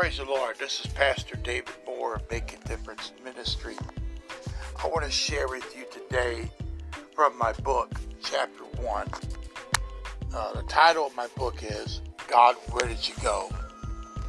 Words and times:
Praise 0.00 0.18
the 0.18 0.24
Lord. 0.26 0.56
This 0.60 0.78
is 0.84 0.92
Pastor 0.92 1.34
David 1.34 1.74
Moore 1.84 2.14
of 2.14 2.30
Making 2.30 2.60
Difference 2.66 3.10
Ministry. 3.24 3.74
I 4.80 4.86
want 4.86 5.04
to 5.04 5.10
share 5.10 5.48
with 5.48 5.76
you 5.76 5.86
today 5.92 6.48
from 7.16 7.36
my 7.36 7.52
book, 7.64 7.90
Chapter 8.22 8.62
1. 8.80 9.08
Uh, 10.32 10.52
the 10.52 10.62
title 10.68 11.04
of 11.04 11.16
my 11.16 11.26
book 11.36 11.64
is 11.64 12.00
God, 12.28 12.54
Where 12.70 12.86
Did 12.86 13.08
You 13.08 13.16
Go? 13.24 13.50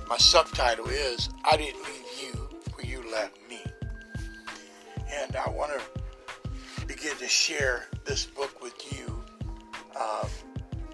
My 0.09 0.17
subtitle 0.17 0.87
is 0.89 1.29
I 1.45 1.55
Didn't 1.55 1.83
Leave 1.83 2.19
You 2.19 2.49
Where 2.73 2.87
You 2.87 3.11
Left 3.11 3.37
Me. 3.47 3.61
And 5.21 5.35
I 5.35 5.51
want 5.51 5.71
to 5.73 6.85
begin 6.87 7.15
to 7.17 7.27
share 7.27 7.85
this 8.05 8.25
book 8.25 8.59
with 8.63 8.73
you 8.91 9.23
uh, 9.95 10.27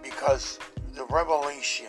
because 0.04 0.60
the 0.96 1.06
revelation 1.06 1.88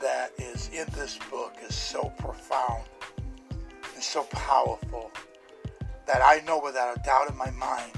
that 0.00 0.32
is 0.38 0.68
in 0.72 0.86
this 0.94 1.18
book 1.30 1.54
is 1.66 1.74
so 1.74 2.12
profound 2.18 2.84
and 3.94 4.02
so 4.02 4.24
powerful 4.24 5.10
that 6.06 6.22
I 6.22 6.40
know 6.46 6.60
without 6.60 6.96
a 6.96 7.00
doubt 7.02 7.30
in 7.30 7.36
my 7.36 7.50
mind 7.50 7.92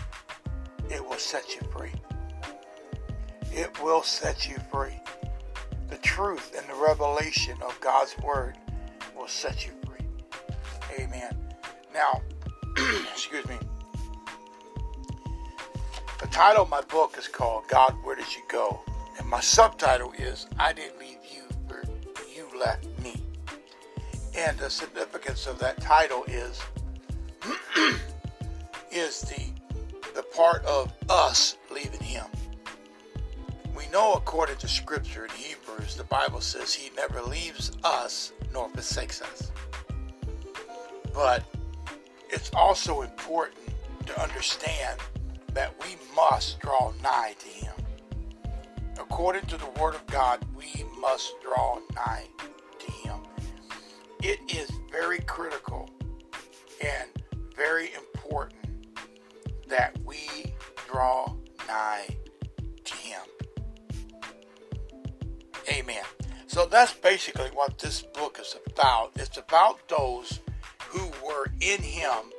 it 0.90 1.02
will 1.04 1.18
set 1.18 1.54
you 1.54 1.62
free. 1.70 1.92
It 3.52 3.82
will 3.82 4.02
set 4.02 4.48
you 4.48 4.56
free. 4.70 4.98
The 5.88 5.96
truth 5.98 6.54
and 6.56 6.68
the 6.68 6.82
revelation 6.82 7.56
of 7.62 7.78
God's 7.80 8.16
Word 8.18 8.56
will 9.16 9.28
set 9.28 9.66
you 9.66 9.72
free. 9.86 10.06
Amen. 10.98 11.36
Now, 11.94 12.22
excuse 13.12 13.46
me. 13.46 13.56
The 16.20 16.28
title 16.28 16.62
of 16.62 16.70
my 16.70 16.80
book 16.82 17.16
is 17.18 17.28
called 17.28 17.64
God, 17.68 17.94
Where 18.02 18.16
Did 18.16 18.34
You 18.34 18.42
Go? 18.48 18.80
And 19.18 19.28
my 19.28 19.40
subtitle 19.40 20.12
is 20.18 20.46
I 20.58 20.72
Didn't 20.72 20.98
Leave 20.98 21.18
You 21.30 21.41
Left 22.64 22.86
Me. 23.02 23.20
And 24.36 24.56
the 24.58 24.70
significance 24.70 25.46
of 25.46 25.58
that 25.58 25.80
title 25.80 26.24
is 26.28 26.60
is 28.92 29.20
the 29.22 29.52
the 30.14 30.22
part 30.22 30.64
of 30.66 30.92
us 31.08 31.56
leaving 31.72 32.00
him. 32.00 32.26
We 33.76 33.88
know 33.88 34.12
according 34.12 34.56
to 34.58 34.68
scripture 34.68 35.24
in 35.24 35.30
Hebrews, 35.30 35.96
the 35.96 36.04
Bible 36.04 36.40
says 36.40 36.72
he 36.72 36.90
never 36.94 37.22
leaves 37.22 37.72
us 37.82 38.32
nor 38.52 38.68
forsakes 38.68 39.22
us. 39.22 39.50
But 41.14 41.44
it's 42.28 42.50
also 42.54 43.02
important 43.02 43.58
to 44.06 44.22
understand 44.22 45.00
that 45.54 45.74
we 45.80 45.96
must 46.14 46.60
draw 46.60 46.92
nigh 47.02 47.34
to 47.38 47.48
him. 47.48 47.74
According 49.02 49.46
to 49.46 49.56
the 49.56 49.68
word 49.80 49.94
of 49.94 50.06
God, 50.06 50.44
we 50.56 50.84
must 50.98 51.34
draw 51.42 51.80
nigh 51.94 52.26
to 52.78 52.90
him. 52.90 53.18
It 54.22 54.38
is 54.48 54.70
very 54.90 55.18
critical 55.20 55.90
and 56.80 57.10
very 57.56 57.90
important 57.94 58.62
that 59.68 59.98
we 60.04 60.54
draw 60.88 61.34
nigh 61.66 62.06
to 62.84 62.94
Him. 62.94 63.20
Amen. 65.68 66.04
So 66.46 66.66
that's 66.66 66.92
basically 66.92 67.48
what 67.54 67.78
this 67.78 68.02
book 68.02 68.38
is 68.40 68.56
about. 68.66 69.12
It's 69.16 69.38
about 69.38 69.88
those 69.88 70.40
who 70.88 71.10
were 71.26 71.46
in 71.60 71.82
Him, 71.82 72.32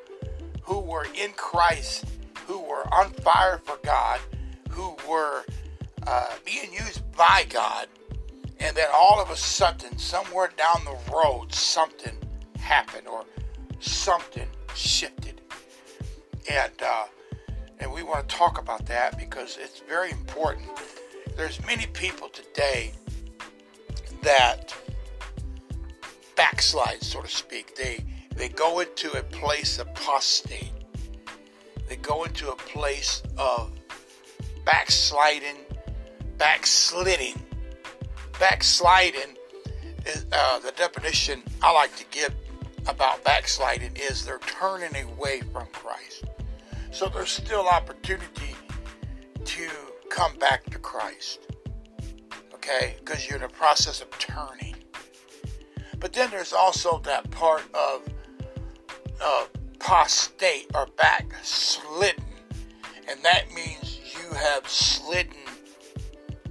who 0.62 0.80
were 0.80 1.08
in 1.16 1.32
Christ, 1.32 2.06
who 2.48 2.60
were 2.60 2.86
on 2.94 3.12
fire 3.12 3.60
for 3.64 3.78
God, 3.84 4.20
who 4.70 4.96
were 5.10 5.44
uh, 6.08 6.28
being 6.46 6.72
used 6.74 7.02
by 7.16 7.46
God, 7.50 7.88
and 8.60 8.76
then 8.76 8.88
all 8.94 9.22
of 9.22 9.30
a 9.30 9.36
sudden, 9.36 9.98
somewhere 9.98 10.50
down 10.58 10.86
the 10.86 11.12
road, 11.12 11.54
something 11.54 12.16
happened 12.58 13.08
or 13.08 13.26
something 13.80 14.48
shifted. 14.76 15.42
And 16.50 16.74
uh, 16.82 17.06
and 17.80 17.92
we 17.92 18.04
want 18.04 18.28
to 18.28 18.36
talk 18.36 18.60
about 18.60 18.86
that 18.88 19.18
because 19.18 19.58
it's 19.60 19.82
very 19.82 20.12
important. 20.12 20.70
There's 21.36 21.64
many 21.66 21.88
people 21.88 22.30
today 22.30 22.94
that 24.22 24.76
backslide, 26.36 27.02
so 27.02 27.22
to 27.22 27.28
speak. 27.28 27.76
They 27.76 28.04
they 28.36 28.50
go 28.50 28.80
into 28.80 29.12
a 29.18 29.24
place 29.24 29.80
of 29.80 29.88
apostate. 29.88 30.72
They 31.88 31.98
go 31.98 32.24
into 32.24 32.50
a 32.50 32.56
place 32.56 33.22
of 33.38 33.72
backsliding, 34.66 35.58
backsliding. 36.44 37.42
Backsliding 38.38 39.38
is 40.06 40.26
uh, 40.34 40.60
the 40.60 40.74
definition 40.74 41.42
I 41.62 41.72
like 41.72 41.96
to 41.96 42.06
give 42.12 42.34
about 42.86 43.24
backsliding 43.24 43.96
is 43.96 44.26
they're 44.26 44.40
turning 44.40 44.94
away 45.14 45.40
from 45.54 45.68
Christ. 45.68 46.26
So 46.92 47.08
there's 47.08 47.30
still 47.30 47.70
opportunity 47.70 48.58
to 49.46 49.70
come 50.10 50.38
back 50.38 50.66
to 50.66 50.80
Christ. 50.80 51.48
Okay? 52.56 52.98
Because 53.00 53.26
you're 53.26 53.38
in 53.38 53.44
the 53.44 53.48
process 53.48 54.02
of 54.02 54.10
turning. 54.20 54.76
But 55.98 56.12
then 56.12 56.30
there's 56.30 56.52
also 56.52 57.00
that 57.06 57.32
part 57.32 57.64
of 57.74 58.02
uh, 59.22 59.46
or 60.76 60.88
backslidden. 60.98 62.24
And 63.08 63.22
that 63.24 63.54
means 63.54 64.02
you 64.14 64.34
have 64.34 64.68
slidden 64.68 65.38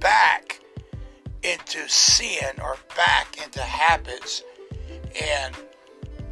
back 0.02 0.60
into 1.42 1.88
sin 1.88 2.60
or 2.60 2.76
back 2.96 3.38
into 3.42 3.60
habits. 3.60 4.42
And 5.20 5.54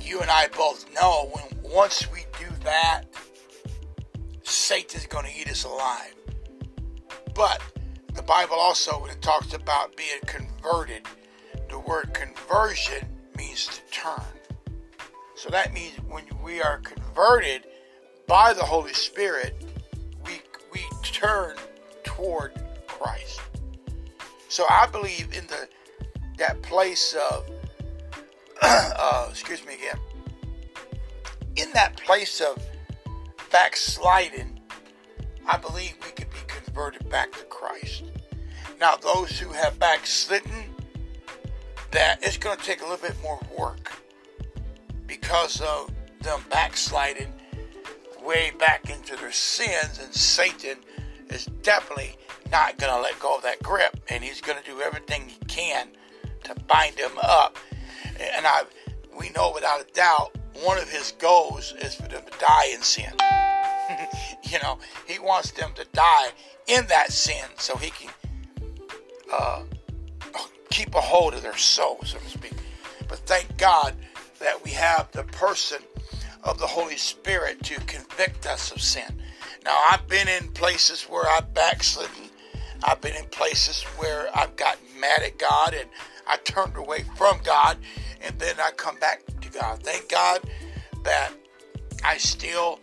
you 0.01 0.21
and 0.21 0.31
I 0.31 0.49
both 0.49 0.93
know 0.95 1.31
when 1.33 1.73
once 1.73 2.11
we 2.11 2.27
do 2.39 2.47
that, 2.65 3.05
Satan's 4.43 5.07
going 5.07 5.27
to 5.27 5.41
eat 5.41 5.49
us 5.49 5.65
alive. 5.65 6.15
But 7.35 7.63
the 8.15 8.23
Bible 8.23 8.57
also, 8.57 9.01
when 9.01 9.11
it 9.11 9.23
talks 9.23 9.55
about 9.55 9.97
being 9.97 10.21
converted, 10.27 11.07
the 11.69 11.79
word 11.79 12.13
conversion 12.13 13.07
means 13.37 13.67
to 13.67 13.81
turn. 13.93 14.23
So 15.37 15.49
that 15.51 15.73
means 15.73 15.97
when 16.09 16.25
we 16.43 16.61
are 16.61 16.79
converted 16.79 17.67
by 18.27 18.53
the 18.53 18.65
Holy 18.65 18.93
Spirit, 18.93 19.65
we, 20.27 20.41
we 20.73 20.81
turn 21.03 21.57
toward 22.05 22.61
Christ. 22.87 23.41
So 24.51 24.67
I 24.69 24.89
believe 24.89 25.33
in 25.33 25.47
the 25.47 25.69
that 26.39 26.61
place 26.61 27.15
of, 27.15 27.49
uh, 28.63 29.29
excuse 29.31 29.65
me 29.65 29.75
again, 29.75 29.99
in 31.55 31.71
that 31.73 31.97
place 31.97 32.41
of 32.41 32.61
backsliding, 33.53 34.59
I 35.47 35.57
believe 35.57 35.95
we 36.05 36.11
could 36.11 36.31
be 36.31 36.39
converted 36.49 37.09
back 37.09 37.31
to 37.33 37.45
Christ. 37.45 38.03
Now, 38.81 38.97
those 38.97 39.39
who 39.39 39.53
have 39.53 39.79
backslidden, 39.79 40.75
that 41.93 42.19
it's 42.21 42.37
going 42.37 42.59
to 42.59 42.65
take 42.65 42.81
a 42.81 42.85
little 42.85 43.07
bit 43.07 43.23
more 43.23 43.39
work 43.57 43.93
because 45.07 45.61
of 45.61 45.93
them 46.23 46.41
backsliding 46.51 47.33
way 48.25 48.51
back 48.59 48.91
into 48.91 49.15
their 49.15 49.33
sins, 49.33 50.01
and 50.03 50.13
Satan 50.13 50.79
is 51.33 51.47
definitely 51.63 52.17
not 52.51 52.79
going 52.79 52.93
to 52.93 53.01
let 53.01 53.19
go 53.21 53.37
of 53.37 53.43
that 53.43 53.63
grip, 53.63 53.99
and 54.09 54.23
he's 54.23 54.41
going 54.41 54.59
to 54.59 54.65
do 54.65 54.81
everything 54.81 55.29
he 55.29 55.39
can 55.47 55.89
to 56.45 56.55
bind 56.67 56.97
them 56.97 57.13
up. 57.23 57.57
And 58.19 58.47
I, 58.47 58.63
we 59.19 59.31
know 59.31 59.53
without 59.55 59.81
a 59.81 59.93
doubt, 59.93 60.37
one 60.63 60.79
of 60.79 60.91
his 60.91 61.13
goals 61.13 61.75
is 61.81 61.95
for 61.95 62.09
them 62.09 62.23
to 62.31 62.39
die 62.39 62.71
in 62.75 62.83
sin. 62.83 63.13
you 64.45 64.59
know, 64.63 64.79
he 65.07 65.19
wants 65.19 65.53
them 65.53 65.71
to 65.75 65.87
die 65.93 66.29
in 66.67 66.87
that 66.87 67.13
sin 67.13 67.45
so 67.57 67.77
he 67.77 67.91
can 67.91 68.11
uh, 69.33 69.63
keep 70.71 70.95
a 70.95 71.01
hold 71.01 71.35
of 71.35 71.43
their 71.43 71.57
soul, 71.57 71.99
so 72.05 72.19
to 72.19 72.29
speak. 72.29 72.55
But 73.09 73.19
thank 73.21 73.57
God 73.57 73.95
that 74.39 74.63
we 74.65 74.71
have 74.71 75.11
the 75.13 75.25
person 75.25 75.79
of 76.43 76.59
the 76.59 76.67
Holy 76.67 76.97
Spirit 76.97 77.63
to 77.65 77.75
convict 77.81 78.47
us 78.47 78.73
of 78.73 78.81
sin. 78.81 79.21
Now, 79.65 79.79
I've 79.91 80.07
been 80.09 80.29
in 80.29 80.49
places 80.53 81.03
where 81.05 81.29
I've 81.29 81.53
backslidden. 81.53 82.31
I've 82.83 83.01
been 83.01 83.15
in 83.15 83.27
places 83.27 83.83
where 83.99 84.29
I've 84.35 84.57
gotten 84.57 84.85
mad 84.99 85.23
at 85.23 85.39
God 85.39 85.75
and 85.75 85.89
I 86.27 86.37
turned 86.39 86.77
away 86.77 87.05
from 87.17 87.41
God 87.45 87.77
and 88.23 88.39
then 88.39 88.57
I 88.59 88.71
come 88.71 88.99
back 88.99 89.23
to 89.41 89.51
God. 89.51 89.83
Thank 89.83 90.09
God 90.09 90.41
that 91.05 91.33
I 92.05 92.17
still 92.17 92.81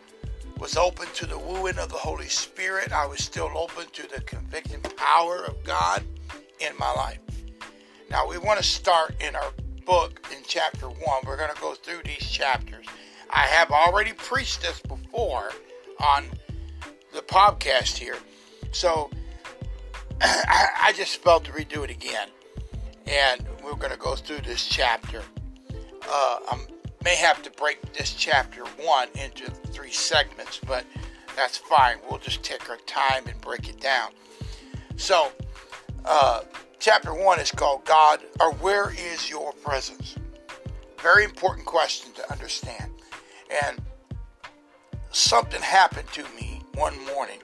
was 0.60 0.78
open 0.78 1.08
to 1.16 1.26
the 1.26 1.38
wooing 1.38 1.78
of 1.78 1.90
the 1.90 1.98
Holy 1.98 2.28
Spirit. 2.28 2.92
I 2.92 3.06
was 3.06 3.24
still 3.24 3.52
open 3.56 3.86
to 3.94 4.08
the 4.08 4.22
convicting 4.22 4.82
power 4.82 5.46
of 5.46 5.64
God 5.64 6.04
in 6.60 6.78
my 6.78 6.92
life. 6.94 7.20
Now, 8.10 8.28
we 8.28 8.38
want 8.38 8.60
to 8.60 8.64
start 8.66 9.16
in 9.20 9.36
our 9.36 9.52
book 9.86 10.22
in 10.32 10.44
chapter 10.48 10.88
1. 10.88 11.00
We're 11.26 11.38
going 11.38 11.54
to 11.54 11.62
go 11.62 11.74
through 11.74 12.04
these 12.04 12.30
chapters. 12.30 12.86
I 13.30 13.42
have 13.42 13.72
already 13.72 14.14
preached 14.14 14.62
this 14.62 14.80
before 14.82 15.52
on 16.00 16.26
the 17.18 17.24
podcast 17.24 17.98
here. 17.98 18.18
So 18.72 19.10
I 20.22 20.94
just 20.96 21.18
felt 21.24 21.46
to 21.46 21.52
redo 21.52 21.84
it 21.84 21.90
again. 21.90 22.30
And 23.08 23.44
we're 23.64 23.76
going 23.76 23.92
to 23.92 23.98
go 23.98 24.16
through 24.16 24.42
this 24.42 24.68
chapter. 24.68 25.24
uh, 26.08 26.40
I 26.48 26.60
may 27.04 27.16
have 27.16 27.42
to 27.44 27.50
break 27.52 27.94
this 27.94 28.14
chapter 28.14 28.64
one 28.84 29.08
into 29.16 29.50
three 29.50 29.92
segments, 29.92 30.60
but 30.68 30.86
that's 31.36 31.58
fine. 31.58 31.98
We'll 32.08 32.20
just 32.20 32.44
take 32.44 32.70
our 32.70 32.78
time 32.86 33.24
and 33.28 33.40
break 33.42 33.68
it 33.68 33.80
down. 33.80 34.12
So, 34.96 35.32
uh, 36.06 36.42
chapter 36.80 37.14
one 37.14 37.40
is 37.40 37.52
called 37.52 37.84
God, 37.86 38.22
or 38.40 38.54
Where 38.54 38.92
is 38.92 39.30
Your 39.30 39.54
Presence? 39.54 40.16
Very 41.02 41.24
important 41.24 41.66
question 41.66 42.12
to 42.14 42.32
understand. 42.32 42.92
And 43.64 43.82
something 45.12 45.62
happened 45.62 46.10
to 46.14 46.24
me 46.36 46.57
one 46.78 46.94
morning, 47.08 47.40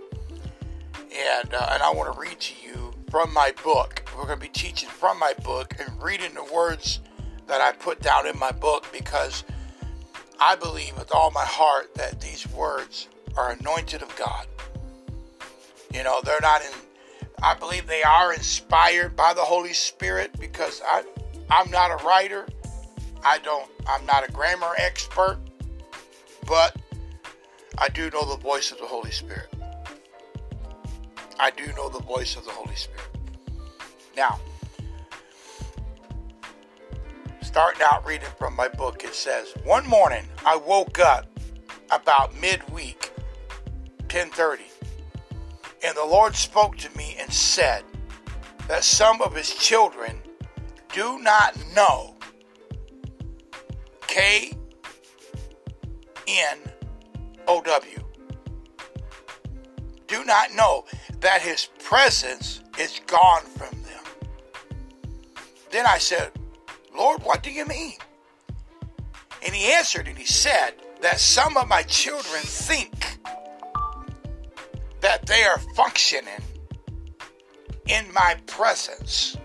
and 1.11 1.53
uh, 1.53 1.69
and 1.71 1.81
I 1.81 1.91
want 1.91 2.13
to 2.13 2.19
read 2.19 2.39
to 2.39 2.53
you 2.63 2.93
from 3.09 3.33
my 3.33 3.51
book. 3.63 4.07
We're 4.15 4.27
going 4.27 4.39
to 4.39 4.45
be 4.45 4.51
teaching 4.51 4.89
from 4.89 5.17
my 5.17 5.33
book 5.43 5.73
and 5.79 6.01
reading 6.01 6.35
the 6.35 6.43
words 6.53 6.99
that 7.47 7.59
I 7.59 7.71
put 7.71 7.99
down 7.99 8.27
in 8.27 8.37
my 8.37 8.51
book 8.51 8.85
because 8.93 9.43
I 10.39 10.55
believe 10.55 10.95
with 10.97 11.11
all 11.11 11.31
my 11.31 11.43
heart 11.43 11.95
that 11.95 12.21
these 12.21 12.47
words 12.49 13.07
are 13.35 13.53
anointed 13.53 14.03
of 14.03 14.15
God. 14.15 14.45
You 15.91 16.03
know, 16.03 16.21
they're 16.23 16.41
not 16.41 16.61
in. 16.61 16.71
I 17.41 17.55
believe 17.55 17.87
they 17.87 18.03
are 18.03 18.33
inspired 18.33 19.15
by 19.15 19.33
the 19.33 19.41
Holy 19.41 19.73
Spirit 19.73 20.31
because 20.39 20.81
I, 20.85 21.03
I'm 21.49 21.71
not 21.71 21.89
a 21.89 22.05
writer. 22.05 22.45
I 23.25 23.39
don't. 23.39 23.69
I'm 23.87 24.05
not 24.05 24.27
a 24.27 24.31
grammar 24.31 24.75
expert, 24.77 25.39
but 26.45 26.75
I 27.77 27.89
do 27.89 28.09
know 28.11 28.25
the 28.25 28.37
voice 28.37 28.71
of 28.71 28.77
the 28.77 28.85
Holy 28.85 29.11
Spirit. 29.11 29.53
I 31.39 31.51
do 31.51 31.67
know 31.73 31.89
the 31.89 31.99
voice 31.99 32.35
of 32.35 32.45
the 32.45 32.51
Holy 32.51 32.75
Spirit. 32.75 33.01
Now, 34.15 34.39
starting 37.41 37.81
out 37.91 38.05
reading 38.05 38.29
from 38.37 38.55
my 38.55 38.67
book, 38.67 39.03
it 39.03 39.15
says, 39.15 39.53
One 39.63 39.87
morning 39.87 40.25
I 40.45 40.55
woke 40.55 40.99
up 40.99 41.25
about 41.91 42.39
midweek, 42.39 43.11
10:30, 44.07 44.61
and 45.83 45.97
the 45.97 46.05
Lord 46.05 46.35
spoke 46.35 46.77
to 46.77 46.97
me 46.97 47.15
and 47.19 47.33
said 47.33 47.83
that 48.67 48.83
some 48.83 49.21
of 49.21 49.35
his 49.35 49.53
children 49.55 50.21
do 50.93 51.19
not 51.19 51.57
know 51.75 52.15
K 54.07 54.53
N 56.27 56.59
O 57.47 57.61
W. 57.61 57.99
Do 60.07 60.23
not 60.25 60.53
know 60.53 60.85
that 61.21 61.41
his 61.41 61.69
presence 61.83 62.61
is 62.79 63.01
gone 63.07 63.43
from 63.43 63.71
them. 63.83 64.03
Then 65.71 65.85
I 65.87 65.97
said, 65.97 66.31
Lord, 66.95 67.23
what 67.23 67.41
do 67.41 67.51
you 67.51 67.65
mean? 67.65 67.95
And 69.45 69.53
he 69.53 69.73
answered 69.73 70.07
and 70.07 70.17
he 70.17 70.25
said 70.25 70.73
that 71.01 71.19
some 71.19 71.57
of 71.57 71.67
my 71.67 71.81
children 71.83 72.41
think 72.43 73.19
that 75.01 75.25
they 75.25 75.43
are 75.43 75.59
functioning 75.75 76.41
in 77.87 78.05
my 78.13 78.35
presence, 78.45 79.35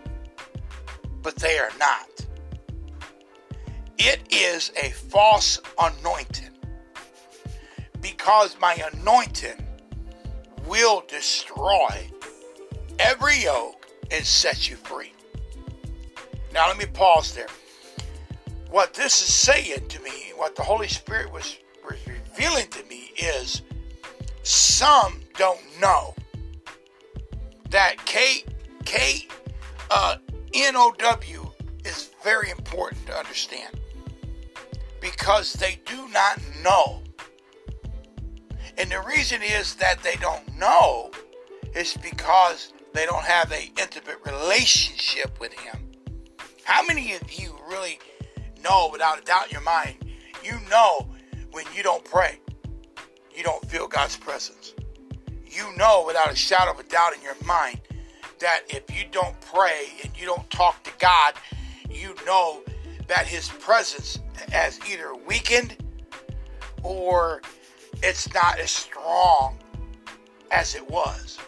but 1.22 1.36
they 1.36 1.58
are 1.58 1.72
not. 1.78 2.08
It 3.98 4.20
is 4.30 4.70
a 4.80 4.90
false 4.90 5.60
anointing 5.80 6.57
because 8.14 8.56
my 8.60 8.74
anointing 8.92 9.66
will 10.66 11.02
destroy 11.08 12.10
every 12.98 13.42
yoke 13.42 13.86
and 14.10 14.24
set 14.24 14.68
you 14.68 14.76
free. 14.76 15.12
Now, 16.52 16.68
let 16.68 16.78
me 16.78 16.86
pause 16.86 17.34
there. 17.34 17.48
What 18.70 18.94
this 18.94 19.20
is 19.20 19.32
saying 19.32 19.88
to 19.88 20.02
me, 20.02 20.32
what 20.36 20.56
the 20.56 20.62
Holy 20.62 20.88
Spirit 20.88 21.32
was, 21.32 21.58
was 21.84 21.98
revealing 22.06 22.68
to 22.68 22.82
me, 22.84 23.12
is 23.16 23.62
some 24.42 25.20
don't 25.36 25.60
know 25.80 26.14
that 27.70 27.96
K 28.04 28.44
K 28.84 29.28
uh, 29.90 30.16
N 30.54 30.76
O 30.76 30.94
W 30.98 31.50
is 31.84 32.10
very 32.22 32.50
important 32.50 33.06
to 33.06 33.16
understand 33.16 33.78
because 35.00 35.52
they 35.54 35.78
do 35.84 36.08
not 36.08 36.40
know. 36.62 37.02
And 38.78 38.92
the 38.92 39.00
reason 39.00 39.42
is 39.42 39.74
that 39.74 40.02
they 40.04 40.14
don't 40.16 40.56
know 40.56 41.10
is 41.74 41.96
because 41.96 42.72
they 42.94 43.06
don't 43.06 43.24
have 43.24 43.50
an 43.50 43.62
intimate 43.76 44.18
relationship 44.24 45.40
with 45.40 45.52
Him. 45.52 45.90
How 46.62 46.84
many 46.86 47.14
of 47.14 47.32
you 47.32 47.58
really 47.68 47.98
know 48.62 48.88
without 48.92 49.18
a 49.18 49.22
doubt 49.22 49.46
in 49.46 49.50
your 49.50 49.62
mind, 49.62 49.96
you 50.44 50.52
know 50.70 51.08
when 51.50 51.64
you 51.74 51.82
don't 51.82 52.04
pray, 52.04 52.38
you 53.34 53.42
don't 53.42 53.64
feel 53.68 53.88
God's 53.88 54.16
presence? 54.16 54.74
You 55.44 55.76
know 55.76 56.04
without 56.06 56.30
a 56.30 56.36
shadow 56.36 56.70
of 56.70 56.78
a 56.78 56.84
doubt 56.84 57.16
in 57.16 57.22
your 57.22 57.36
mind 57.44 57.80
that 58.38 58.60
if 58.68 58.96
you 58.96 59.04
don't 59.10 59.38
pray 59.40 59.86
and 60.04 60.12
you 60.16 60.24
don't 60.24 60.48
talk 60.50 60.84
to 60.84 60.92
God, 61.00 61.34
you 61.90 62.14
know 62.24 62.62
that 63.08 63.26
His 63.26 63.48
presence 63.48 64.20
has 64.52 64.78
either 64.88 65.16
weakened 65.16 65.76
or 66.84 67.42
it's 68.02 68.32
not 68.32 68.58
as 68.58 68.70
strong 68.70 69.58
as 70.50 70.74
it 70.74 70.88
was. 70.90 71.38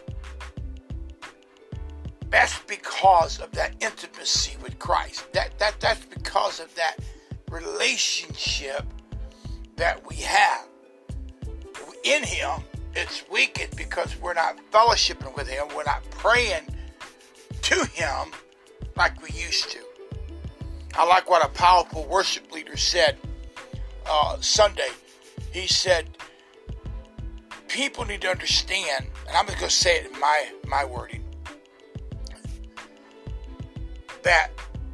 That's 2.29 2.59
because 2.59 3.39
of 3.39 3.51
that 3.51 3.75
intimacy 3.81 4.55
with 4.63 4.79
Christ. 4.79 5.31
That 5.33 5.57
that 5.59 5.79
that's 5.79 6.05
because 6.05 6.59
of 6.59 6.73
that 6.75 6.97
relationship 7.49 8.85
that 9.75 10.07
we 10.07 10.15
have. 10.17 10.67
In 12.03 12.23
Him, 12.23 12.61
it's 12.95 13.23
weakened 13.29 13.75
because 13.75 14.15
we're 14.21 14.33
not 14.33 14.57
fellowshipping 14.71 15.35
with 15.35 15.47
Him. 15.47 15.67
We're 15.75 15.83
not 15.83 16.03
praying 16.11 16.67
to 17.63 17.85
Him 17.87 18.31
like 18.95 19.21
we 19.21 19.29
used 19.29 19.69
to. 19.71 19.79
I 20.95 21.05
like 21.05 21.29
what 21.29 21.45
a 21.45 21.49
powerful 21.49 22.05
worship 22.05 22.51
leader 22.51 22.77
said 22.77 23.17
uh, 24.05 24.37
Sunday. 24.39 24.89
He 25.51 25.67
said, 25.67 26.07
People 27.71 28.03
need 28.03 28.19
to 28.19 28.29
understand, 28.29 29.05
and 29.29 29.37
I'm 29.37 29.45
going 29.45 29.57
to 29.59 29.69
say 29.69 29.99
it 29.99 30.11
in 30.11 30.19
my, 30.19 30.51
my 30.67 30.83
wording, 30.83 31.23
that 34.23 34.49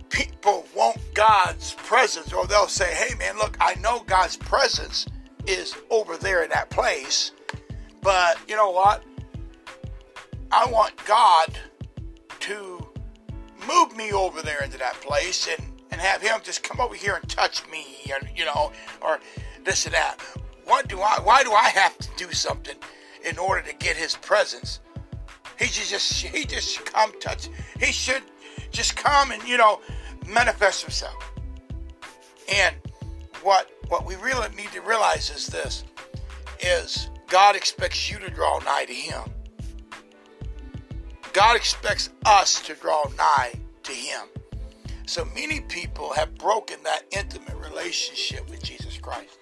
people 0.10 0.64
want 0.76 1.00
God's 1.16 1.74
presence, 1.74 2.32
or 2.32 2.46
they'll 2.46 2.68
say, 2.68 2.94
Hey, 2.94 3.16
man, 3.16 3.36
look, 3.40 3.58
I 3.60 3.74
know 3.76 4.04
God's 4.06 4.38
presence 4.38 5.08
is 5.48 5.76
over 5.90 6.18
there 6.18 6.44
in 6.44 6.52
that 6.52 6.70
place, 6.70 7.32
but 8.04 8.38
you 8.48 8.56
know 8.56 8.70
what? 8.70 9.04
I 10.52 10.70
want 10.70 10.94
God 11.06 11.58
to 12.42 12.88
move 13.68 13.98
me 13.98 14.12
over 14.12 14.44
there 14.44 14.64
into 14.64 14.78
that 14.78 14.94
place 15.02 15.48
and 15.48 15.74
and 15.90 16.00
have 16.00 16.22
him 16.22 16.40
just 16.44 16.62
come 16.62 16.80
over 16.80 16.94
here 16.94 17.16
and 17.16 17.28
touch 17.28 17.68
me, 17.72 18.12
and 18.14 18.30
you 18.38 18.46
know, 18.46 18.72
or 19.02 19.20
this 19.64 19.86
and 19.86 19.96
that. 19.96 20.20
What 20.68 20.88
do 20.88 21.00
I? 21.00 21.20
Why 21.24 21.44
do 21.44 21.52
I 21.54 21.70
have 21.70 21.98
to 21.98 22.10
do 22.18 22.32
something 22.32 22.76
in 23.24 23.38
order 23.38 23.62
to 23.62 23.76
get 23.78 23.96
his 23.96 24.16
presence? 24.16 24.80
He 25.58 25.66
should 25.66 25.88
just 25.88 26.22
he 26.24 26.46
just 26.46 26.86
come 26.86 27.18
touch. 27.20 27.50
He 27.80 27.92
should 27.92 28.22
just 28.72 28.96
come 28.96 29.32
and 29.32 29.42
you 29.48 29.58
know 29.58 29.82
manifest 30.28 30.82
himself. 30.82 31.16
And 32.54 32.76
what 33.42 33.72
what 33.88 34.06
we 34.06 34.16
really 34.16 34.50
need 34.56 34.72
to 34.74 34.82
realize 34.82 35.30
is 35.30 35.48
this: 35.48 35.84
is 36.60 37.10
God 37.28 37.56
expects 37.56 38.12
you 38.12 38.20
to 38.20 38.30
draw 38.30 38.60
nigh 38.60 38.86
to 38.86 38.94
Him. 38.94 39.24
God 41.34 41.56
expects 41.56 42.10
us 42.26 42.62
to 42.64 42.74
draw 42.74 43.06
nigh 43.18 43.54
to 43.84 43.92
Him. 43.92 44.28
So 45.06 45.26
many 45.34 45.62
people 45.62 46.14
have 46.14 46.38
broken 46.38 46.78
that 46.84 47.04
intimate 47.12 47.56
relationship 47.56 48.50
with 48.50 48.62
Jesus 48.62 48.98
Christ. 48.98 49.38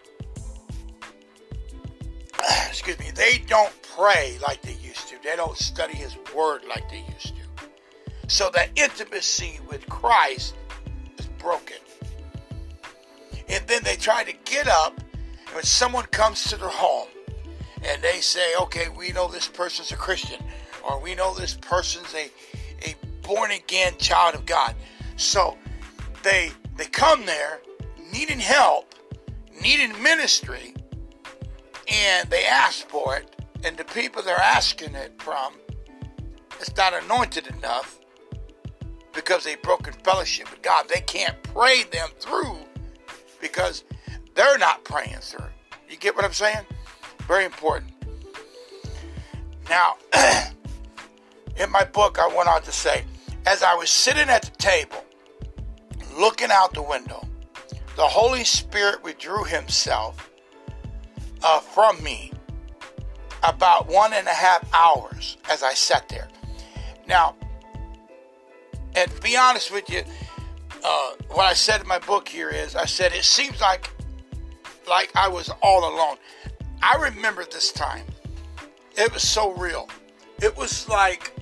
Excuse 2.67 2.99
me, 2.99 3.11
they 3.15 3.43
don't 3.47 3.73
pray 3.95 4.37
like 4.41 4.61
they 4.61 4.73
used 4.73 5.07
to, 5.09 5.15
they 5.23 5.35
don't 5.35 5.57
study 5.57 5.93
His 5.93 6.15
Word 6.35 6.63
like 6.67 6.89
they 6.89 7.03
used 7.13 7.35
to. 7.35 7.67
So 8.27 8.49
that 8.53 8.69
intimacy 8.75 9.59
with 9.69 9.87
Christ 9.87 10.55
is 11.17 11.27
broken. 11.37 11.77
And 13.47 13.65
then 13.67 13.83
they 13.83 13.95
try 13.95 14.23
to 14.23 14.33
get 14.45 14.67
up, 14.67 14.97
and 14.97 15.55
when 15.55 15.63
someone 15.63 16.05
comes 16.05 16.43
to 16.45 16.57
their 16.57 16.69
home 16.69 17.07
and 17.83 18.01
they 18.01 18.19
say, 18.19 18.55
okay, 18.61 18.87
we 18.89 19.11
know 19.11 19.27
this 19.27 19.47
person's 19.47 19.91
a 19.91 19.95
Christian, 19.95 20.41
or 20.83 20.99
we 20.99 21.13
know 21.13 21.35
this 21.35 21.53
person's 21.53 22.13
a, 22.15 22.31
a 22.87 22.95
born 23.21 23.51
again 23.51 23.93
child 23.99 24.33
of 24.33 24.45
God 24.45 24.75
so 25.17 25.57
they 26.23 26.51
they 26.75 26.85
come 26.85 27.25
there 27.25 27.59
needing 28.11 28.39
help, 28.39 28.95
needing 29.61 29.91
ministry, 30.01 30.73
and 31.87 32.29
they 32.29 32.45
ask 32.45 32.87
for 32.87 33.15
it, 33.15 33.35
and 33.63 33.77
the 33.77 33.85
people 33.85 34.21
they're 34.21 34.37
asking 34.37 34.95
it 34.95 35.13
from 35.21 35.53
it's 36.59 36.75
not 36.77 36.93
anointed 36.93 37.47
enough 37.47 37.99
because 39.13 39.43
they've 39.43 39.61
broken 39.61 39.93
fellowship 40.03 40.49
with 40.51 40.61
God. 40.61 40.87
They 40.87 41.01
can't 41.01 41.41
pray 41.43 41.83
them 41.83 42.09
through 42.19 42.57
because 43.41 43.83
they're 44.35 44.57
not 44.57 44.83
praying 44.83 45.19
through. 45.21 45.45
You 45.89 45.97
get 45.97 46.15
what 46.15 46.25
I'm 46.25 46.33
saying? 46.33 46.65
Very 47.27 47.45
important. 47.45 47.91
Now, 49.69 49.95
in 51.57 51.71
my 51.71 51.83
book, 51.85 52.19
I 52.19 52.27
went 52.27 52.49
on 52.49 52.61
to 52.63 52.71
say, 52.71 53.03
as 53.45 53.63
I 53.63 53.73
was 53.75 53.89
sitting 53.89 54.29
at 54.29 54.43
the 54.43 54.51
table, 54.57 55.03
looking 56.17 56.49
out 56.51 56.73
the 56.73 56.81
window, 56.81 57.27
the 57.95 58.03
Holy 58.03 58.43
Spirit 58.43 59.03
withdrew 59.03 59.43
himself 59.43 60.29
uh, 61.43 61.59
from 61.59 62.01
me 62.03 62.31
about 63.43 63.87
one 63.87 64.13
and 64.13 64.27
a 64.27 64.33
half 64.33 64.67
hours 64.73 65.37
as 65.49 65.63
I 65.63 65.73
sat 65.73 66.09
there. 66.09 66.27
Now, 67.07 67.35
and 68.95 69.11
to 69.11 69.21
be 69.21 69.37
honest 69.37 69.71
with 69.71 69.89
you, 69.89 70.03
uh, 70.83 71.11
what 71.29 71.45
I 71.45 71.53
said 71.53 71.81
in 71.81 71.87
my 71.87 71.99
book 71.99 72.27
here 72.27 72.49
is 72.49 72.75
I 72.75 72.85
said 72.85 73.13
it 73.13 73.23
seems 73.23 73.61
like 73.61 73.89
like 74.87 75.11
I 75.15 75.27
was 75.27 75.49
all 75.61 75.79
alone. 75.79 76.17
I 76.81 76.95
remember 76.97 77.43
this 77.45 77.71
time. 77.71 78.05
It 78.95 79.11
was 79.13 79.27
so 79.27 79.53
real. 79.53 79.89
It 80.41 80.55
was 80.55 80.87
like 80.87 81.33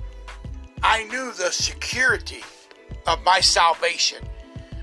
I 0.82 1.04
knew 1.06 1.32
the 1.34 1.52
security 1.52 2.44
of 3.08 3.24
my 3.24 3.40
salvation. 3.40 4.24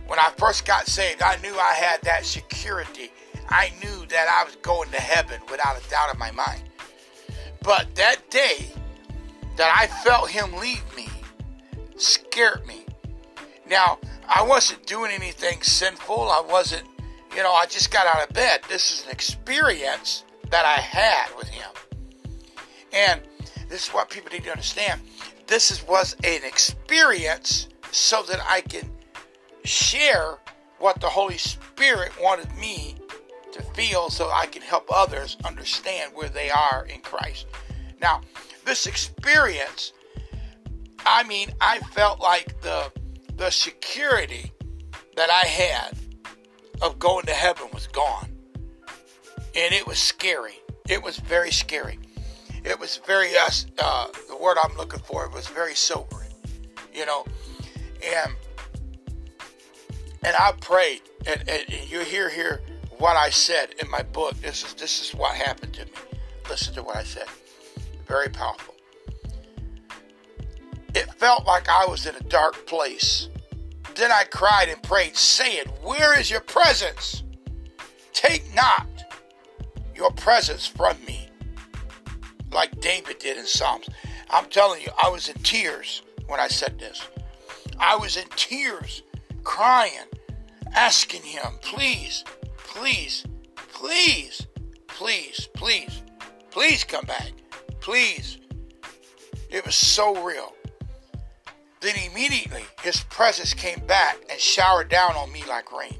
When 0.06 0.18
I 0.18 0.30
first 0.36 0.66
got 0.66 0.86
saved, 0.86 1.22
I 1.22 1.36
knew 1.36 1.54
I 1.54 1.74
had 1.74 2.02
that 2.02 2.24
security. 2.24 3.12
I 3.50 3.72
knew 3.82 4.06
that 4.06 4.28
I 4.28 4.44
was 4.44 4.56
going 4.56 4.90
to 4.90 5.00
heaven 5.00 5.40
without 5.50 5.76
a 5.76 5.90
doubt 5.90 6.12
in 6.12 6.18
my 6.18 6.30
mind. 6.30 6.62
But 7.62 7.94
that 7.96 8.30
day 8.30 8.72
that 9.56 9.76
I 9.76 9.86
felt 10.04 10.30
him 10.30 10.52
leave 10.56 10.84
me 10.96 11.08
scared 11.96 12.66
me. 12.66 12.86
Now, 13.68 13.98
I 14.28 14.42
wasn't 14.42 14.86
doing 14.86 15.10
anything 15.10 15.62
sinful. 15.62 16.30
I 16.30 16.40
wasn't, 16.40 16.84
you 17.36 17.42
know, 17.42 17.52
I 17.52 17.66
just 17.66 17.90
got 17.90 18.06
out 18.06 18.26
of 18.26 18.34
bed. 18.34 18.60
This 18.68 18.92
is 18.92 19.04
an 19.04 19.10
experience 19.10 20.24
that 20.50 20.64
I 20.64 20.80
had 20.80 21.36
with 21.36 21.48
him. 21.48 21.70
And 22.92 23.20
this 23.68 23.88
is 23.88 23.88
what 23.90 24.10
people 24.10 24.30
need 24.32 24.44
to 24.44 24.50
understand. 24.50 25.00
This 25.46 25.70
is, 25.70 25.86
was 25.86 26.14
an 26.24 26.44
experience 26.44 27.68
so 27.92 28.22
that 28.22 28.40
I 28.48 28.60
can 28.62 28.88
share 29.64 30.38
what 30.78 31.00
the 31.00 31.08
Holy 31.08 31.36
Spirit 31.36 32.12
wanted 32.20 32.52
me 32.56 32.96
to 33.52 33.62
feel 33.62 34.10
so 34.10 34.30
I 34.30 34.46
can 34.46 34.62
help 34.62 34.88
others 34.92 35.36
understand 35.44 36.12
where 36.14 36.28
they 36.28 36.50
are 36.50 36.86
in 36.86 37.00
Christ. 37.00 37.46
Now, 38.00 38.22
this 38.64 38.86
experience, 38.86 39.92
I 41.04 41.22
mean, 41.24 41.50
I 41.60 41.78
felt 41.78 42.20
like 42.20 42.60
the 42.62 42.90
the 43.36 43.50
security 43.50 44.52
that 45.16 45.30
I 45.30 45.46
had 45.46 45.96
of 46.82 46.98
going 46.98 47.26
to 47.26 47.32
heaven 47.32 47.68
was 47.72 47.86
gone. 47.86 48.28
And 49.54 49.74
it 49.74 49.86
was 49.86 49.98
scary. 49.98 50.58
It 50.88 51.02
was 51.02 51.16
very 51.18 51.50
scary. 51.50 51.98
It 52.64 52.78
was 52.78 53.00
very, 53.06 53.30
uh, 53.36 54.06
the 54.28 54.36
word 54.36 54.58
I'm 54.62 54.76
looking 54.76 55.00
for, 55.00 55.24
it 55.24 55.32
was 55.32 55.46
very 55.46 55.74
sobering, 55.74 56.28
you 56.94 57.06
know. 57.06 57.24
And 58.04 58.32
and 60.22 60.36
I 60.36 60.52
prayed, 60.60 61.00
and, 61.26 61.48
and 61.48 61.90
you 61.90 62.00
hear 62.00 62.28
here 62.28 62.60
what 63.00 63.16
I 63.16 63.30
said 63.30 63.74
in 63.80 63.90
my 63.90 64.02
book. 64.02 64.34
This 64.42 64.62
is 64.62 64.74
this 64.74 65.02
is 65.02 65.14
what 65.14 65.34
happened 65.34 65.72
to 65.74 65.84
me. 65.86 65.92
Listen 66.48 66.74
to 66.74 66.82
what 66.82 66.96
I 66.96 67.02
said. 67.02 67.26
Very 68.06 68.28
powerful. 68.28 68.74
It 70.94 71.12
felt 71.14 71.46
like 71.46 71.68
I 71.68 71.86
was 71.86 72.06
in 72.06 72.14
a 72.16 72.20
dark 72.20 72.66
place. 72.66 73.28
Then 73.94 74.12
I 74.12 74.24
cried 74.24 74.68
and 74.68 74.82
prayed, 74.82 75.16
saying, 75.16 75.66
Where 75.82 76.18
is 76.18 76.30
your 76.30 76.40
presence? 76.40 77.22
Take 78.12 78.54
not 78.54 78.86
your 79.94 80.10
presence 80.12 80.66
from 80.66 80.96
me, 81.06 81.28
like 82.52 82.80
David 82.80 83.18
did 83.18 83.38
in 83.38 83.46
Psalms. 83.46 83.88
I'm 84.28 84.46
telling 84.46 84.82
you, 84.82 84.88
I 85.02 85.08
was 85.08 85.28
in 85.28 85.36
tears 85.42 86.02
when 86.26 86.40
I 86.40 86.48
said 86.48 86.78
this. 86.78 87.06
I 87.78 87.96
was 87.96 88.16
in 88.16 88.26
tears, 88.36 89.02
crying, 89.42 90.06
asking 90.74 91.22
him, 91.22 91.52
please, 91.62 92.24
please, 92.70 93.24
please, 93.72 94.46
please, 94.86 95.48
please, 95.54 96.02
please 96.50 96.84
come 96.84 97.04
back. 97.04 97.32
Please. 97.80 98.38
It 99.50 99.66
was 99.66 99.74
so 99.74 100.24
real. 100.24 100.54
Then 101.80 101.94
immediately 102.10 102.64
his 102.82 103.00
presence 103.04 103.54
came 103.54 103.80
back 103.86 104.18
and 104.30 104.38
showered 104.38 104.88
down 104.88 105.16
on 105.16 105.32
me 105.32 105.42
like 105.48 105.72
rain. 105.72 105.96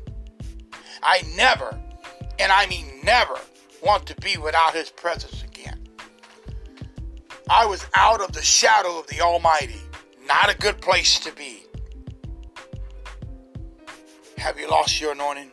I 1.03 1.23
never, 1.37 1.77
and 2.39 2.53
I 2.53 2.67
mean 2.67 3.01
never, 3.03 3.39
want 3.83 4.07
to 4.07 4.15
be 4.17 4.37
without 4.37 4.75
his 4.75 4.91
presence 4.91 5.43
again. 5.43 5.89
I 7.49 7.67
was 7.67 7.85
out 7.95 8.21
of 8.21 8.33
the 8.33 8.43
shadow 8.43 8.99
of 8.99 9.07
the 9.09 9.21
Almighty. 9.21 9.81
Not 10.27 10.55
a 10.55 10.57
good 10.57 10.81
place 10.81 11.19
to 11.21 11.33
be. 11.33 11.65
Have 14.37 14.61
you 14.61 14.69
lost 14.71 15.01
your 15.01 15.13
anointing? 15.13 15.50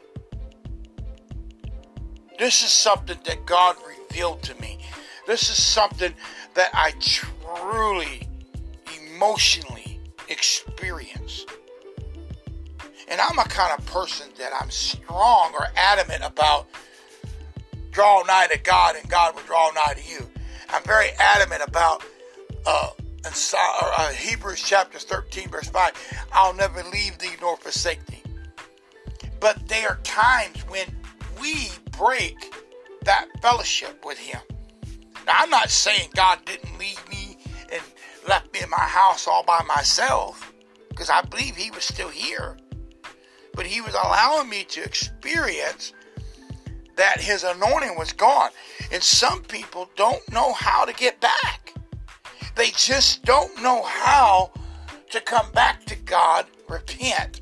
This 2.38 2.63
is 2.63 2.70
something 2.70 3.17
that 3.25 3.46
God 3.46 3.75
revealed 3.88 4.44
to 4.44 4.60
me. 4.62 4.79
This 5.25 5.50
is 5.50 5.62
something 5.62 6.13
that 6.53 6.70
I 6.74 6.94
truly, 7.00 8.27
emotionally 8.96 10.00
experience. 10.29 11.46
And 13.08 13.20
I'm 13.20 13.39
a 13.39 13.46
kind 13.46 13.77
of 13.77 13.86
person 13.88 14.27
that 14.38 14.51
I'm 14.60 14.70
strong 14.70 15.53
or 15.53 15.67
adamant 15.75 16.24
about 16.24 16.67
draw 17.91 18.22
nigh 18.27 18.48
to 18.51 18.60
God 18.60 18.96
and 18.96 19.10
God 19.10 19.34
will 19.34 19.44
draw 19.44 19.72
nigh 19.72 19.94
to 19.94 20.08
you. 20.08 20.29
I'm 20.70 20.84
very 20.84 21.10
adamant 21.20 21.63
about 21.65 22.03
uh, 22.65 22.89
uh, 23.25 24.10
Hebrews 24.12 24.62
chapter 24.63 25.00
13, 25.00 25.50
verse 25.50 25.70
5, 25.70 26.27
I'll 26.32 26.53
never 26.53 26.84
leave 26.84 27.17
thee 27.17 27.36
nor 27.41 27.58
forsake 27.58 28.06
thee. 28.06 28.22
But 29.39 29.67
there 29.67 29.89
are 29.89 30.00
times 30.03 30.62
when 30.67 30.88
we 31.41 31.70
break 31.98 32.53
that 33.03 33.27
fellowship 33.41 34.03
with 34.06 34.17
Him. 34.17 34.39
Now, 35.25 35.34
I'm 35.36 35.50
not 35.50 35.70
saying 35.70 36.10
God 36.15 36.39
didn't 36.46 36.77
leave 36.79 37.01
me 37.10 37.38
and 37.72 37.82
left 38.27 38.53
me 38.53 38.62
in 38.62 38.70
my 38.70 38.77
house 38.77 39.27
all 39.27 39.44
by 39.44 39.62
myself, 39.67 40.53
because 40.89 41.10
I 41.10 41.22
believe 41.22 41.56
He 41.56 41.72
was 41.72 41.84
still 41.84 42.10
here. 42.10 42.58
But 43.53 43.65
He 43.65 43.82
was 43.82 43.94
allowing 43.94 44.50
me 44.50 44.63
to 44.65 44.84
experience 44.84 45.94
that 46.96 47.20
His 47.20 47.44
anointing 47.44 47.98
was 47.98 48.13
gone. 48.13 48.51
And 48.91 49.03
some 49.03 49.44
people 49.44 49.89
don't 49.96 50.32
know 50.32 50.53
how 50.53 50.86
to 50.86 50.94
get 50.94 51.20
back. 51.20 51.74
They 52.56 52.72
just 52.72 53.24
don't 53.24 53.62
know 53.62 53.84
how 53.84 54.51
to 55.12 55.22
come 55.22 55.51
back 55.51 55.86
to 55.86 55.96
God, 55.96 56.46
repent. 56.67 57.41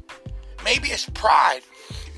Maybe 0.63 0.89
it's 0.89 1.09
pride. 1.09 1.61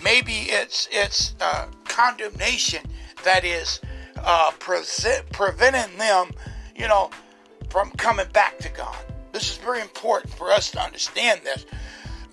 Maybe 0.04 0.48
it's 0.50 0.88
it's 0.92 1.36
uh, 1.42 1.68
condemnation 1.86 2.82
that 3.24 3.44
is 3.44 3.82
uh, 4.18 4.52
preventing 4.60 5.98
them, 5.98 6.32
you 6.76 6.88
know, 6.88 7.10
from 7.70 7.92
coming 7.92 8.28
back 8.34 8.58
to 8.60 8.70
God. 8.70 8.96
This 9.32 9.52
is 9.52 9.58
very 9.58 9.82
important 9.82 10.34
for 10.34 10.52
us 10.52 10.72
to 10.72 10.82
understand 10.82 11.42
this 11.44 11.66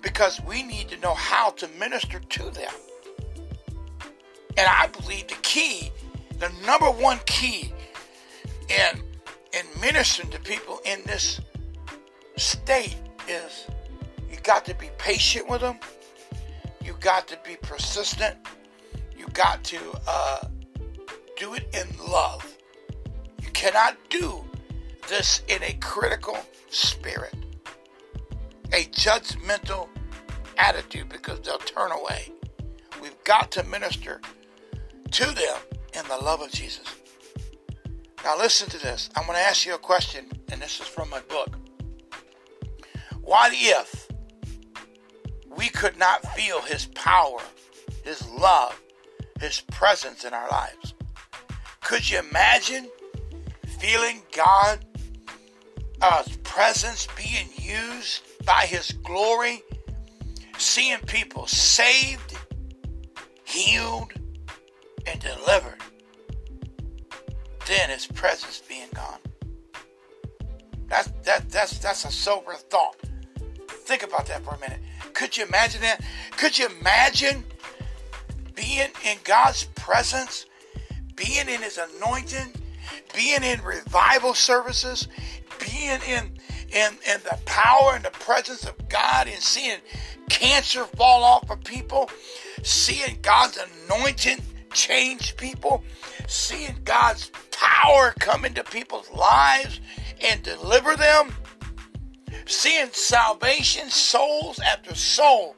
because 0.01 0.39
we 0.41 0.63
need 0.63 0.87
to 0.89 0.97
know 0.97 1.13
how 1.13 1.51
to 1.51 1.67
minister 1.79 2.19
to 2.19 2.43
them. 2.51 2.71
And 4.57 4.67
I 4.67 4.87
believe 4.87 5.27
the 5.27 5.35
key, 5.41 5.91
the 6.39 6.49
number 6.65 6.87
one 6.87 7.19
key 7.25 7.73
in 8.69 9.03
in 9.53 9.65
ministering 9.81 10.29
to 10.31 10.39
people 10.39 10.79
in 10.85 11.01
this 11.05 11.39
state 12.35 12.97
is 13.27 13.67
you 14.29 14.37
got 14.43 14.65
to 14.65 14.75
be 14.75 14.89
patient 14.97 15.49
with 15.49 15.61
them. 15.61 15.79
You 16.85 16.95
got 16.99 17.27
to 17.29 17.39
be 17.43 17.55
persistent. 17.55 18.35
You 19.17 19.25
got 19.33 19.63
to 19.65 19.79
uh, 20.07 20.47
do 21.35 21.55
it 21.55 21.67
in 21.73 21.87
love. 22.11 22.55
You 23.41 23.49
cannot 23.53 23.97
do 24.09 24.45
this 25.09 25.41
in 25.47 25.63
a 25.63 25.73
critical 25.81 26.37
spirit, 26.69 27.33
a 28.71 28.85
judgmental 28.85 29.89
attitude 30.57 31.09
because 31.09 31.39
they'll 31.41 31.57
turn 31.57 31.91
away. 31.91 32.31
We've 33.01 33.23
got 33.23 33.51
to 33.51 33.63
minister 33.63 34.21
to 35.11 35.25
them 35.25 35.57
in 35.93 36.07
the 36.07 36.17
love 36.17 36.41
of 36.41 36.51
Jesus. 36.51 36.85
Now, 38.23 38.37
listen 38.37 38.69
to 38.69 38.77
this. 38.77 39.09
I'm 39.15 39.25
going 39.25 39.37
to 39.37 39.43
ask 39.43 39.65
you 39.65 39.75
a 39.75 39.79
question, 39.79 40.31
and 40.51 40.61
this 40.61 40.79
is 40.79 40.87
from 40.87 41.09
my 41.09 41.21
book. 41.21 41.57
What 43.21 43.51
if 43.53 44.04
we 45.55 45.69
could 45.69 45.97
not 45.97 46.21
feel 46.35 46.61
His 46.61 46.85
power, 46.87 47.39
His 48.03 48.27
love, 48.29 48.79
His 49.39 49.61
presence 49.61 50.23
in 50.23 50.33
our 50.33 50.47
lives? 50.49 50.93
Could 51.81 52.09
you 52.09 52.19
imagine 52.19 52.89
feeling 53.79 54.21
God's 54.31 56.37
presence 56.43 57.07
being 57.15 57.49
used 57.57 58.23
by 58.45 58.65
His 58.67 58.91
glory, 59.03 59.61
seeing 60.57 60.99
people 60.99 61.47
saved, 61.47 62.37
healed, 63.43 64.13
and 65.05 65.19
delivered 65.19 65.81
then 67.65 67.89
his 67.89 68.05
presence 68.05 68.61
being 68.67 68.87
gone. 68.93 69.19
That's 70.87 71.11
that 71.23 71.49
that's 71.49 71.79
that's 71.79 72.05
a 72.05 72.11
sober 72.11 72.53
thought. 72.53 72.95
Think 73.69 74.03
about 74.03 74.27
that 74.27 74.43
for 74.43 74.55
a 74.55 74.59
minute. 74.59 74.79
Could 75.15 75.37
you 75.37 75.45
imagine 75.45 75.81
that? 75.81 76.01
Could 76.37 76.59
you 76.59 76.67
imagine 76.79 77.43
being 78.53 78.89
in 79.03 79.17
God's 79.23 79.63
presence, 79.75 80.45
being 81.15 81.49
in 81.49 81.61
his 81.61 81.79
anointing, 81.79 82.53
being 83.13 83.41
in 83.43 83.61
revival 83.63 84.33
services, 84.33 85.07
being 85.59 85.99
in 86.07 86.31
in, 86.69 86.91
in 87.07 87.21
the 87.23 87.39
power 87.45 87.93
and 87.95 88.03
the 88.03 88.11
presence 88.11 88.65
of 88.65 88.89
God 88.89 89.27
and 89.27 89.41
seeing 89.41 89.77
cancer 90.29 90.83
fall 90.83 91.23
off 91.23 91.49
of 91.49 91.63
people, 91.63 92.09
seeing 92.63 93.17
God's 93.21 93.57
anointing 93.57 94.41
change 94.73 95.37
people, 95.37 95.83
seeing 96.27 96.75
God's 96.83 97.31
power 97.51 98.13
come 98.19 98.43
into 98.43 98.63
people's 98.63 99.09
lives 99.11 99.79
and 100.21 100.43
deliver 100.43 100.97
them, 100.97 101.33
seeing 102.45 102.89
salvation, 102.91 103.89
souls 103.89 104.59
after 104.59 104.95
soul 104.95 105.55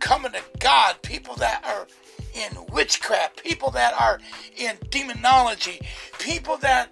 coming 0.00 0.32
to 0.32 0.42
God, 0.58 0.96
people 1.02 1.34
that 1.36 1.64
are 1.64 1.86
in 2.34 2.66
witchcraft, 2.72 3.42
people 3.42 3.70
that 3.72 3.94
are 4.00 4.20
in 4.56 4.76
demonology, 4.90 5.80
people 6.18 6.56
that 6.58 6.90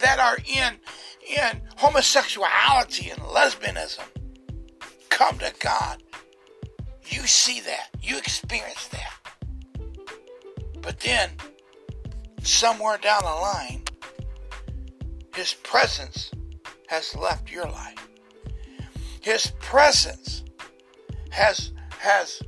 that 0.00 0.18
are 0.18 0.38
in 0.46 0.74
in 1.28 1.60
homosexuality 1.76 3.10
and 3.10 3.20
lesbianism 3.20 4.04
come 5.08 5.38
to 5.38 5.52
God. 5.60 6.02
You 7.06 7.26
see 7.26 7.60
that. 7.60 7.90
You 8.02 8.18
experience 8.18 8.88
that. 8.88 9.12
But 10.80 11.00
then, 11.00 11.30
somewhere 12.42 12.98
down 12.98 13.22
the 13.22 13.28
line, 13.28 13.82
His 15.34 15.54
presence 15.54 16.30
has 16.88 17.14
left 17.16 17.50
your 17.50 17.64
life. 17.66 18.08
His 19.20 19.52
presence 19.60 20.44
has 21.30 21.72
has 21.98 22.40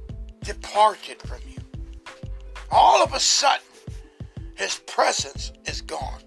departed 0.43 1.21
from 1.23 1.41
you. 1.49 1.59
All 2.71 3.03
of 3.03 3.13
a 3.13 3.21
sudden, 3.21 3.67
His 4.55 4.77
presence 4.87 5.53
is 5.67 5.81
gone. 5.81 6.23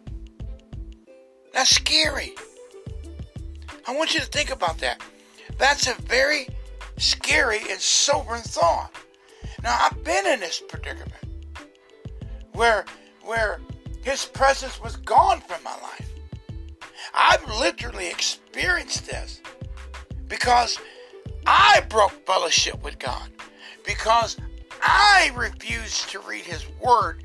That's 1.53 1.69
scary. 1.69 2.33
I 3.87 3.95
want 3.95 4.13
you 4.13 4.19
to 4.19 4.25
think 4.25 4.51
about 4.51 4.79
that. 4.79 5.01
That's 5.57 5.87
a 5.87 5.93
very 6.01 6.47
scary 6.97 7.59
and 7.69 7.79
sobering 7.79 8.41
thought. 8.41 8.91
Now 9.61 9.77
I've 9.81 10.03
been 10.03 10.25
in 10.27 10.39
this 10.39 10.61
predicament 10.67 11.23
where 12.53 12.85
where 13.23 13.59
his 14.03 14.25
presence 14.25 14.81
was 14.81 14.97
gone 14.97 15.41
from 15.41 15.63
my 15.63 15.75
life. 15.81 16.09
I've 17.13 17.45
literally 17.59 18.09
experienced 18.09 19.05
this 19.05 19.41
because 20.33 20.79
I 21.45 21.83
broke 21.89 22.25
fellowship 22.25 22.83
with 22.83 22.97
God 22.97 23.29
because 23.85 24.35
I 24.81 25.31
refused 25.35 26.09
to 26.09 26.19
read 26.21 26.41
his 26.41 26.65
word 26.81 27.23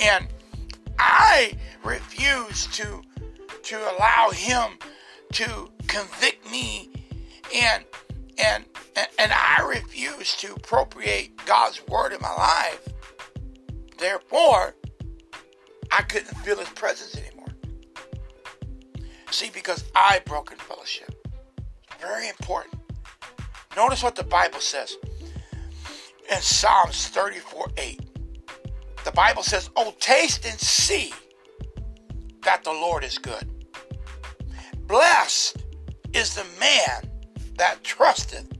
and 0.00 0.28
I 0.96 1.58
refused 1.82 2.72
to 2.74 3.02
to 3.64 3.76
allow 3.96 4.30
him 4.30 4.78
to 5.32 5.68
convict 5.88 6.48
me 6.48 6.92
and 7.52 7.84
and 8.38 8.64
and 9.18 9.32
I 9.32 9.66
refuse 9.68 10.36
to 10.36 10.54
appropriate 10.54 11.32
God's 11.46 11.84
word 11.88 12.12
in 12.12 12.20
my 12.20 12.34
life. 12.34 12.88
Therefore, 13.98 14.76
I 15.90 16.02
couldn't 16.02 16.36
feel 16.38 16.58
his 16.58 16.68
presence 16.68 17.16
anymore. 17.16 17.52
See, 19.32 19.50
because 19.52 19.82
I 19.96 20.20
broke 20.24 20.54
fellowship. 20.56 21.13
Very 22.06 22.28
important. 22.28 22.74
Notice 23.76 24.02
what 24.02 24.14
the 24.14 24.24
Bible 24.24 24.60
says 24.60 24.96
in 26.30 26.40
Psalms 26.40 27.08
34 27.08 27.68
8. 27.78 28.00
The 29.04 29.12
Bible 29.12 29.42
says, 29.42 29.70
Oh, 29.74 29.94
taste 30.00 30.44
and 30.44 30.60
see 30.60 31.12
that 32.42 32.62
the 32.62 32.72
Lord 32.72 33.04
is 33.04 33.16
good. 33.16 33.50
Blessed 34.86 35.64
is 36.12 36.34
the 36.34 36.44
man 36.60 37.10
that 37.56 37.82
trusteth 37.82 38.52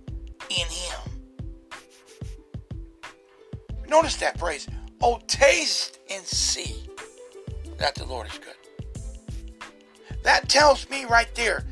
in 0.48 0.66
him. 0.66 1.00
Notice 3.86 4.16
that 4.16 4.38
phrase. 4.38 4.66
Oh, 5.02 5.20
taste 5.26 5.98
and 6.10 6.24
see 6.24 6.86
that 7.76 7.94
the 7.94 8.06
Lord 8.06 8.26
is 8.28 8.38
good. 8.38 8.56
That 10.22 10.48
tells 10.48 10.88
me 10.88 11.04
right 11.04 11.28
there. 11.34 11.66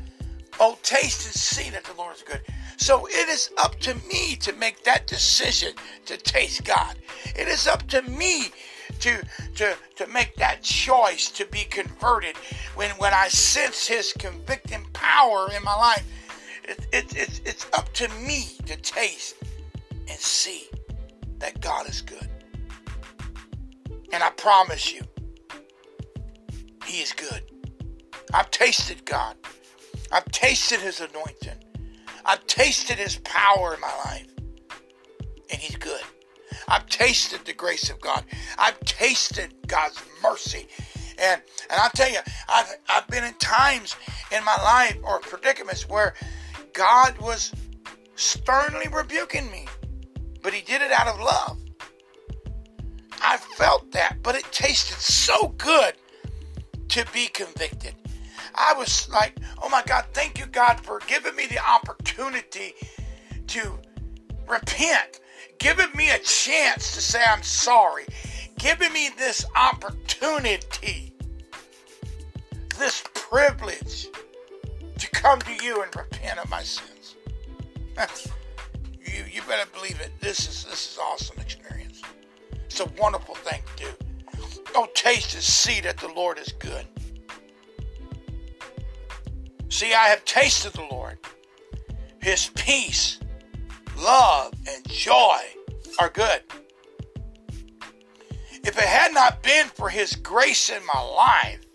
Oh, 0.59 0.77
taste 0.83 1.25
and 1.25 1.33
see 1.33 1.69
that 1.71 1.83
the 1.83 1.93
Lord 1.93 2.15
is 2.15 2.21
good. 2.21 2.41
So 2.77 3.05
it 3.07 3.29
is 3.29 3.51
up 3.57 3.79
to 3.81 3.95
me 4.07 4.35
to 4.37 4.53
make 4.53 4.83
that 4.83 5.07
decision 5.07 5.73
to 6.05 6.17
taste 6.17 6.63
God. 6.63 6.97
It 7.35 7.47
is 7.47 7.67
up 7.67 7.87
to 7.87 8.01
me 8.03 8.51
to 8.99 9.23
to 9.55 9.75
to 9.95 10.07
make 10.07 10.35
that 10.35 10.61
choice 10.61 11.29
to 11.31 11.45
be 11.45 11.63
converted 11.65 12.37
when 12.75 12.89
when 12.91 13.13
I 13.13 13.27
sense 13.29 13.87
His 13.87 14.13
convicting 14.13 14.85
power 14.93 15.49
in 15.55 15.63
my 15.63 15.75
life. 15.75 16.05
It, 16.63 16.87
it, 16.91 17.15
it's 17.15 17.41
it's 17.45 17.65
up 17.73 17.91
to 17.93 18.07
me 18.09 18.47
to 18.65 18.75
taste 18.77 19.35
and 19.89 20.19
see 20.19 20.67
that 21.39 21.61
God 21.61 21.87
is 21.89 22.01
good. 22.01 22.29
And 24.11 24.23
I 24.23 24.29
promise 24.31 24.93
you, 24.93 25.01
He 26.85 27.01
is 27.01 27.13
good. 27.13 27.41
I've 28.33 28.51
tasted 28.51 29.05
God. 29.05 29.35
I've 30.13 30.25
tasted 30.31 30.79
His 30.79 31.01
anointing. 31.01 31.57
I've 32.23 32.45
tasted 32.45 32.97
His 32.97 33.17
power 33.23 33.73
in 33.73 33.81
my 33.81 33.95
life. 34.05 34.27
And 35.49 35.59
He's 35.59 35.75
good. 35.75 36.03
I've 36.67 36.85
tasted 36.85 37.43
the 37.45 37.53
grace 37.53 37.89
of 37.89 37.99
God. 37.99 38.23
I've 38.59 38.79
tasted 38.81 39.55
God's 39.65 39.99
mercy. 40.21 40.67
And 41.17 41.41
and 41.69 41.79
I'll 41.79 41.89
tell 41.89 42.11
you, 42.11 42.19
I've 42.47 42.75
I've 42.87 43.07
been 43.07 43.23
in 43.23 43.33
times 43.35 43.95
in 44.31 44.43
my 44.45 44.55
life 44.57 44.97
or 45.03 45.19
predicaments 45.19 45.89
where 45.89 46.13
God 46.73 47.17
was 47.17 47.51
sternly 48.15 48.87
rebuking 48.93 49.49
me. 49.51 49.67
But 50.43 50.53
he 50.53 50.61
did 50.61 50.81
it 50.83 50.91
out 50.91 51.07
of 51.07 51.19
love. 51.19 51.59
I 53.19 53.37
felt 53.37 53.91
that, 53.93 54.17
but 54.21 54.35
it 54.35 54.43
tasted 54.51 54.99
so 54.99 55.49
good 55.57 55.95
to 56.89 57.05
be 57.13 57.27
convicted. 57.27 57.95
I 58.55 58.73
was 58.77 59.09
like, 59.09 59.37
oh 59.61 59.69
my 59.69 59.83
God, 59.85 60.05
thank 60.13 60.39
you, 60.39 60.45
God, 60.45 60.79
for 60.79 60.99
giving 61.07 61.35
me 61.35 61.47
the 61.47 61.59
opportunity 61.59 62.73
to 63.47 63.79
repent 64.47 65.19
giving 65.63 65.87
me 65.95 66.09
a 66.11 66.19
chance 66.19 66.93
to 66.93 67.01
say 67.01 67.21
I'm 67.25 67.41
sorry, 67.41 68.05
giving 68.57 68.91
me 68.91 69.09
this 69.17 69.45
opportunity, 69.55 71.13
this 72.77 73.01
privilege 73.13 74.09
to 74.99 75.09
come 75.11 75.39
to 75.39 75.63
you 75.63 75.81
and 75.81 75.95
repent 75.95 76.39
of 76.39 76.49
my 76.49 76.61
sins. 76.63 77.15
you 79.05 79.23
you 79.31 79.41
better 79.47 79.69
believe 79.73 80.01
it. 80.01 80.11
This 80.19 80.39
is 80.39 80.65
this 80.65 80.91
is 80.91 80.99
awesome 81.01 81.39
experience. 81.39 82.01
It's 82.65 82.81
a 82.81 82.89
wonderful 82.99 83.35
thing 83.35 83.61
to 83.77 83.85
do. 83.85 83.89
Oh, 84.75 84.87
taste 84.93 85.33
and 85.33 85.43
see 85.43 85.79
that 85.81 85.97
the 85.97 86.09
Lord 86.09 86.39
is 86.39 86.51
good. 86.59 86.85
See, 89.73 89.91
I 89.91 90.09
have 90.09 90.23
tasted 90.23 90.73
the 90.73 90.83
Lord. 90.91 91.17
His 92.21 92.51
peace 92.53 93.17
love, 93.97 94.53
and 94.69 94.87
joy 94.87 95.39
are 95.97 96.09
good. 96.09 96.41
If 98.63 98.77
it 98.77 98.83
had 98.83 99.15
not 99.15 99.41
been 99.41 99.65
for 99.65 99.89
His 99.89 100.15
grace 100.15 100.69
in 100.69 100.85
my 100.85 101.01
life, 101.01 101.65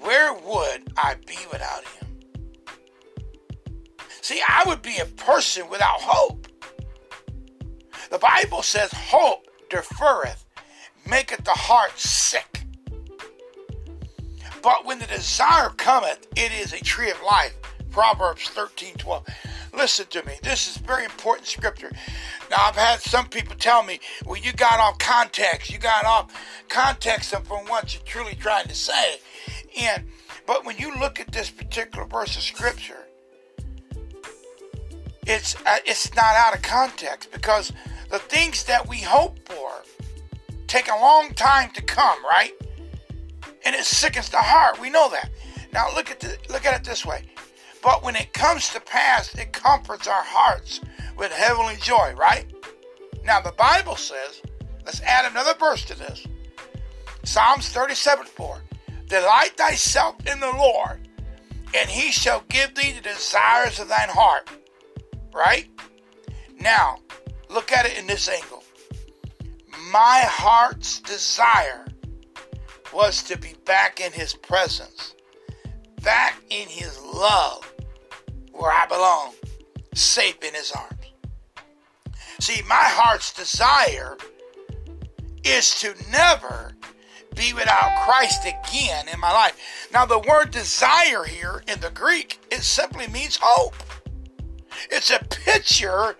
where 0.00 0.32
would 0.32 0.92
I 0.96 1.16
be 1.26 1.38
without 1.50 1.82
Him? 1.84 2.20
See, 4.20 4.40
I 4.48 4.62
would 4.64 4.80
be 4.80 4.98
a 4.98 5.06
person 5.06 5.68
without 5.68 6.00
hope. 6.00 6.46
The 8.12 8.18
Bible 8.18 8.62
says, 8.62 8.92
Hope 8.92 9.44
deferreth, 9.70 10.44
maketh 11.04 11.42
the 11.42 11.50
heart 11.50 11.98
sick. 11.98 12.59
But 14.62 14.84
when 14.84 14.98
the 14.98 15.06
desire 15.06 15.70
cometh, 15.70 16.26
it 16.36 16.52
is 16.52 16.72
a 16.72 16.80
tree 16.80 17.10
of 17.10 17.20
life. 17.22 17.54
Proverbs 17.90 18.48
13 18.48 18.94
12. 18.94 19.26
Listen 19.72 20.06
to 20.10 20.24
me. 20.26 20.34
This 20.42 20.68
is 20.68 20.76
very 20.76 21.04
important 21.04 21.46
scripture. 21.46 21.90
Now, 22.50 22.56
I've 22.60 22.76
had 22.76 23.00
some 23.00 23.28
people 23.28 23.56
tell 23.56 23.82
me, 23.82 24.00
well, 24.24 24.40
you 24.40 24.52
got 24.52 24.80
off 24.80 24.98
context. 24.98 25.70
You 25.72 25.78
got 25.78 26.04
off 26.04 26.32
context 26.68 27.30
from 27.30 27.66
what 27.66 27.94
you're 27.94 28.02
truly 28.04 28.34
trying 28.34 28.68
to 28.68 28.74
say. 28.74 29.20
And 29.78 30.04
but 30.46 30.64
when 30.64 30.76
you 30.78 30.94
look 30.98 31.20
at 31.20 31.32
this 31.32 31.50
particular 31.50 32.06
verse 32.06 32.36
of 32.36 32.42
scripture, 32.42 33.06
it's 35.26 35.54
uh, 35.64 35.78
it's 35.84 36.14
not 36.14 36.34
out 36.36 36.54
of 36.54 36.62
context 36.62 37.30
because 37.30 37.72
the 38.10 38.18
things 38.18 38.64
that 38.64 38.88
we 38.88 38.98
hope 38.98 39.38
for 39.48 39.70
take 40.66 40.88
a 40.88 41.00
long 41.00 41.32
time 41.34 41.70
to 41.72 41.82
come, 41.82 42.24
right? 42.24 42.52
And 43.64 43.74
it 43.74 43.84
sickens 43.84 44.28
the 44.28 44.38
heart. 44.38 44.80
We 44.80 44.90
know 44.90 45.10
that. 45.10 45.30
Now 45.72 45.88
look 45.94 46.10
at 46.10 46.20
the, 46.20 46.36
look 46.48 46.66
at 46.66 46.78
it 46.78 46.84
this 46.84 47.04
way. 47.04 47.24
But 47.82 48.02
when 48.02 48.16
it 48.16 48.32
comes 48.32 48.70
to 48.70 48.80
pass, 48.80 49.34
it 49.34 49.52
comforts 49.52 50.06
our 50.06 50.22
hearts 50.22 50.80
with 51.16 51.32
heavenly 51.32 51.76
joy, 51.76 52.14
right? 52.16 52.46
Now 53.24 53.40
the 53.40 53.52
Bible 53.52 53.96
says, 53.96 54.42
let's 54.84 55.00
add 55.02 55.30
another 55.30 55.54
verse 55.58 55.84
to 55.86 55.98
this. 55.98 56.26
Psalms 57.24 57.68
37 57.68 58.26
4. 58.26 58.62
Delight 59.06 59.56
thyself 59.56 60.16
in 60.26 60.40
the 60.40 60.52
Lord, 60.52 61.08
and 61.74 61.88
he 61.88 62.12
shall 62.12 62.44
give 62.48 62.74
thee 62.74 62.92
the 62.92 63.02
desires 63.02 63.80
of 63.80 63.88
thine 63.88 64.08
heart. 64.08 64.48
Right? 65.32 65.68
Now, 66.60 66.98
look 67.48 67.72
at 67.72 67.86
it 67.86 67.98
in 67.98 68.06
this 68.06 68.28
angle. 68.28 68.62
My 69.90 70.22
heart's 70.24 71.00
desire 71.00 71.86
was 72.92 73.22
to 73.24 73.38
be 73.38 73.54
back 73.64 74.00
in 74.00 74.12
his 74.12 74.34
presence, 74.34 75.14
back 76.02 76.40
in 76.50 76.68
his 76.68 77.00
love, 77.02 77.72
where 78.52 78.72
I 78.72 78.86
belong, 78.86 79.34
safe 79.94 80.42
in 80.42 80.54
his 80.54 80.72
arms. 80.72 80.94
See, 82.40 82.62
my 82.66 82.74
heart's 82.74 83.32
desire 83.32 84.16
is 85.44 85.78
to 85.80 85.94
never 86.10 86.72
be 87.34 87.52
without 87.52 88.04
Christ 88.06 88.46
again 88.46 89.08
in 89.08 89.20
my 89.20 89.32
life. 89.32 89.88
Now, 89.92 90.04
the 90.06 90.18
word 90.18 90.50
desire 90.50 91.24
here 91.24 91.62
in 91.68 91.80
the 91.80 91.90
Greek, 91.90 92.38
it 92.50 92.62
simply 92.62 93.08
means 93.08 93.38
hope. 93.40 93.74
It's 94.90 95.10
a 95.10 95.18
picture 95.24 96.16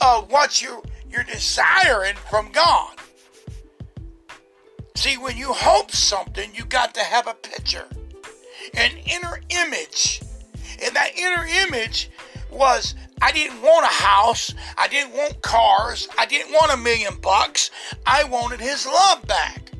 of 0.00 0.30
what 0.30 0.62
you, 0.62 0.82
you're 1.10 1.24
desiring 1.24 2.16
from 2.30 2.52
God. 2.52 2.96
See, 5.00 5.16
when 5.16 5.38
you 5.38 5.54
hope 5.54 5.92
something, 5.92 6.50
you 6.54 6.66
got 6.66 6.92
to 6.92 7.00
have 7.00 7.26
a 7.26 7.32
picture, 7.32 7.86
an 8.74 8.90
inner 9.10 9.40
image. 9.48 10.20
And 10.84 10.94
that 10.94 11.16
inner 11.16 11.46
image 11.64 12.10
was 12.50 12.94
I 13.22 13.32
didn't 13.32 13.62
want 13.62 13.86
a 13.86 14.04
house, 14.04 14.52
I 14.76 14.88
didn't 14.88 15.14
want 15.14 15.40
cars, 15.40 16.06
I 16.18 16.26
didn't 16.26 16.52
want 16.52 16.74
a 16.74 16.76
million 16.76 17.14
bucks. 17.22 17.70
I 18.04 18.24
wanted 18.24 18.60
his 18.60 18.84
love 18.84 19.26
back. 19.26 19.72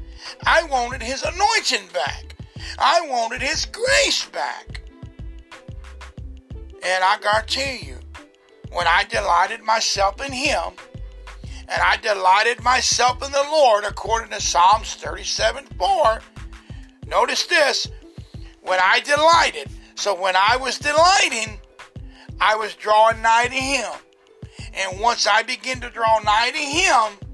I 0.46 0.62
wanted 0.62 1.02
his 1.02 1.22
anointing 1.22 1.88
back. 1.92 2.35
I 2.78 3.02
wanted 3.02 3.42
his 3.42 3.66
grace 3.66 4.24
back. 4.24 4.80
And 6.83 7.04
I 7.04 7.18
guarantee 7.20 7.87
you, 7.87 7.98
when 8.72 8.87
I 8.87 9.04
delighted 9.04 9.61
myself 9.61 10.24
in 10.24 10.33
him, 10.33 10.72
and 11.70 11.80
I 11.80 11.96
delighted 11.98 12.62
myself 12.64 13.24
in 13.24 13.30
the 13.30 13.46
Lord, 13.50 13.85
according 13.85 14.30
to 14.30 14.40
Psalms 14.40 14.94
37 14.94 15.66
4. 15.78 16.20
Notice 17.06 17.46
this 17.46 17.87
when 18.62 18.80
I 18.83 19.00
delighted, 19.00 19.70
so 19.94 20.20
when 20.20 20.35
I 20.37 20.56
was 20.56 20.78
delighting, 20.78 21.61
I 22.40 22.56
was 22.56 22.74
drawing 22.74 23.22
nigh 23.22 23.46
to 23.46 23.54
Him. 23.54 23.92
And 24.74 25.00
once 25.00 25.26
I 25.26 25.42
begin 25.42 25.80
to 25.80 25.90
draw 25.90 26.18
nigh 26.20 26.50
to 26.50 26.59
Him, 26.59 27.28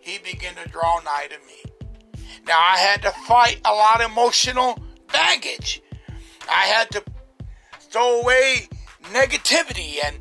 He 0.00 0.18
began 0.18 0.54
to 0.54 0.68
draw 0.68 1.00
nigh 1.04 1.28
to 1.28 1.38
me. 1.46 2.20
Now 2.46 2.58
I 2.58 2.76
had 2.76 3.02
to 3.02 3.10
fight 3.26 3.60
a 3.64 3.72
lot 3.72 4.00
of 4.00 4.12
emotional 4.12 4.78
baggage. 5.12 5.82
I 6.48 6.66
had 6.66 6.90
to 6.92 7.02
throw 7.80 8.20
away 8.20 8.68
negativity 9.12 9.96
and 10.04 10.16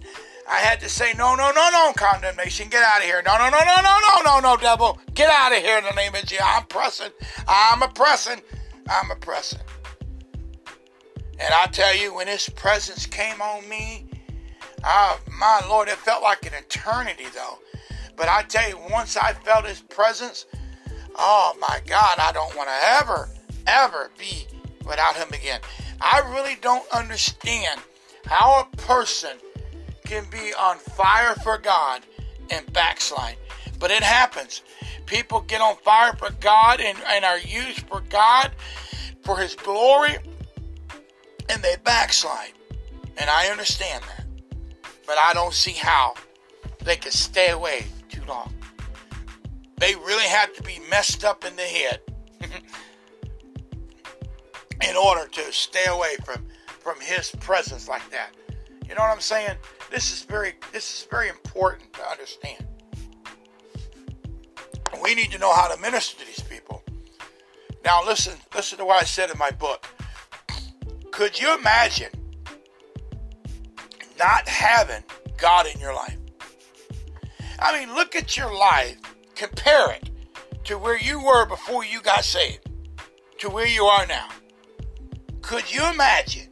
I 0.47 0.58
had 0.58 0.79
to 0.81 0.89
say, 0.89 1.13
no, 1.17 1.36
no, 1.36 1.51
no, 1.51 1.69
no, 1.71 1.93
condemnation, 1.93 2.69
get 2.69 2.84
out 2.84 2.99
of 2.99 3.05
here. 3.05 3.21
No, 3.25 3.38
no, 3.38 3.49
no, 3.49 3.60
no, 3.65 3.81
no, 3.81 3.99
no, 3.99 4.21
no, 4.23 4.39
no, 4.39 4.58
devil, 4.58 4.99
get 5.13 5.29
out 5.29 5.51
of 5.51 5.58
here 5.58 5.79
in 5.79 5.84
the 5.84 5.93
name 5.93 6.13
of 6.13 6.21
Jesus. 6.21 6.45
I'm 6.45 6.65
pressing, 6.65 7.12
I'm 7.47 7.81
oppressing, 7.81 8.41
I'm 8.88 9.10
oppressing. 9.10 9.62
And 11.39 11.53
I 11.53 11.65
tell 11.67 11.95
you, 11.95 12.13
when 12.13 12.27
His 12.27 12.47
presence 12.49 13.05
came 13.08 13.41
on 13.41 13.67
me, 13.67 14.05
ah, 14.84 15.19
my 15.38 15.62
Lord, 15.67 15.88
it 15.88 15.97
felt 15.97 16.21
like 16.21 16.45
an 16.45 16.53
eternity 16.53 17.25
though. 17.34 17.60
But 18.15 18.29
I 18.29 18.43
tell 18.43 18.69
you, 18.69 18.77
once 18.91 19.17
I 19.17 19.34
felt 19.34 19.65
His 19.65 19.81
presence, 19.81 20.45
oh 21.15 21.55
my 21.60 21.79
God, 21.88 22.19
I 22.19 22.31
don't 22.31 22.55
want 22.55 22.69
to 22.69 22.75
ever, 22.99 23.29
ever 23.65 24.12
be 24.17 24.45
without 24.86 25.15
Him 25.15 25.29
again. 25.34 25.60
I 25.99 26.19
really 26.34 26.55
don't 26.62 26.88
understand 26.93 27.81
how 28.25 28.62
a 28.62 28.75
person 28.77 29.38
can 30.06 30.26
be 30.32 30.54
on 30.60 30.78
fire 30.78 31.36
for 31.36 31.58
God 31.58 32.06
and 32.50 32.72
backslide. 32.74 33.38
But 33.80 33.91
it 33.91 34.04
happens. 34.04 34.62
People 35.06 35.41
get 35.41 35.62
on 35.62 35.76
fire 35.78 36.13
for 36.13 36.32
God 36.39 36.80
and, 36.80 36.98
and 37.08 37.26
are 37.26 37.39
used 37.39 37.82
for 37.88 38.02
God 38.10 38.52
for 39.24 39.38
His 39.38 39.56
glory 39.56 40.18
and 41.50 41.62
they 41.62 41.76
backslide. 41.84 42.54
And 43.18 43.30
I 43.30 43.48
understand 43.48 44.04
that. 44.04 44.26
But 45.06 45.18
I 45.20 45.34
don't 45.34 45.54
see 45.54 45.72
how 45.72 46.15
they 46.84 46.96
can 46.96 47.12
stay 47.12 47.50
away 47.52 47.86
too 48.10 48.24
long. 48.28 48.54
They 49.78 49.96
really 49.96 50.26
have 50.26 50.54
to 50.54 50.63
be 50.63 50.80
messed 50.89 51.24
up 51.24 51.46
in 51.46 51.56
the 51.56 51.62
head 51.62 52.00
in 54.89 54.96
order 54.96 55.28
to 55.28 55.52
stay 55.52 55.86
away 55.88 56.15
from, 56.24 56.46
from 56.68 57.00
his 57.00 57.32
presence 57.39 57.88
like 57.88 58.10
that. 58.12 58.32
You 58.88 58.96
know 58.96 59.02
what 59.02 59.12
I'm 59.12 59.22
saying? 59.22 59.58
This 59.91 60.12
is 60.12 60.24
very 60.24 60.54
this 60.71 61.00
is 61.00 61.08
very 61.10 61.30
important 61.30 61.93
to 61.93 62.04
understand. 62.10 62.65
We 65.04 65.15
need 65.15 65.32
to 65.32 65.39
know 65.39 65.54
how 65.54 65.74
to 65.74 65.80
minister 65.82 66.19
to 66.19 66.26
these 66.26 66.41
people. 66.41 66.84
Now 67.84 68.04
listen, 68.04 68.34
listen 68.56 68.78
to 68.80 68.86
what 68.86 69.02
I 69.02 69.06
said 69.06 69.30
in 69.30 69.38
my 69.38 69.52
book. 69.52 69.88
Could 71.12 71.39
you 71.39 71.56
imagine 71.58 72.10
not 74.17 74.48
having 74.48 75.04
God 75.38 75.67
in 75.67 75.80
your 75.80 75.93
life? 75.93 76.17
I 77.60 77.80
mean, 77.80 77.93
look 77.95 78.15
at 78.15 78.36
your 78.36 78.54
life, 78.54 78.98
compare 79.36 79.91
it 79.91 80.10
to 80.65 80.78
where 80.78 80.98
you 80.98 81.24
were 81.24 81.45
before 81.45 81.86
you 81.86 82.02
got 82.02 82.24
saved, 82.24 82.69
to 83.39 83.50
where 83.50 83.67
you 83.67 83.86
are 83.86 84.06
now. 84.08 84.30
Could 85.41 85.71
you 85.71 85.88
imagine 85.89 86.50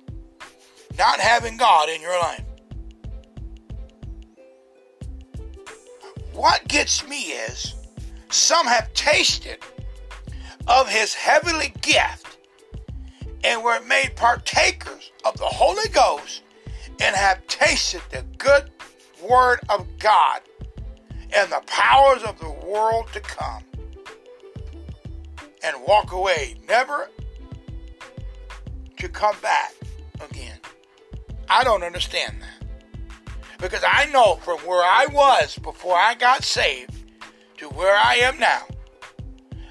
not 0.98 1.20
having 1.20 1.58
God 1.58 1.90
in 1.90 2.00
your 2.00 2.18
life? 2.20 2.44
What 6.34 6.68
gets 6.68 7.08
me 7.08 7.32
is 7.32 7.76
some 8.30 8.66
have 8.66 8.92
tasted 8.94 9.60
of 10.68 10.90
his 10.90 11.14
heavenly 11.14 11.74
gift 11.82 12.38
and 13.44 13.64
were 13.64 13.80
made 13.82 14.16
partakers 14.16 15.12
of 15.26 15.38
the 15.38 15.46
Holy 15.46 15.88
Ghost 15.90 16.42
and 17.02 17.16
have 17.16 17.46
tasted 17.48 18.02
the 18.10 18.24
good 18.38 18.70
word 19.22 19.60
of 19.70 19.88
God 20.00 20.42
and 21.36 21.52
the 21.52 21.62
powers 21.66 22.24
of 22.24 22.40
the 22.40 22.50
world 22.50 23.08
to 23.14 23.20
come 23.20 23.64
and 25.64 25.78
walk 25.88 26.12
away, 26.12 26.56
never 26.68 27.10
to 28.98 29.10
come 29.10 29.36
back 29.42 29.74
again. 30.30 30.60
I 31.50 31.64
don't 31.64 31.84
understand 31.84 32.42
that. 32.42 32.53
Because 33.64 33.86
I 33.88 34.08
know 34.08 34.36
from 34.36 34.60
where 34.60 34.84
I 34.84 35.08
was 35.10 35.58
before 35.58 35.96
I 35.96 36.16
got 36.16 36.44
saved 36.44 36.92
to 37.60 37.70
where 37.70 37.96
I 37.96 38.16
am 38.16 38.38
now, 38.38 38.64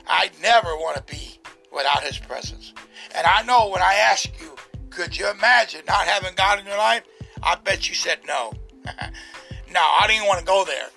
I 0.06 0.30
never 0.40 0.70
want 0.76 0.96
to 0.96 1.02
be 1.14 1.38
without 1.70 2.02
His 2.02 2.16
presence. 2.16 2.72
And 3.14 3.26
I 3.26 3.42
know 3.42 3.68
when 3.68 3.82
I 3.82 3.92
ask 3.96 4.30
you, 4.40 4.56
could 4.88 5.18
you 5.18 5.30
imagine 5.30 5.82
not 5.86 6.06
having 6.06 6.34
God 6.34 6.58
in 6.58 6.64
your 6.64 6.78
life? 6.78 7.02
I 7.42 7.56
bet 7.56 7.86
you 7.86 7.94
said 7.94 8.20
no. 8.26 8.54
no, 8.86 9.80
I 9.80 10.06
didn't 10.08 10.26
want 10.26 10.40
to 10.40 10.46
go 10.46 10.64
there 10.64 10.88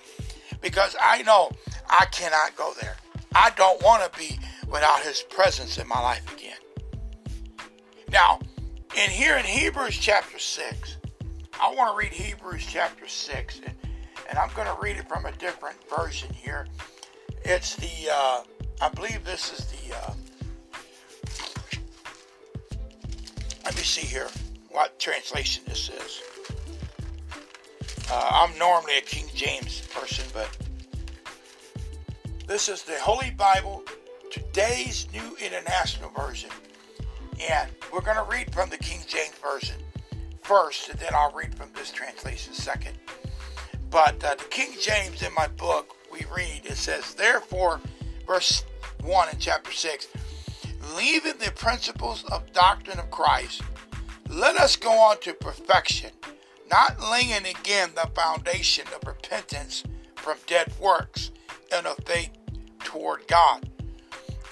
because 0.62 0.96
I 0.98 1.20
know 1.20 1.50
I 1.90 2.06
cannot 2.06 2.56
go 2.56 2.72
there. 2.80 2.96
I 3.34 3.50
don't 3.58 3.82
want 3.82 4.10
to 4.10 4.18
be 4.18 4.38
without 4.70 5.02
His 5.02 5.20
presence 5.20 5.76
in 5.76 5.86
my 5.86 6.00
life 6.00 6.32
again. 6.32 6.56
Now, 8.10 8.40
in 8.96 9.10
here 9.10 9.36
in 9.36 9.44
Hebrews 9.44 9.98
chapter 9.98 10.38
6, 10.38 10.96
I 11.60 11.74
want 11.74 11.92
to 11.92 11.96
read 11.98 12.12
Hebrews 12.12 12.66
chapter 12.68 13.08
6, 13.08 13.60
and, 13.64 13.74
and 14.28 14.38
I'm 14.38 14.50
going 14.54 14.66
to 14.68 14.76
read 14.80 14.96
it 14.96 15.08
from 15.08 15.24
a 15.26 15.32
different 15.32 15.76
version 15.88 16.32
here. 16.32 16.66
It's 17.44 17.76
the, 17.76 18.10
uh, 18.12 18.42
I 18.80 18.88
believe 18.90 19.24
this 19.24 19.52
is 19.58 19.66
the, 19.66 19.96
uh, 19.96 20.12
Let 23.64 23.74
me 23.74 23.82
see 23.82 24.06
here 24.06 24.28
what 24.70 24.96
translation 25.00 25.64
this 25.66 25.88
is. 25.88 26.22
Uh, 28.08 28.28
I'm 28.30 28.56
normally 28.58 28.98
a 28.98 29.00
King 29.00 29.26
James 29.34 29.80
person, 29.88 30.24
but 30.32 30.48
this 32.46 32.68
is 32.68 32.82
the 32.84 32.96
Holy 33.00 33.32
Bible, 33.32 33.82
today's 34.30 35.08
New 35.12 35.36
International 35.44 36.10
Version. 36.10 36.50
And 37.50 37.68
we're 37.92 38.02
going 38.02 38.18
to 38.18 38.30
read 38.30 38.54
from 38.54 38.70
the 38.70 38.76
King 38.76 39.00
James 39.08 39.34
Version 39.42 39.76
first, 40.46 40.88
and 40.88 40.98
then 41.00 41.12
I'll 41.12 41.32
read 41.32 41.54
from 41.54 41.70
this 41.74 41.90
translation 41.90 42.54
second. 42.54 42.96
But 43.90 44.22
uh, 44.22 44.36
the 44.36 44.44
King 44.44 44.72
James 44.80 45.22
in 45.22 45.34
my 45.34 45.48
book, 45.48 45.96
we 46.12 46.20
read, 46.34 46.62
it 46.64 46.76
says, 46.76 47.14
Therefore, 47.14 47.80
verse 48.26 48.64
1 49.02 49.28
in 49.30 49.38
chapter 49.38 49.72
6. 49.72 50.08
Leaving 50.96 51.38
the 51.38 51.50
principles 51.50 52.24
of 52.30 52.52
doctrine 52.52 53.00
of 53.00 53.10
Christ, 53.10 53.62
let 54.28 54.56
us 54.56 54.76
go 54.76 54.92
on 54.92 55.18
to 55.20 55.34
perfection, 55.34 56.10
not 56.70 57.00
laying 57.00 57.46
again 57.46 57.90
the 57.94 58.08
foundation 58.14 58.86
of 58.94 59.06
repentance 59.06 59.82
from 60.14 60.36
dead 60.46 60.72
works 60.80 61.32
and 61.72 61.86
of 61.86 61.96
faith 62.04 62.30
toward 62.80 63.26
God, 63.26 63.68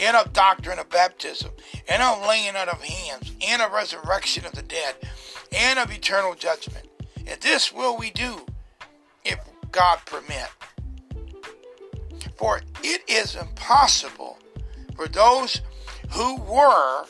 and 0.00 0.16
of 0.16 0.32
doctrine 0.32 0.80
of 0.80 0.88
baptism, 0.90 1.52
and 1.88 2.02
of 2.02 2.26
laying 2.26 2.56
out 2.56 2.68
of 2.68 2.82
hands, 2.82 3.32
and 3.46 3.62
of 3.62 3.72
resurrection 3.72 4.44
of 4.44 4.52
the 4.52 4.62
dead, 4.62 4.96
and 5.54 5.78
of 5.78 5.90
eternal 5.90 6.34
judgment. 6.34 6.86
And 7.26 7.40
this 7.40 7.72
will 7.72 7.96
we 7.96 8.10
do 8.10 8.44
if 9.24 9.38
God 9.72 10.00
permit. 10.06 10.48
For 12.36 12.60
it 12.82 13.02
is 13.08 13.36
impossible 13.36 14.38
for 14.96 15.08
those 15.08 15.60
who 16.10 16.36
were 16.42 17.04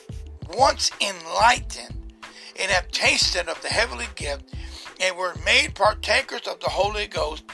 once 0.57 0.91
enlightened 1.01 2.15
and 2.59 2.71
have 2.71 2.91
tasted 2.91 3.49
of 3.49 3.61
the 3.63 3.69
heavenly 3.69 4.07
gift 4.15 4.55
and 5.01 5.17
were 5.17 5.35
made 5.45 5.75
partakers 5.75 6.47
of 6.47 6.61
the 6.61 6.69
Holy 6.69 7.07
Ghost 7.07 7.45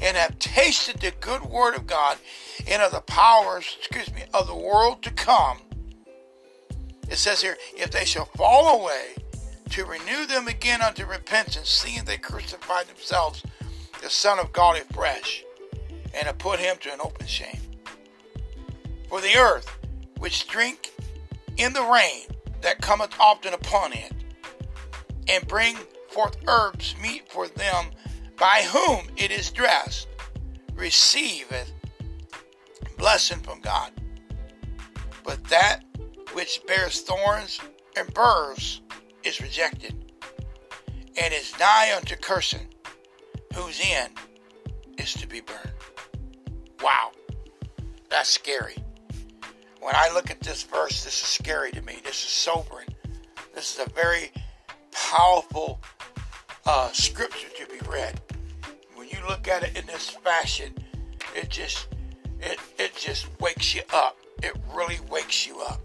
and 0.00 0.16
have 0.16 0.38
tasted 0.38 1.00
the 1.00 1.12
good 1.20 1.42
word 1.42 1.74
of 1.74 1.86
God 1.86 2.18
and 2.66 2.82
of 2.82 2.92
the 2.92 3.00
powers, 3.00 3.76
excuse 3.78 4.12
me, 4.12 4.24
of 4.34 4.46
the 4.46 4.54
world 4.54 5.02
to 5.02 5.10
come. 5.10 5.58
It 7.08 7.16
says 7.16 7.42
here, 7.42 7.56
if 7.76 7.90
they 7.90 8.04
shall 8.04 8.24
fall 8.24 8.80
away, 8.80 9.14
to 9.72 9.86
renew 9.86 10.26
them 10.26 10.48
again 10.48 10.82
unto 10.82 11.06
repentance, 11.06 11.70
seeing 11.70 12.04
they 12.04 12.18
crucified 12.18 12.86
themselves, 12.88 13.42
the 14.02 14.10
Son 14.10 14.38
of 14.38 14.52
God 14.52 14.76
afresh, 14.76 15.44
and 16.12 16.26
have 16.26 16.36
put 16.36 16.60
him 16.60 16.76
to 16.80 16.92
an 16.92 17.00
open 17.00 17.26
shame. 17.26 17.60
For 19.08 19.22
the 19.22 19.34
earth, 19.34 19.78
which 20.18 20.46
drink 20.46 20.92
in 21.56 21.72
the 21.72 21.82
rain 21.82 22.26
that 22.60 22.82
cometh 22.82 23.14
often 23.18 23.54
upon 23.54 23.94
it, 23.94 24.12
and 25.26 25.48
bring 25.48 25.76
forth 26.10 26.36
herbs 26.46 26.94
meet 27.02 27.32
for 27.32 27.48
them 27.48 27.86
by 28.38 28.68
whom 28.70 29.06
it 29.16 29.30
is 29.30 29.50
dressed, 29.50 30.06
receiveth 30.74 31.72
blessing 32.98 33.40
from 33.40 33.62
God. 33.62 33.90
But 35.24 35.42
that 35.44 35.80
which 36.34 36.60
bears 36.66 37.00
thorns 37.00 37.58
and 37.96 38.12
burrs 38.12 38.81
is 39.24 39.40
rejected, 39.40 39.94
and 41.16 41.32
is 41.34 41.52
nigh 41.58 41.92
unto 41.96 42.16
cursing, 42.16 42.68
whose 43.54 43.80
end 43.84 44.12
is 44.98 45.14
to 45.14 45.26
be 45.26 45.40
burned. 45.40 45.72
Wow, 46.82 47.12
that's 48.08 48.28
scary. 48.28 48.76
When 49.80 49.94
I 49.96 50.10
look 50.14 50.30
at 50.30 50.40
this 50.40 50.62
verse, 50.62 51.04
this 51.04 51.20
is 51.20 51.28
scary 51.28 51.72
to 51.72 51.82
me. 51.82 51.98
This 52.04 52.22
is 52.24 52.30
sobering. 52.30 52.88
This 53.54 53.74
is 53.78 53.86
a 53.86 53.90
very 53.90 54.30
powerful 54.92 55.80
uh, 56.66 56.90
scripture 56.92 57.48
to 57.48 57.66
be 57.66 57.78
read. 57.90 58.20
When 58.94 59.08
you 59.08 59.18
look 59.28 59.48
at 59.48 59.62
it 59.62 59.76
in 59.76 59.86
this 59.86 60.08
fashion, 60.10 60.72
it 61.34 61.48
just 61.48 61.88
it 62.40 62.58
it 62.78 62.94
just 62.96 63.26
wakes 63.40 63.74
you 63.74 63.82
up. 63.92 64.16
It 64.42 64.56
really 64.72 64.98
wakes 65.10 65.46
you 65.46 65.60
up. 65.60 65.80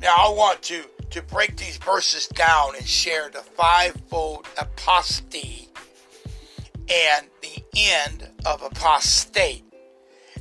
Now 0.00 0.14
I 0.16 0.28
want 0.30 0.62
to 0.62 0.84
to 1.10 1.22
break 1.22 1.56
these 1.56 1.76
verses 1.78 2.26
down 2.28 2.76
and 2.76 2.86
share 2.86 3.30
the 3.30 3.38
fivefold 3.38 4.46
apostasy 4.58 5.68
and 6.90 7.26
the 7.42 7.62
end 7.76 8.28
of 8.46 8.62
apostate. 8.62 9.64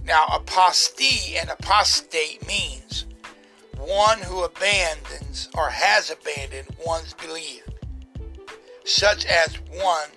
Now, 0.05 0.25
apostate 0.27 1.37
and 1.39 1.49
apostate 1.49 2.45
means 2.47 3.05
one 3.77 4.19
who 4.19 4.43
abandons 4.43 5.49
or 5.55 5.69
has 5.69 6.09
abandoned 6.09 6.67
one's 6.85 7.13
belief, 7.13 7.63
such 8.85 9.25
as 9.25 9.55
one 9.71 10.09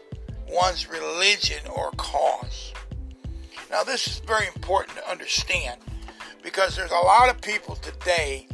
one's 0.49 0.89
religion 0.89 1.61
or 1.75 1.91
cause. 1.93 2.73
Now, 3.71 3.85
this 3.85 4.07
is 4.07 4.19
very 4.21 4.47
important 4.49 4.97
to 4.99 5.09
understand 5.09 5.81
because 6.43 6.77
there's 6.77 6.91
a 6.91 6.95
lot 6.95 7.29
of 7.29 7.41
people 7.41 7.77
today 7.77 8.49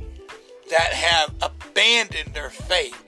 that 0.71 0.93
have 0.93 1.35
abandoned 1.43 2.35
their 2.35 2.51
faith, 2.51 3.05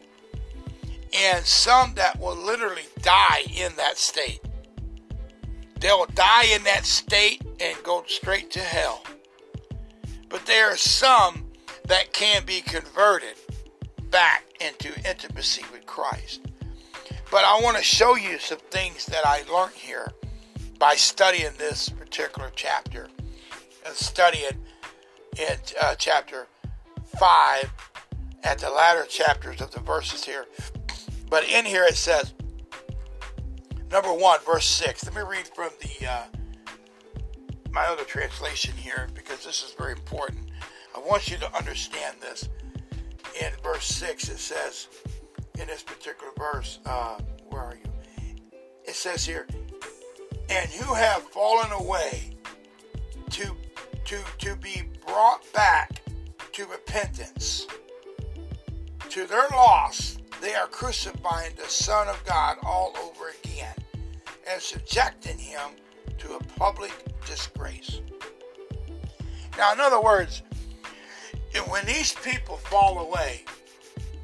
and 1.14 1.44
some 1.44 1.94
that 1.94 2.18
will 2.20 2.36
literally 2.36 2.86
die 3.02 3.42
in 3.54 3.74
that 3.76 3.98
state. 3.98 4.40
They'll 5.80 6.06
die 6.06 6.46
in 6.46 6.64
that 6.64 6.84
state 6.84 7.42
and 7.60 7.76
go 7.82 8.04
straight 8.06 8.50
to 8.52 8.60
hell. 8.60 9.04
But 10.28 10.44
there 10.46 10.70
are 10.70 10.76
some 10.76 11.46
that 11.86 12.12
can 12.12 12.44
be 12.44 12.60
converted 12.60 13.36
back 14.10 14.44
into 14.60 14.94
intimacy 15.08 15.64
with 15.72 15.86
Christ. 15.86 16.40
But 17.30 17.44
I 17.44 17.60
want 17.60 17.76
to 17.76 17.82
show 17.82 18.16
you 18.16 18.38
some 18.38 18.58
things 18.70 19.06
that 19.06 19.26
I 19.26 19.42
learned 19.52 19.74
here 19.74 20.12
by 20.78 20.94
studying 20.94 21.52
this 21.58 21.88
particular 21.88 22.50
chapter 22.54 23.08
and 23.86 23.94
studying 23.94 24.64
in 25.38 25.56
uh, 25.80 25.94
chapter 25.96 26.46
5 27.18 27.72
at 28.44 28.58
the 28.58 28.70
latter 28.70 29.04
chapters 29.04 29.60
of 29.60 29.70
the 29.70 29.80
verses 29.80 30.24
here. 30.24 30.46
But 31.30 31.44
in 31.44 31.64
here 31.64 31.84
it 31.84 31.96
says, 31.96 32.34
number 33.90 34.12
1, 34.12 34.40
verse 34.44 34.66
6. 34.66 35.04
Let 35.04 35.14
me 35.14 35.22
read 35.22 35.48
from 35.48 35.70
the 35.80 36.06
uh, 36.06 36.24
my 37.70 37.84
other 37.84 38.04
translation 38.04 38.74
here 38.74 39.08
because 39.14 39.44
this 39.44 39.62
is 39.62 39.74
very 39.76 39.92
important. 39.92 40.50
I 40.96 41.00
want 41.00 41.30
you 41.30 41.36
to 41.38 41.56
understand 41.56 42.16
this. 42.20 42.48
In 43.40 43.52
verse 43.62 43.84
6, 43.84 44.30
it 44.30 44.38
says, 44.38 44.88
in 45.60 45.66
this 45.66 45.82
particular 45.82 46.32
verse, 46.36 46.78
uh, 46.86 47.18
where 47.48 47.62
are 47.62 47.74
you? 47.76 47.90
It 48.84 48.94
says 48.94 49.24
here, 49.24 49.46
and 50.48 50.70
who 50.70 50.94
have 50.94 51.22
fallen 51.24 51.70
away 51.72 52.36
to 53.30 53.54
to 54.06 54.18
to 54.38 54.56
be 54.56 54.84
brought 55.06 55.44
back 55.52 56.00
to 56.58 56.66
repentance. 56.66 57.68
To 59.10 59.26
their 59.26 59.46
loss, 59.52 60.18
they 60.40 60.56
are 60.56 60.66
crucifying 60.66 61.52
the 61.54 61.68
Son 61.68 62.08
of 62.08 62.20
God 62.24 62.56
all 62.64 62.92
over 63.00 63.32
again 63.44 63.76
and 64.50 64.60
subjecting 64.60 65.38
him 65.38 65.70
to 66.18 66.34
a 66.34 66.42
public 66.58 66.90
disgrace. 67.24 68.00
Now, 69.56 69.72
in 69.72 69.78
other 69.78 70.00
words, 70.00 70.42
when 71.68 71.86
these 71.86 72.12
people 72.24 72.56
fall 72.56 73.06
away, 73.06 73.44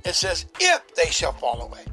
it 0.04 0.16
says, 0.16 0.46
if 0.58 0.92
they 0.96 1.10
shall 1.10 1.34
fall 1.34 1.62
away. 1.62 1.84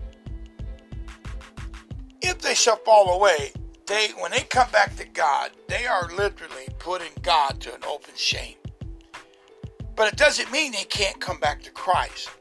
If 2.23 2.39
they 2.39 2.56
shall 2.56 2.77
fall 2.77 3.13
away, 3.13 3.51
they 3.86 4.08
when 4.17 4.32
they 4.32 4.41
come 4.41 4.71
back 4.71 4.95
to 4.95 5.06
God, 5.08 5.51
they 5.67 5.86
are 5.86 6.10
literally 6.15 6.67
putting 6.80 7.12
God 7.21 7.60
to 7.62 7.75
an 7.75 7.82
open 7.88 8.15
shame. 8.15 8.56
But 10.02 10.14
it 10.14 10.18
doesn't 10.18 10.52
mean 10.52 10.72
they 10.72 10.84
can't 10.86 11.22
come 11.22 11.40
back 11.40 11.62
to 11.62 11.70
Christ. 11.70 12.32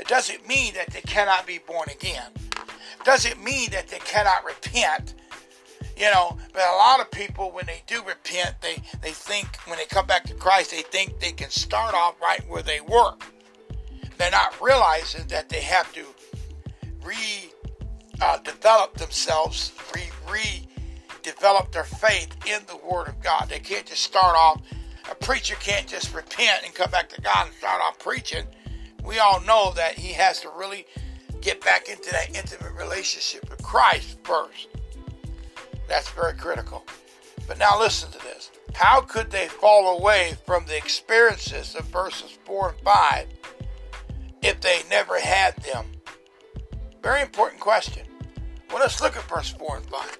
It 0.00 0.08
doesn't 0.08 0.48
mean 0.48 0.74
that 0.74 0.90
they 0.90 1.00
cannot 1.02 1.46
be 1.46 1.58
born 1.58 1.88
again. 1.88 2.32
It 2.34 3.04
doesn't 3.04 3.40
mean 3.40 3.70
that 3.70 3.86
they 3.86 4.00
cannot 4.00 4.44
repent 4.44 5.14
you 5.96 6.10
know, 6.10 6.36
but 6.52 6.62
a 6.62 6.74
lot 6.74 6.98
of 6.98 7.08
people, 7.12 7.52
when 7.52 7.66
they 7.66 7.82
do 7.86 8.02
repent, 8.02 8.60
they, 8.60 8.82
they 9.00 9.12
think, 9.12 9.46
when 9.66 9.78
they 9.78 9.84
come 9.84 10.06
back 10.06 10.24
to 10.24 10.34
Christ, 10.34 10.72
they 10.72 10.82
think 10.82 11.20
they 11.20 11.30
can 11.30 11.50
start 11.50 11.94
off 11.94 12.20
right 12.20 12.40
where 12.48 12.62
they 12.62 12.80
were. 12.80 13.12
They're 14.16 14.32
not 14.32 14.60
realizing 14.60 15.28
that 15.28 15.48
they 15.48 15.60
have 15.60 15.92
to 15.94 16.04
re 17.04 17.52
uh, 18.20 18.38
themselves, 18.96 19.72
re 19.94 20.02
re 20.28 20.68
develop 21.22 21.70
their 21.70 21.84
faith 21.84 22.36
in 22.44 22.62
the 22.66 22.76
Word 22.76 23.06
of 23.06 23.20
God. 23.22 23.48
They 23.48 23.60
can't 23.60 23.86
just 23.86 24.02
start 24.02 24.36
off, 24.36 24.60
a 25.10 25.14
preacher 25.14 25.54
can't 25.56 25.86
just 25.86 26.14
repent 26.14 26.62
and 26.64 26.74
come 26.74 26.90
back 26.90 27.08
to 27.10 27.20
God 27.20 27.46
and 27.46 27.56
start 27.56 27.80
off 27.80 27.98
preaching. 27.98 28.44
We 29.04 29.18
all 29.18 29.40
know 29.42 29.72
that 29.74 29.94
he 29.94 30.12
has 30.12 30.40
to 30.42 30.50
really 30.50 30.86
get 31.40 31.60
back 31.62 31.88
into 31.88 32.10
that 32.10 32.36
intimate 32.36 32.72
relationship 32.74 33.48
with 33.48 33.62
Christ 33.62 34.18
first. 34.22 34.68
That's 35.88 36.10
very 36.10 36.34
critical. 36.34 36.84
But 37.46 37.58
now 37.58 37.78
listen 37.78 38.10
to 38.12 38.18
this. 38.18 38.50
How 38.74 39.00
could 39.00 39.30
they 39.30 39.48
fall 39.48 39.98
away 39.98 40.34
from 40.44 40.66
the 40.66 40.76
experiences 40.76 41.74
of 41.74 41.86
verses 41.86 42.36
4 42.44 42.70
and 42.70 42.78
5 42.80 43.26
if 44.42 44.60
they 44.60 44.82
never 44.90 45.18
had 45.18 45.56
them? 45.56 45.86
Very 47.02 47.22
important 47.22 47.60
question. 47.60 48.06
Well, 48.68 48.80
let's 48.80 49.00
look 49.00 49.16
at 49.16 49.22
verse 49.22 49.50
4 49.50 49.78
and 49.78 49.86
5. 49.86 50.18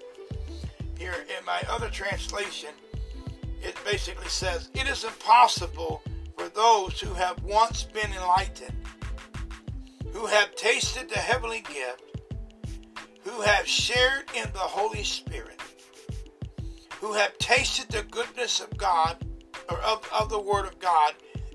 Here 0.99 1.15
in 1.39 1.45
my 1.45 1.63
other 1.69 1.91
translation, 1.91 2.71
it 3.63 3.77
basically 3.85 4.29
says, 4.29 4.71
It 4.75 4.87
is 4.89 5.05
impossible 5.05 6.03
for 6.37 6.49
those 6.49 7.01
who 7.01 7.15
have 7.15 7.43
once 7.43 7.83
been 7.83 8.13
enlightened, 8.13 8.77
who 10.13 10.27
have 10.27 10.55
tasted 10.55 11.09
the 11.09 11.19
heavenly 11.19 11.63
gift, 11.63 12.03
who 13.25 13.41
have 13.43 13.67
shared 13.67 14.25
in 14.35 14.51
the 14.53 14.59
Holy 14.59 15.03
Spirit, 15.03 15.61
who 17.01 17.13
have 17.13 17.37
tasted 17.39 17.89
the 17.89 18.05
goodness 18.05 18.61
of 18.61 18.77
God 18.77 19.17
or 19.71 19.79
of, 19.81 20.09
of 20.19 20.31
the 20.31 20.41
Word 20.41 20.67
of 20.67 20.79
God 20.79 21.15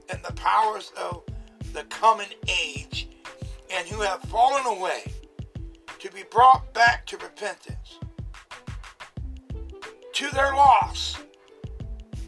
and 0.09 0.21
the 0.23 0.33
powers 0.33 0.91
of 0.97 1.23
the 1.73 1.83
coming 1.85 2.27
age, 2.47 3.07
and 3.71 3.87
who 3.87 4.01
have 4.01 4.21
fallen 4.23 4.65
away 4.65 5.11
to 5.99 6.11
be 6.11 6.23
brought 6.29 6.73
back 6.73 7.05
to 7.07 7.17
repentance, 7.17 7.99
to 10.13 10.29
their 10.31 10.53
loss. 10.53 11.17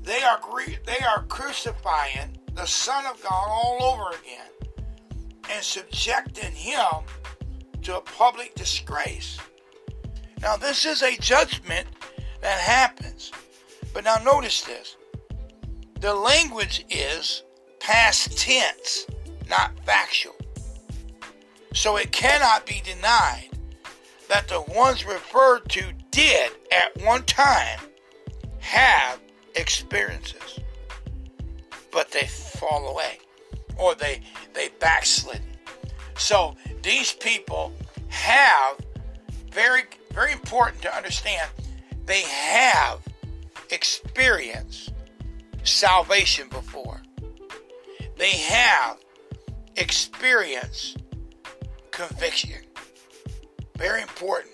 They 0.06 0.22
are 0.22 0.40
they 0.86 1.04
are 1.04 1.24
crucifying 1.24 2.38
the 2.54 2.66
Son 2.66 3.06
of 3.08 3.22
God 3.24 3.48
all 3.48 3.84
over 3.84 4.16
again 4.18 4.74
and 5.50 5.64
subjecting 5.64 6.52
him 6.52 7.04
to 7.82 7.98
a 7.98 8.02
public 8.02 8.54
disgrace. 8.56 9.40
Now, 10.42 10.58
this 10.58 10.86
is 10.86 11.02
a 11.02 11.18
judgment 11.18 11.88
that 12.42 12.60
happens. 12.60 13.32
But 13.94 14.04
now, 14.04 14.18
notice 14.24 14.62
this 14.62 14.96
the 16.02 16.14
language 16.14 16.86
is 16.90 17.44
past 17.80 18.38
tense, 18.38 19.08
not 19.50 19.72
factual. 19.86 20.36
So 21.74 21.98
it 21.98 22.12
cannot 22.12 22.66
be 22.66 22.82
denied 22.86 23.50
that 24.30 24.48
the 24.48 24.62
ones 24.62 25.06
referred 25.06 25.68
to 25.70 25.94
did 26.12 26.52
at 26.72 26.96
one 27.04 27.24
time 27.24 27.80
have 28.60 29.20
experiences, 29.56 30.60
but 31.92 32.12
they 32.12 32.28
fall 32.28 32.88
away 32.88 33.20
or 33.78 33.96
they 33.96 34.22
they 34.54 34.70
backslid. 34.80 35.42
So 36.18 36.56
these 36.82 37.14
people 37.14 37.74
have 38.10 38.78
very 39.52 39.84
very 40.12 40.32
important 40.32 40.82
to 40.84 40.96
understand 40.96 41.50
they 42.06 42.22
have 42.22 43.02
experienced 43.72 44.94
salvation 45.64 46.48
before. 46.50 47.02
They 48.18 48.32
have 48.32 48.98
experienced 49.76 51.02
conviction. 51.92 52.62
Very 53.78 54.02
important. 54.02 54.54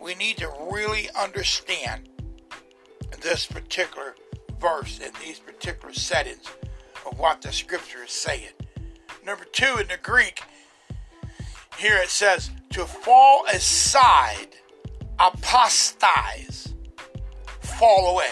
We 0.00 0.14
need 0.14 0.38
to 0.38 0.50
really 0.70 1.08
understand 1.18 2.08
this 3.24 3.46
particular 3.46 4.14
verse 4.60 5.00
in 5.00 5.10
these 5.24 5.38
particular 5.38 5.94
settings 5.94 6.44
of 7.06 7.18
what 7.18 7.40
the 7.40 7.50
scripture 7.50 8.04
is 8.04 8.12
saying. 8.12 8.52
Number 9.24 9.44
two, 9.44 9.78
in 9.80 9.88
the 9.88 9.98
Greek, 10.00 10.42
here 11.78 11.96
it 11.96 12.10
says 12.10 12.50
to 12.70 12.84
fall 12.84 13.46
aside, 13.46 14.56
apostatize, 15.18 16.74
fall 17.60 18.12
away. 18.14 18.28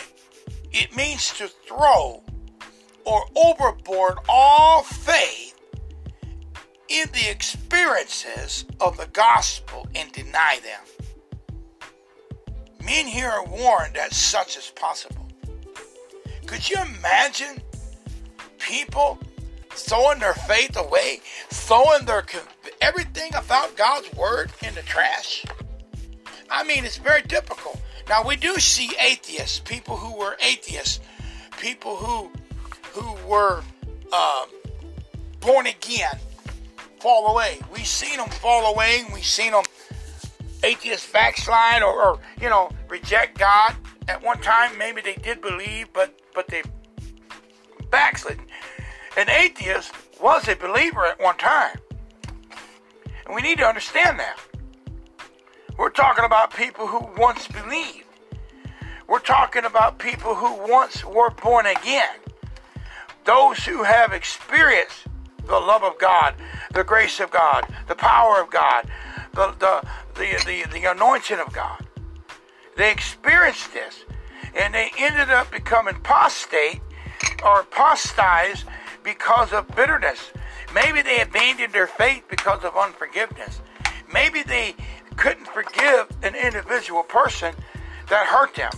It 0.72 0.94
means 0.94 1.32
to 1.38 1.48
throw 1.48 2.22
or 3.04 3.24
overboard 3.34 4.18
all 4.28 4.82
faith 4.82 5.58
in 6.88 7.08
the 7.14 7.30
experiences 7.30 8.66
of 8.78 8.98
the 8.98 9.08
gospel 9.14 9.88
and 9.94 10.12
deny 10.12 10.60
them. 10.62 11.01
Men 12.84 13.06
here 13.06 13.28
are 13.28 13.44
warned 13.44 13.94
that 13.94 14.12
such 14.12 14.56
is 14.56 14.72
possible. 14.74 15.28
Could 16.46 16.68
you 16.68 16.76
imagine 16.98 17.62
people 18.58 19.18
throwing 19.70 20.18
their 20.18 20.34
faith 20.34 20.76
away, 20.76 21.20
throwing 21.50 22.04
their 22.04 22.24
everything 22.80 23.34
about 23.34 23.76
God's 23.76 24.12
word 24.14 24.50
in 24.62 24.74
the 24.74 24.82
trash? 24.82 25.44
I 26.50 26.64
mean, 26.64 26.84
it's 26.84 26.98
very 26.98 27.22
difficult. 27.22 27.80
Now 28.08 28.26
we 28.26 28.36
do 28.36 28.56
see 28.56 28.90
atheists, 29.00 29.60
people 29.60 29.96
who 29.96 30.18
were 30.18 30.36
atheists, 30.42 31.00
people 31.58 31.96
who 31.96 32.30
who 32.92 33.16
were 33.26 33.62
um, 34.12 34.46
born 35.40 35.66
again, 35.66 36.18
fall 37.00 37.32
away. 37.32 37.58
We've 37.72 37.86
seen 37.86 38.18
them 38.18 38.28
fall 38.28 38.72
away. 38.74 39.04
We've 39.12 39.24
seen 39.24 39.52
them 39.52 39.64
atheists 40.62 41.10
backslide 41.10 41.82
or, 41.82 41.92
or 41.92 42.18
you 42.40 42.48
know 42.48 42.70
reject 42.88 43.38
God. 43.38 43.74
At 44.08 44.22
one 44.22 44.40
time, 44.40 44.76
maybe 44.78 45.00
they 45.00 45.14
did 45.14 45.40
believe, 45.40 45.88
but 45.92 46.20
but 46.34 46.48
they 46.48 46.62
backslid. 47.90 48.38
An 49.16 49.28
atheist 49.28 49.92
was 50.20 50.48
a 50.48 50.56
believer 50.56 51.04
at 51.04 51.20
one 51.20 51.36
time, 51.36 51.76
and 53.26 53.34
we 53.34 53.42
need 53.42 53.58
to 53.58 53.64
understand 53.64 54.18
that. 54.18 54.38
We're 55.78 55.90
talking 55.90 56.24
about 56.24 56.54
people 56.54 56.86
who 56.86 57.08
once 57.18 57.46
believed. 57.48 58.04
We're 59.08 59.18
talking 59.18 59.64
about 59.64 59.98
people 59.98 60.34
who 60.34 60.70
once 60.70 61.04
were 61.04 61.30
born 61.30 61.66
again. 61.66 62.16
Those 63.24 63.58
who 63.64 63.82
have 63.82 64.12
experienced 64.12 65.06
the 65.52 65.60
love 65.60 65.84
of 65.84 65.98
God, 65.98 66.34
the 66.72 66.82
grace 66.82 67.20
of 67.20 67.30
God, 67.30 67.66
the 67.86 67.94
power 67.94 68.40
of 68.40 68.50
God, 68.50 68.88
the, 69.34 69.54
the, 69.58 69.86
the, 70.14 70.42
the, 70.46 70.64
the 70.72 70.90
anointing 70.90 71.38
of 71.38 71.52
God. 71.52 71.86
They 72.78 72.90
experienced 72.90 73.74
this 73.74 74.06
and 74.54 74.72
they 74.72 74.90
ended 74.98 75.28
up 75.28 75.50
becoming 75.50 75.96
apostate 75.96 76.80
or 77.44 77.60
apostatized 77.60 78.64
because 79.04 79.52
of 79.52 79.68
bitterness. 79.76 80.30
Maybe 80.74 81.02
they 81.02 81.20
abandoned 81.20 81.74
their 81.74 81.86
faith 81.86 82.24
because 82.30 82.64
of 82.64 82.74
unforgiveness. 82.74 83.60
Maybe 84.10 84.42
they 84.42 84.74
couldn't 85.16 85.48
forgive 85.48 86.06
an 86.22 86.34
individual 86.34 87.02
person 87.02 87.54
that 88.08 88.26
hurt 88.26 88.54
them, 88.54 88.72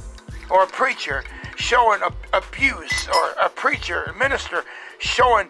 or 0.51 0.65
a 0.65 0.67
preacher 0.67 1.23
showing 1.55 2.01
abuse, 2.33 3.07
or 3.09 3.31
a 3.41 3.49
preacher, 3.49 4.03
a 4.05 4.19
minister 4.19 4.65
showing 4.99 5.49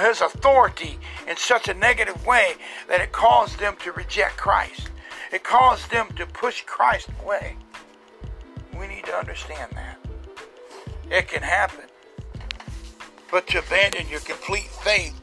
his 0.00 0.20
authority 0.20 0.98
in 1.28 1.36
such 1.36 1.68
a 1.68 1.74
negative 1.74 2.24
way 2.26 2.54
that 2.88 3.00
it 3.00 3.12
caused 3.12 3.58
them 3.58 3.76
to 3.84 3.92
reject 3.92 4.36
Christ. 4.36 4.90
It 5.32 5.44
caused 5.44 5.90
them 5.90 6.08
to 6.16 6.26
push 6.26 6.62
Christ 6.62 7.08
away. 7.22 7.56
We 8.78 8.86
need 8.88 9.04
to 9.04 9.14
understand 9.14 9.72
that. 9.72 9.98
It 11.10 11.28
can 11.28 11.42
happen. 11.42 11.84
But 13.30 13.46
to 13.48 13.58
abandon 13.58 14.08
your 14.08 14.20
complete 14.20 14.68
faith 14.68 15.20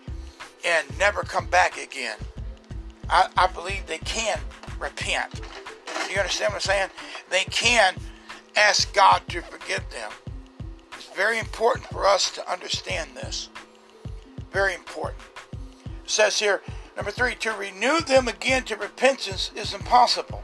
and 0.65 0.85
never 0.97 1.23
come 1.23 1.47
back 1.47 1.77
again, 1.77 2.17
I, 3.09 3.29
I 3.37 3.47
believe 3.47 3.85
they 3.87 3.99
can 3.99 4.39
repent. 4.79 5.41
You 6.09 6.17
understand 6.17 6.53
what 6.53 6.55
I'm 6.55 6.61
saying? 6.61 6.89
They 7.29 7.43
can 7.45 7.95
ask 8.55 8.93
God 8.93 9.21
to 9.29 9.41
forgive 9.41 9.83
them. 9.91 10.11
It's 10.93 11.09
very 11.15 11.39
important 11.39 11.87
for 11.87 12.05
us 12.05 12.31
to 12.31 12.51
understand 12.51 13.11
this. 13.15 13.49
Very 14.51 14.73
important. 14.73 15.21
It 15.85 16.09
says 16.09 16.39
here, 16.39 16.61
number 16.95 17.11
three, 17.11 17.35
to 17.35 17.51
renew 17.51 17.99
them 18.01 18.27
again 18.27 18.63
to 18.65 18.75
repentance 18.75 19.51
is 19.55 19.73
impossible. 19.73 20.43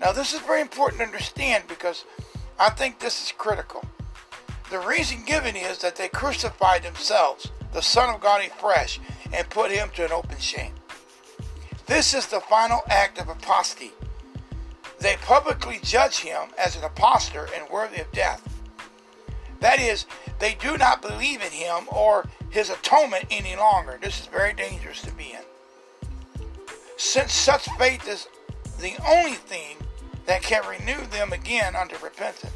Now, 0.00 0.12
this 0.12 0.32
is 0.32 0.40
very 0.40 0.60
important 0.60 1.00
to 1.00 1.06
understand 1.06 1.64
because 1.68 2.04
I 2.58 2.70
think 2.70 2.98
this 2.98 3.22
is 3.22 3.32
critical. 3.32 3.84
The 4.70 4.78
reason 4.78 5.24
given 5.24 5.56
is 5.56 5.78
that 5.78 5.96
they 5.96 6.08
crucified 6.08 6.82
themselves, 6.82 7.50
the 7.72 7.82
Son 7.82 8.14
of 8.14 8.20
God 8.20 8.44
afresh, 8.44 9.00
and 9.32 9.48
put 9.50 9.70
him 9.70 9.90
to 9.94 10.04
an 10.04 10.12
open 10.12 10.38
shame. 10.38 10.72
This 11.86 12.14
is 12.14 12.26
the 12.26 12.40
final 12.40 12.80
act 12.88 13.18
of 13.18 13.28
apostasy. 13.28 13.92
They 15.00 15.16
publicly 15.16 15.80
judge 15.82 16.20
him 16.20 16.48
as 16.58 16.76
an 16.76 16.84
apostate 16.84 17.50
and 17.54 17.68
worthy 17.68 18.00
of 18.00 18.10
death. 18.12 18.53
That 19.64 19.80
is, 19.80 20.04
they 20.40 20.58
do 20.60 20.76
not 20.76 21.00
believe 21.00 21.40
in 21.40 21.50
him 21.50 21.88
or 21.90 22.28
his 22.50 22.68
atonement 22.68 23.24
any 23.30 23.56
longer. 23.56 23.98
This 23.98 24.20
is 24.20 24.26
very 24.26 24.52
dangerous 24.52 25.00
to 25.00 25.12
be 25.12 25.32
in. 25.32 26.42
Since 26.98 27.32
such 27.32 27.66
faith 27.78 28.06
is 28.06 28.28
the 28.78 28.92
only 29.08 29.32
thing 29.32 29.78
that 30.26 30.42
can 30.42 30.68
renew 30.68 31.06
them 31.06 31.32
again 31.32 31.74
unto 31.74 31.96
repentance, 32.04 32.52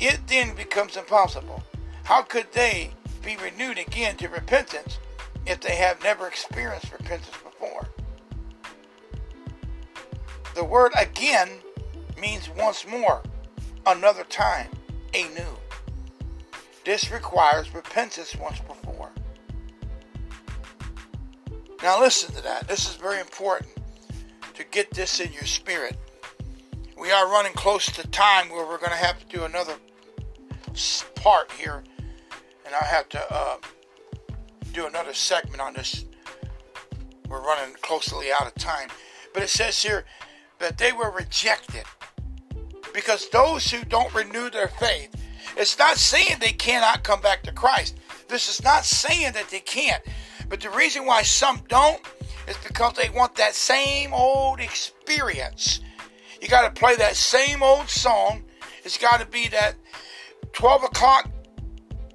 it 0.00 0.26
then 0.26 0.54
becomes 0.54 0.96
impossible. 0.96 1.62
How 2.04 2.22
could 2.22 2.50
they 2.52 2.92
be 3.22 3.36
renewed 3.36 3.76
again 3.76 4.16
to 4.16 4.28
repentance 4.28 4.98
if 5.44 5.60
they 5.60 5.76
have 5.76 6.02
never 6.02 6.26
experienced 6.26 6.92
repentance 6.92 7.36
before? 7.44 7.86
The 10.54 10.64
word 10.64 10.92
again 10.98 11.50
means 12.18 12.48
once 12.48 12.86
more, 12.86 13.20
another 13.84 14.24
time, 14.24 14.70
anew. 15.12 15.58
This 16.84 17.10
requires 17.10 17.72
repentance 17.74 18.36
once 18.36 18.60
before. 18.60 19.10
Now, 21.82 22.00
listen 22.00 22.34
to 22.34 22.42
that. 22.42 22.68
This 22.68 22.88
is 22.88 22.96
very 22.96 23.20
important 23.20 23.70
to 24.54 24.64
get 24.64 24.90
this 24.90 25.20
in 25.20 25.32
your 25.32 25.44
spirit. 25.44 25.96
We 26.98 27.10
are 27.10 27.28
running 27.28 27.52
close 27.52 27.86
to 27.86 28.06
time 28.08 28.48
where 28.48 28.66
we're 28.66 28.78
going 28.78 28.90
to 28.90 28.96
have 28.96 29.18
to 29.18 29.36
do 29.36 29.44
another 29.44 29.74
part 31.16 31.50
here, 31.52 31.82
and 32.64 32.74
I 32.74 32.84
have 32.84 33.08
to 33.10 33.34
uh, 33.34 33.56
do 34.72 34.86
another 34.86 35.14
segment 35.14 35.60
on 35.60 35.74
this. 35.74 36.04
We're 37.28 37.42
running 37.42 37.74
closely 37.82 38.26
out 38.32 38.46
of 38.46 38.54
time. 38.54 38.88
But 39.32 39.42
it 39.42 39.48
says 39.48 39.82
here, 39.82 40.04
that 40.58 40.78
they 40.78 40.92
were 40.92 41.10
rejected. 41.10 41.84
Because 42.92 43.28
those 43.30 43.70
who 43.70 43.84
don't 43.84 44.14
renew 44.14 44.50
their 44.50 44.68
faith 44.68 45.14
It's 45.56 45.78
not 45.78 45.96
saying 45.96 46.38
they 46.40 46.52
cannot 46.52 47.04
come 47.04 47.20
back 47.20 47.42
to 47.44 47.52
Christ. 47.52 47.96
This 48.28 48.48
is 48.48 48.62
not 48.62 48.84
saying 48.84 49.32
that 49.34 49.48
they 49.50 49.60
can't. 49.60 50.02
But 50.48 50.60
the 50.60 50.70
reason 50.70 51.06
why 51.06 51.22
some 51.22 51.60
don't 51.68 52.00
is 52.48 52.56
because 52.58 52.94
they 52.94 53.08
want 53.10 53.36
that 53.36 53.54
same 53.54 54.12
old 54.12 54.60
experience. 54.60 55.80
You 56.40 56.48
got 56.48 56.74
to 56.74 56.80
play 56.80 56.96
that 56.96 57.16
same 57.16 57.62
old 57.62 57.88
song. 57.88 58.44
It's 58.84 58.98
got 58.98 59.20
to 59.20 59.26
be 59.26 59.48
that 59.48 59.76
12 60.52 60.84
o'clock 60.84 61.30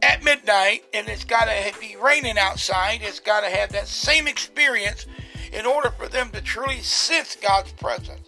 at 0.02 0.24
midnight, 0.24 0.84
and 0.94 1.08
it's 1.08 1.26
got 1.26 1.46
to 1.46 1.80
be 1.80 1.96
raining 1.96 2.38
outside. 2.38 3.00
It's 3.02 3.20
got 3.20 3.42
to 3.42 3.50
have 3.50 3.72
that 3.72 3.88
same 3.88 4.28
experience 4.28 5.08
in 5.52 5.66
order 5.66 5.90
for 5.92 6.08
them 6.08 6.30
to 6.32 6.42
truly 6.42 6.82
sense 6.82 7.36
God's 7.36 7.72
presence. 7.74 8.28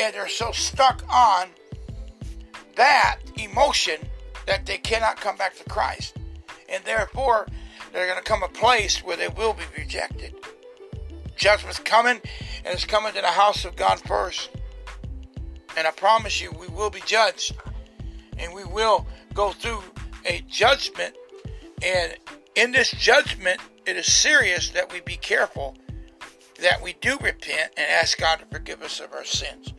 And 0.00 0.14
they're 0.14 0.28
so 0.28 0.52
stuck 0.52 1.02
on 1.12 1.48
that 2.76 3.18
emotion 3.36 3.96
that 4.46 4.66
they 4.66 4.78
cannot 4.78 5.16
come 5.16 5.36
back 5.36 5.56
to 5.56 5.64
Christ. 5.64 6.16
And 6.68 6.84
therefore, 6.84 7.46
they're 7.92 8.06
going 8.06 8.18
to 8.18 8.24
come 8.24 8.42
a 8.42 8.48
place 8.48 9.02
where 9.04 9.16
they 9.16 9.28
will 9.28 9.54
be 9.54 9.64
rejected. 9.76 10.34
Judgment's 11.36 11.78
coming, 11.78 12.20
and 12.64 12.74
it's 12.74 12.84
coming 12.84 13.12
to 13.14 13.20
the 13.20 13.28
house 13.28 13.64
of 13.64 13.76
God 13.76 14.00
first. 14.00 14.50
And 15.76 15.86
I 15.86 15.90
promise 15.90 16.40
you, 16.40 16.52
we 16.52 16.68
will 16.68 16.90
be 16.90 17.00
judged. 17.06 17.56
And 18.38 18.54
we 18.54 18.64
will 18.64 19.06
go 19.34 19.52
through 19.52 19.82
a 20.24 20.42
judgment. 20.48 21.16
And 21.82 22.16
in 22.54 22.72
this 22.72 22.90
judgment, 22.90 23.60
it 23.86 23.96
is 23.96 24.06
serious 24.06 24.70
that 24.70 24.92
we 24.92 25.00
be 25.00 25.16
careful 25.16 25.76
that 26.60 26.82
we 26.82 26.94
do 27.00 27.16
repent 27.18 27.72
and 27.76 27.86
ask 27.90 28.18
God 28.18 28.38
to 28.40 28.46
forgive 28.46 28.82
us 28.82 29.00
of 29.00 29.12
our 29.12 29.24
sins. 29.24 29.72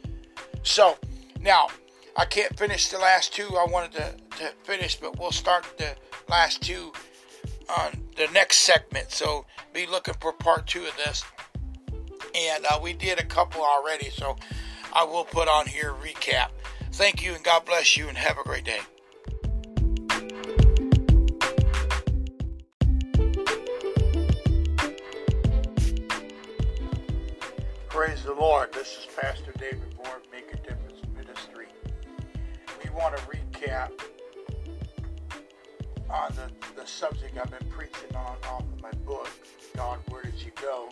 So, 0.64 0.98
now, 1.40 1.68
I 2.16 2.26
can't 2.26 2.58
finish 2.58 2.90
the 2.90 2.98
last 2.98 3.34
two 3.34 3.56
I 3.58 3.66
wanted 3.70 3.94
to, 3.94 4.38
to 4.38 4.52
finish, 4.64 5.00
but 5.00 5.18
we'll 5.18 5.32
start 5.32 5.66
the 5.78 5.96
last 6.28 6.62
two 6.62 6.92
on 7.70 8.04
the 8.18 8.28
next 8.34 8.58
segment. 8.58 9.12
So, 9.12 9.46
be 9.74 9.86
looking 9.88 10.16
for 10.20 10.34
part 10.34 10.68
two 10.68 10.86
of 10.86 10.96
this. 10.98 11.24
And 12.36 12.66
uh, 12.66 12.80
we 12.82 12.94
did 12.94 13.20
a 13.20 13.26
couple 13.26 13.62
already, 13.62 14.10
so 14.10 14.36
I 14.94 15.06
will 15.06 15.24
put 15.24 15.48
on 15.48 15.68
here 15.68 15.94
recap. 15.94 16.50
Thank 16.94 17.24
you, 17.24 17.34
and 17.34 17.44
God 17.44 17.66
bless 17.66 17.96
you, 17.96 18.10
and 18.10 18.18
have 18.18 18.38
a 18.38 18.44
great 18.44 18.66
day. 18.66 18.80
Praise 27.88 28.24
the 28.24 28.34
Lord. 28.34 28.74
This 28.74 28.88
is 28.98 29.08
Pastor 29.20 29.54
David 29.58 29.96
Moore, 29.98 30.22
Make 30.32 30.52
a 30.54 30.58
Difference 30.58 30.81
want 32.96 33.16
to 33.18 33.24
recap 33.24 33.92
on 36.10 36.34
the, 36.36 36.50
the 36.80 36.86
subject 36.86 37.38
I've 37.38 37.50
been 37.50 37.68
preaching 37.70 38.16
on 38.16 38.36
off 38.50 38.62
of 38.62 38.82
my 38.82 38.92
book, 39.06 39.30
God, 39.76 40.00
Where 40.10 40.24
Did 40.24 40.42
You 40.42 40.52
Go? 40.62 40.90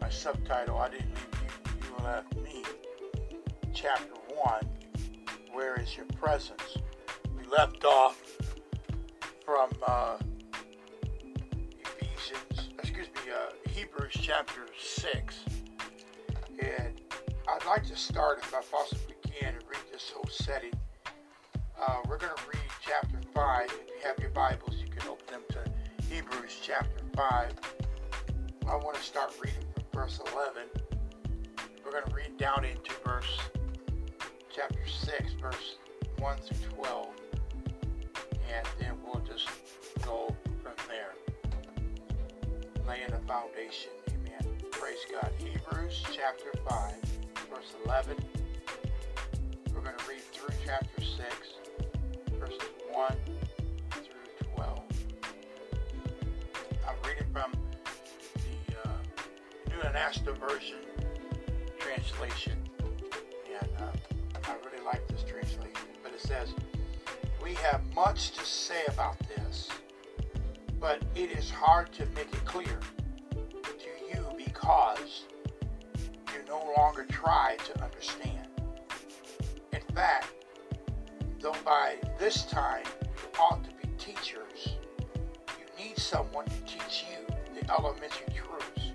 My 0.00 0.08
subtitle, 0.08 0.78
I 0.78 0.90
Didn't 0.90 1.08
Leave 1.14 1.82
You, 1.82 1.88
You 1.88 2.04
Left 2.04 2.36
Me. 2.36 2.64
Chapter 3.72 4.14
1, 4.34 4.68
Where 5.52 5.80
is 5.80 5.96
Your 5.96 6.06
Presence? 6.20 6.78
We 7.36 7.44
left 7.46 7.84
off 7.84 8.20
from 9.44 9.70
uh, 9.86 10.18
Ephesians, 11.80 12.70
excuse 12.78 13.08
me, 13.08 13.32
uh, 13.32 13.70
Hebrews 13.70 14.12
chapter 14.20 14.66
6 14.78 15.44
and 16.58 17.00
I'd 17.48 17.64
like 17.66 17.86
to 17.88 17.96
start, 17.96 18.38
if 18.42 18.54
I 18.54 18.60
possibly 18.62 19.14
can, 19.22 19.54
and 19.54 19.64
read 19.68 19.80
this 19.92 20.10
whole 20.14 20.26
setting. 20.30 20.72
Uh, 21.86 21.96
we're 22.08 22.16
going 22.16 22.32
to 22.34 22.42
read 22.48 22.70
chapter 22.80 23.18
5. 23.34 23.66
If 23.66 23.72
you 23.88 24.08
have 24.08 24.18
your 24.18 24.30
Bibles, 24.30 24.76
you 24.80 24.88
can 24.88 25.06
open 25.06 25.26
them 25.30 25.42
to 25.50 26.04
Hebrews 26.08 26.58
chapter 26.62 27.04
5. 27.14 27.52
I 28.66 28.76
want 28.76 28.96
to 28.96 29.02
start 29.02 29.34
reading 29.42 29.66
from 29.74 29.82
verse 29.92 30.18
11. 30.32 30.62
We're 31.84 31.90
going 31.90 32.04
to 32.06 32.14
read 32.14 32.38
down 32.38 32.64
into 32.64 32.92
verse 33.04 33.38
chapter 34.54 34.78
6, 34.86 35.34
verse 35.34 35.76
1 36.20 36.38
through 36.38 36.70
12. 36.70 37.08
And 38.54 38.66
then 38.78 38.92
we'll 39.04 39.22
just 39.22 39.48
go 40.06 40.34
from 40.62 40.72
there, 40.88 41.12
laying 42.88 43.12
a 43.12 43.20
foundation. 43.28 43.90
Amen. 44.08 44.56
Praise 44.70 45.04
God. 45.12 45.30
Hebrews 45.36 46.02
chapter 46.12 46.50
5, 46.66 46.94
verse 47.50 47.74
11. 47.84 48.16
We're 49.74 49.82
going 49.82 49.98
to 49.98 50.08
read 50.08 50.22
through 50.32 50.54
chapter 50.64 51.02
6, 51.02 51.26
verses 52.44 52.60
1 52.92 53.16
through 53.90 54.48
12. 54.54 54.80
I'm 56.86 56.94
reading 57.08 57.26
from 57.32 57.52
the 58.34 58.76
uh, 58.84 58.92
New 59.70 59.80
Anasta 59.82 60.36
Version 60.38 60.76
translation. 61.78 62.58
And 63.60 63.68
uh, 63.78 63.92
I 64.44 64.56
really 64.66 64.84
like 64.84 65.06
this 65.08 65.22
translation. 65.22 65.88
But 66.02 66.12
it 66.12 66.20
says, 66.20 66.52
We 67.42 67.54
have 67.54 67.80
much 67.94 68.32
to 68.32 68.44
say 68.44 68.82
about 68.88 69.16
this, 69.20 69.70
but 70.78 71.02
it 71.14 71.30
is 71.30 71.48
hard 71.48 71.92
to 71.94 72.04
make 72.14 72.30
it 72.30 72.44
clear 72.44 72.78
to 73.62 73.88
you 74.12 74.22
because 74.36 75.24
you 76.34 76.44
no 76.46 76.74
longer 76.76 77.06
try 77.08 77.56
to 77.64 77.82
understand. 77.82 78.48
In 79.72 79.80
fact, 79.94 80.33
though 81.44 81.54
by 81.62 81.96
this 82.18 82.44
time 82.44 82.82
you 82.96 83.38
ought 83.38 83.62
to 83.62 83.70
be 83.82 83.92
teachers, 83.98 84.78
you 85.58 85.84
need 85.84 85.98
someone 85.98 86.46
to 86.46 86.58
teach 86.62 87.04
you 87.10 87.34
the 87.54 87.70
elementary 87.70 88.26
truths 88.34 88.92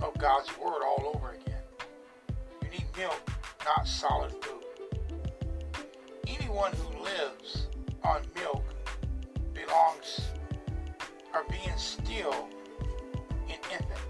of 0.00 0.16
God's 0.16 0.56
Word 0.58 0.80
all 0.86 1.12
over 1.12 1.32
again. 1.32 1.60
You 2.62 2.70
need 2.70 2.84
milk, 2.96 3.20
not 3.64 3.88
solid 3.88 4.30
food. 4.44 4.62
Anyone 6.28 6.70
who 6.74 7.02
lives 7.02 7.66
on 8.04 8.22
milk 8.36 8.62
belongs 9.52 10.20
or 11.34 11.42
being 11.50 11.76
still 11.76 12.48
an 13.48 13.58
infant 13.72 14.00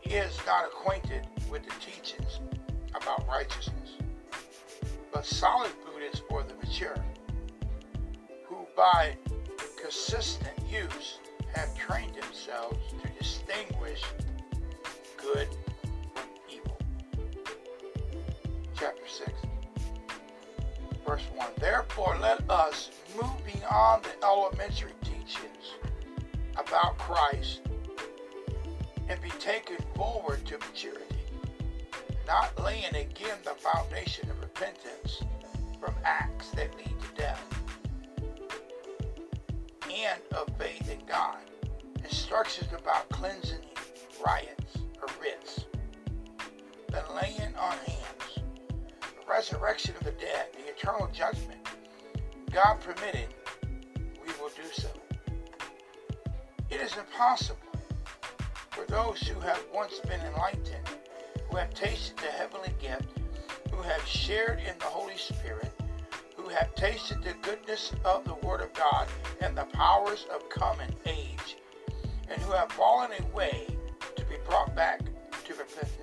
He 0.00 0.14
is 0.14 0.36
not 0.44 0.64
acquainted 0.64 1.24
with 1.48 1.62
the 1.62 1.74
teachings 1.78 2.40
about 2.96 3.28
righteousness. 3.28 3.99
But 5.12 5.26
solid 5.26 5.70
food 5.84 6.02
is 6.12 6.20
for 6.28 6.42
the 6.42 6.54
mature, 6.54 6.96
who 8.44 8.66
by 8.76 9.16
consistent 9.80 10.56
use 10.70 11.18
have 11.54 11.76
trained 11.76 12.14
themselves 12.14 12.78
to 13.02 13.08
distinguish 13.18 14.02
good 15.16 15.48
from 16.14 16.28
evil. 16.48 16.78
Chapter 18.78 19.06
6, 19.06 19.32
verse 21.06 21.24
1. 21.34 21.48
Therefore, 21.58 22.16
let 22.20 22.48
us 22.48 22.90
move 23.20 23.44
beyond 23.44 24.04
the 24.04 24.24
elementary 24.24 24.92
teachings 25.02 25.74
about 26.56 26.96
Christ 26.98 27.62
and 29.08 29.20
be 29.20 29.30
taken 29.40 29.76
forward 29.96 30.46
to 30.46 30.56
maturity, 30.58 31.19
not 32.30 32.62
laying 32.62 32.94
again 32.94 33.36
the 33.42 33.50
foundation 33.58 34.30
of 34.30 34.40
repentance 34.40 35.20
from 35.80 35.92
acts 36.04 36.50
that 36.50 36.72
lead 36.76 36.86
to 36.86 37.20
death, 37.20 37.42
and 39.92 40.20
of 40.36 40.48
faith 40.56 40.88
in 40.88 41.04
God. 41.08 41.38
Instructions 42.04 42.68
about 42.72 43.08
cleansing 43.08 43.58
riots 44.24 44.78
or 45.02 45.08
writs, 45.20 45.64
the 46.92 47.02
laying 47.20 47.52
on 47.56 47.76
hands, 47.78 48.38
the 49.00 49.28
resurrection 49.28 49.96
of 49.96 50.04
the 50.04 50.12
dead, 50.12 50.46
the 50.52 50.70
eternal 50.70 51.08
judgment. 51.12 51.66
God 52.52 52.78
permitted, 52.78 53.26
we 54.24 54.32
will 54.40 54.50
do 54.50 54.70
so. 54.72 54.88
It 56.70 56.80
is 56.80 56.96
impossible 56.96 57.58
for 58.70 58.84
those 58.86 59.18
who 59.22 59.40
have 59.40 59.64
once 59.74 59.98
been 59.98 60.20
enlightened, 60.20 60.86
who 61.50 61.56
have 61.56 61.74
tasted 61.74 62.16
the 62.18 62.26
heavenly 62.26 62.72
gift, 62.80 63.08
who 63.72 63.82
have 63.82 64.06
shared 64.06 64.60
in 64.60 64.78
the 64.78 64.84
Holy 64.84 65.16
Spirit, 65.16 65.72
who 66.36 66.48
have 66.48 66.74
tasted 66.74 67.22
the 67.22 67.34
goodness 67.42 67.92
of 68.04 68.24
the 68.24 68.34
Word 68.46 68.60
of 68.60 68.72
God 68.72 69.08
and 69.40 69.56
the 69.56 69.64
powers 69.64 70.26
of 70.32 70.48
coming 70.48 70.94
age, 71.06 71.56
and 72.28 72.40
who 72.42 72.52
have 72.52 72.70
fallen 72.72 73.10
away 73.30 73.66
to 74.16 74.24
be 74.26 74.36
brought 74.46 74.74
back 74.76 75.00
to 75.44 75.54
repentance. 75.54 75.96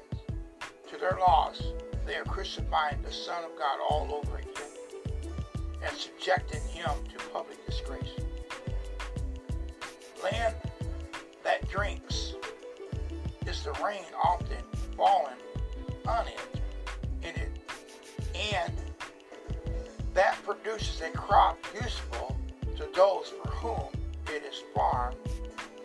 To 0.89 0.97
their 0.97 1.17
loss, 1.19 1.61
they 2.05 2.15
are 2.15 2.25
crucifying 2.25 3.01
the 3.01 3.11
Son 3.11 3.43
of 3.43 3.57
God 3.57 3.79
all 3.89 4.09
over 4.13 4.37
again 4.37 5.33
and 5.85 5.95
subjecting 5.95 6.61
him 6.69 6.89
to 7.09 7.29
public 7.31 7.65
disgrace. 7.65 8.09
Land 10.23 10.55
that 11.43 11.69
drinks 11.69 12.33
is 13.45 13.63
the 13.63 13.71
rain 13.83 14.03
often 14.21 14.57
falling 14.97 15.37
on 16.07 16.25
it, 16.27 16.61
in 17.21 17.35
it, 17.35 17.51
and 18.53 18.73
that 20.13 20.35
produces 20.43 20.99
a 21.01 21.11
crop 21.11 21.57
useful 21.79 22.35
to 22.75 22.89
those 22.95 23.31
for 23.41 23.49
whom 23.51 24.01
it 24.27 24.43
is 24.43 24.63
farmed 24.75 25.15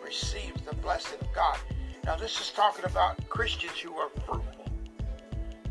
receives 0.02 0.62
the 0.62 0.74
blessing 0.76 1.18
of 1.20 1.32
God. 1.34 1.58
Now, 2.04 2.16
this 2.16 2.40
is 2.40 2.50
talking 2.50 2.84
about 2.84 3.28
Christians 3.28 3.78
who 3.78 3.94
are 3.94 4.08
fruitful, 4.26 4.66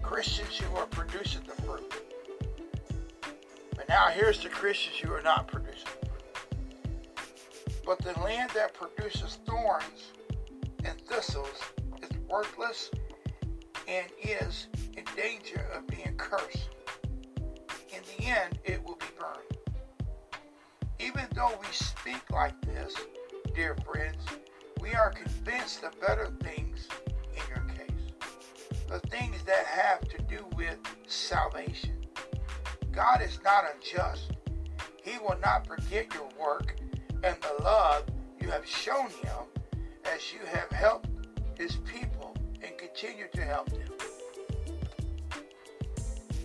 Christians 0.01 0.57
who 0.57 0.75
are 0.77 0.85
producing 0.85 1.41
the 1.47 1.61
fruit. 1.63 1.93
But 3.75 3.89
now, 3.89 4.07
here's 4.07 4.41
the 4.41 4.49
Christians 4.49 4.97
who 4.97 5.11
are 5.11 5.21
not 5.21 5.47
producing. 5.47 5.89
But 7.85 7.99
the 7.99 8.17
land 8.21 8.51
that 8.53 8.73
produces 8.73 9.39
thorns 9.45 10.13
and 10.83 10.99
thistles 11.01 11.49
is 12.01 12.09
worthless 12.29 12.91
and 13.91 14.07
is 14.23 14.67
in 14.95 15.03
danger 15.17 15.65
of 15.75 15.85
being 15.87 16.15
cursed. 16.15 16.69
In 17.89 18.01
the 18.17 18.23
end, 18.23 18.57
it 18.63 18.81
will 18.85 18.95
be 18.95 19.05
burned. 19.19 20.07
Even 20.97 21.25
though 21.35 21.59
we 21.59 21.67
speak 21.71 22.21
like 22.31 22.59
this, 22.61 22.95
dear 23.53 23.75
friends, 23.85 24.23
we 24.79 24.93
are 24.93 25.09
convinced 25.09 25.83
of 25.83 25.99
better 25.99 26.31
things 26.41 26.87
in 27.33 27.41
your 27.49 27.65
case. 27.75 28.13
The 28.87 28.99
things 29.09 29.43
that 29.43 29.65
have 29.65 30.07
to 30.07 30.17
do 30.23 30.45
with 30.55 30.77
salvation. 31.07 32.05
God 32.93 33.21
is 33.21 33.39
not 33.43 33.65
unjust. 33.75 34.31
He 35.03 35.17
will 35.19 35.37
not 35.43 35.67
forget 35.67 36.13
your 36.13 36.29
work 36.39 36.77
and 37.23 37.35
the 37.41 37.61
love 37.61 38.05
you 38.39 38.49
have 38.51 38.65
shown 38.65 39.09
him 39.09 39.43
as 40.05 40.31
you 40.31 40.39
have 40.45 40.69
helped 40.69 41.09
his 41.57 41.75
people 41.77 42.20
continue 42.93 43.27
to 43.33 43.41
help 43.41 43.69
them. 43.69 43.79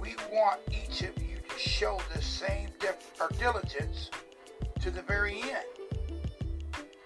We 0.00 0.14
want 0.32 0.60
each 0.70 1.02
of 1.02 1.20
you 1.20 1.38
to 1.48 1.58
show 1.58 1.98
the 2.14 2.22
same 2.22 2.68
diligence 3.38 4.10
to 4.80 4.90
the 4.90 5.02
very 5.02 5.42
end 5.42 5.64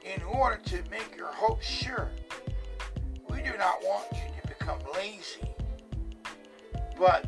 in 0.05 0.23
order 0.25 0.61
to 0.67 0.83
make 0.91 1.15
your 1.17 1.33
hope 1.33 1.63
sure. 1.63 2.11
We 3.29 3.39
do 3.43 3.57
not 3.57 3.83
want 3.83 4.07
you 4.13 4.43
to 4.43 4.49
become 4.49 4.79
lazy, 4.95 5.49
but 6.99 7.27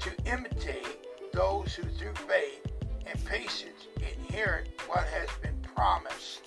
to 0.00 0.10
imitate 0.24 1.06
those 1.32 1.74
who 1.74 1.82
through 1.82 2.14
faith 2.14 2.66
and 3.06 3.22
patience 3.24 3.88
inherit 3.98 4.68
what 4.86 5.04
has 5.04 5.28
been 5.42 5.56
promised. 5.74 6.40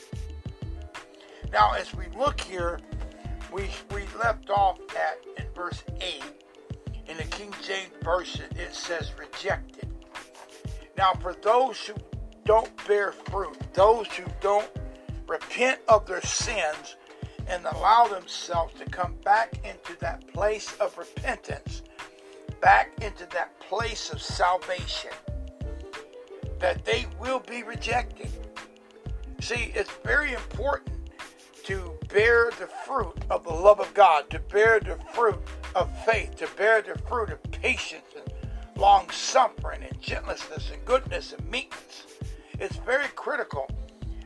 Now, 1.51 1.73
as 1.73 1.93
we 1.93 2.05
look 2.17 2.39
here, 2.39 2.79
we, 3.51 3.69
we 3.93 4.03
left 4.17 4.49
off 4.49 4.79
at 4.95 5.19
in 5.37 5.51
verse 5.53 5.83
8. 6.01 6.23
In 7.07 7.17
the 7.17 7.23
King 7.23 7.53
James 7.65 7.91
Version, 8.03 8.45
it 8.55 8.75
says 8.75 9.11
rejected. 9.17 9.87
Now, 10.97 11.13
for 11.13 11.33
those 11.33 11.79
who 11.79 11.95
don't 12.45 12.69
bear 12.87 13.11
fruit, 13.11 13.57
those 13.73 14.07
who 14.07 14.25
don't 14.41 14.69
repent 15.27 15.79
of 15.87 16.05
their 16.05 16.21
sins 16.21 16.97
and 17.47 17.65
allow 17.65 18.07
themselves 18.07 18.73
to 18.79 18.85
come 18.85 19.15
back 19.23 19.53
into 19.63 19.99
that 19.99 20.27
place 20.27 20.75
of 20.79 20.97
repentance, 20.97 21.81
back 22.61 22.91
into 23.01 23.25
that 23.31 23.59
place 23.59 24.11
of 24.11 24.21
salvation, 24.21 25.11
that 26.59 26.85
they 26.85 27.07
will 27.19 27.39
be 27.39 27.63
rejected. 27.63 28.29
See, 29.39 29.71
it's 29.73 29.91
very 30.03 30.33
important 30.33 30.98
to 31.70 31.93
bear 32.11 32.49
the 32.59 32.65
fruit 32.65 33.13
of 33.30 33.43
the 33.43 33.53
love 33.53 33.80
of 33.80 33.93
God, 33.93 34.28
to 34.32 34.39
bear 34.39 34.80
the 34.80 34.97
fruit 35.13 35.38
of 35.76 35.88
faith, 36.03 36.36
to 36.36 36.47
bear 36.57 36.82
the 36.82 36.97
fruit 37.07 37.30
of 37.30 37.43
patience 37.51 38.07
and 38.15 38.34
long 38.76 39.07
suffering 39.11 39.84
and 39.88 40.01
gentleness 40.01 40.72
and 40.74 40.84
goodness 40.84 41.32
and 41.32 41.47
meekness. 41.47 42.07
It's 42.53 42.78
very 42.78 43.07
critical 43.09 43.70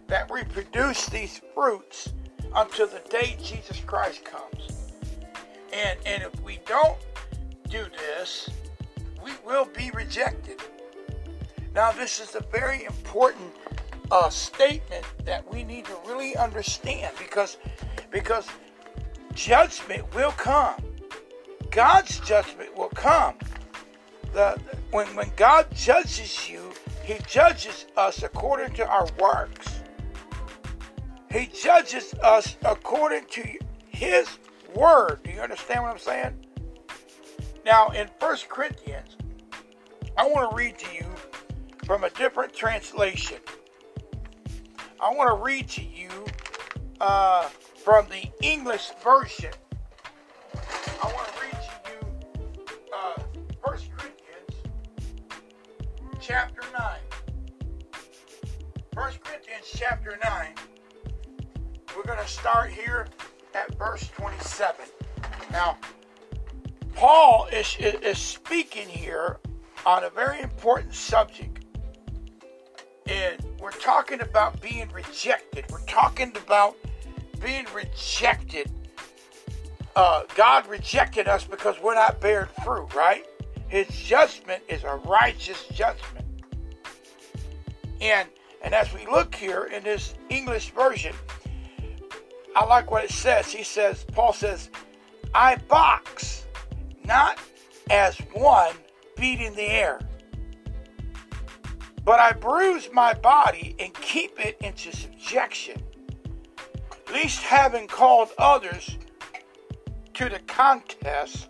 that 0.08 0.32
we 0.32 0.46
produce 0.46 1.08
these 1.08 1.42
fruits 1.54 2.14
until 2.56 2.88
the 2.88 3.02
day 3.10 3.36
Jesus 3.44 3.82
Christ 3.86 4.24
comes. 4.24 4.94
And, 5.74 6.00
and 6.06 6.24
if 6.24 6.42
we 6.44 6.62
don't 6.66 6.98
do 7.68 7.84
this, 7.98 8.50
we 9.22 9.32
will 9.46 9.66
be 9.66 9.92
rejected. 9.92 10.62
Now, 11.76 11.92
this 11.92 12.22
is 12.22 12.36
a 12.36 12.44
very 12.54 12.86
important 12.86 13.52
uh, 14.14 14.30
statement 14.30 15.04
that 15.26 15.52
we 15.52 15.64
need 15.64 15.86
to 15.86 15.98
really 16.06 16.38
understand 16.38 17.12
because 17.18 17.58
because 18.12 18.48
judgment 19.34 20.04
will 20.14 20.32
come. 20.34 20.76
God's 21.72 22.20
judgment 22.20 22.78
will 22.78 22.90
come. 22.90 23.34
The, 24.34 24.60
when, 24.92 25.08
when 25.16 25.32
God 25.36 25.66
judges 25.74 26.48
you, 26.48 26.72
He 27.04 27.16
judges 27.28 27.88
us 27.98 28.22
according 28.22 28.76
to 28.76 28.88
our 28.88 29.08
works. 29.20 29.82
He 31.32 31.48
judges 31.48 32.14
us 32.22 32.56
according 32.64 33.26
to 33.32 33.58
His 33.88 34.28
word. 34.76 35.22
Do 35.24 35.32
you 35.32 35.42
understand 35.42 35.82
what 35.82 35.92
I'm 35.92 35.98
saying? 35.98 36.46
Now, 37.66 37.88
in 37.90 38.08
1 38.20 38.38
Corinthians, 38.48 39.18
I 40.16 40.28
want 40.28 40.52
to 40.52 40.56
read 40.56 40.78
to 40.78 40.94
you 40.94 41.08
from 41.86 42.04
a 42.04 42.12
different 42.12 42.54
translation. 42.54 43.38
I 45.04 45.14
want 45.14 45.38
to 45.38 45.44
read 45.44 45.68
to 45.72 45.84
you 45.84 46.08
uh, 47.02 47.50
from 47.84 48.08
the 48.08 48.32
English 48.42 48.90
version. 49.04 49.52
I 50.56 51.14
want 51.14 51.28
to 51.28 51.42
read 51.42 51.52
to 51.52 51.92
you 51.92 52.00
uh, 52.96 53.22
1 53.64 53.80
Corinthians 53.98 54.56
chapter 56.22 56.62
9. 56.72 56.90
1 58.94 59.14
Corinthians 59.22 59.74
chapter 59.76 60.18
9. 60.24 60.48
We're 61.98 62.04
going 62.04 62.20
to 62.20 62.28
start 62.28 62.70
here 62.70 63.08
at 63.54 63.76
verse 63.76 64.08
27. 64.08 64.86
Now, 65.52 65.78
Paul 66.96 67.50
is, 67.52 67.76
is 67.78 68.20
speaking 68.20 68.88
here 68.88 69.42
on 69.86 70.06
a 70.06 70.10
very 70.10 70.40
important 70.40 70.94
subject. 70.94 71.66
And 73.06 73.53
we're 73.64 73.72
talking 73.72 74.20
about 74.20 74.62
being 74.62 74.90
rejected. 74.90 75.64
We're 75.72 75.86
talking 75.86 76.36
about 76.36 76.76
being 77.42 77.66
rejected. 77.74 78.70
Uh, 79.96 80.24
God 80.36 80.68
rejected 80.68 81.30
us 81.30 81.46
because 81.46 81.80
we're 81.82 81.96
not 81.96 82.20
bearing 82.20 82.50
fruit, 82.66 82.94
right? 82.94 83.26
His 83.70 83.88
judgment 83.88 84.64
is 84.68 84.84
a 84.84 84.98
righteous 85.06 85.66
judgment. 85.68 86.26
And 88.02 88.28
and 88.62 88.74
as 88.74 88.94
we 88.94 89.06
look 89.06 89.34
here 89.34 89.64
in 89.64 89.82
this 89.84 90.14
English 90.30 90.72
version, 90.72 91.16
I 92.58 92.66
like 92.66 92.92
what 92.92 93.06
it 93.06 93.12
says. 93.12 93.50
He 93.50 93.64
says, 93.64 94.06
Paul 94.12 94.34
says, 94.34 94.70
I 95.34 95.56
box 95.56 96.46
not 97.06 97.40
as 97.90 98.18
one 98.34 98.74
beating 99.16 99.56
the 99.56 99.64
air 99.64 100.02
but 102.06 102.20
I 102.20 102.34
bruise 102.34 102.90
my 102.92 103.14
body 103.14 103.76
and 103.80 103.94
keep 103.94 104.40
it 104.40 104.58
into 104.62 104.96
subjection, 104.96 105.82
least 107.14 107.42
having 107.42 107.88
called 107.88 108.30
others 108.38 108.98
to 110.16 110.30
the 110.30 110.40
contest, 110.40 111.48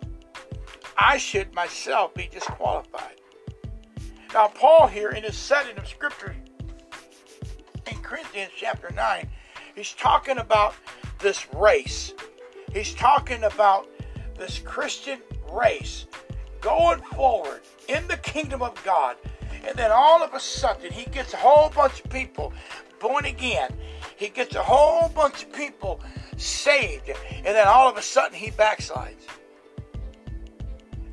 I 0.96 1.18
should 1.18 1.52
myself 1.54 2.14
be 2.14 2.28
disqualified. 2.30 3.20
Now, 4.32 4.48
Paul 4.48 4.86
here 4.86 5.10
in 5.10 5.22
his 5.22 5.36
setting 5.36 5.76
of 5.76 5.88
scripture 5.88 6.34
in 7.90 7.96
Corinthians 7.98 8.52
chapter 8.56 8.90
9, 8.90 9.28
he's 9.74 9.92
talking 9.92 10.38
about 10.38 10.74
this 11.18 11.46
race. 11.54 12.14
He's 12.72 12.94
talking 12.94 13.44
about 13.44 13.88
this 14.36 14.58
Christian 14.58 15.20
race 15.52 16.06
going 16.60 17.00
forward 17.00 17.60
in 17.88 18.06
the 18.08 18.16
kingdom 18.18 18.62
of 18.62 18.82
God 18.84 19.16
and 19.66 19.76
then 19.76 19.90
all 19.92 20.22
of 20.22 20.34
a 20.34 20.40
sudden, 20.40 20.92
he 20.92 21.04
gets 21.10 21.34
a 21.34 21.36
whole 21.36 21.70
bunch 21.70 22.04
of 22.04 22.10
people 22.10 22.52
born 23.00 23.24
again. 23.24 23.70
He 24.16 24.28
gets 24.28 24.54
a 24.54 24.62
whole 24.62 25.08
bunch 25.08 25.42
of 25.44 25.52
people 25.52 26.00
saved. 26.36 27.10
And 27.36 27.46
then 27.46 27.66
all 27.66 27.88
of 27.88 27.96
a 27.96 28.02
sudden, 28.02 28.36
he 28.36 28.50
backslides. 28.50 29.26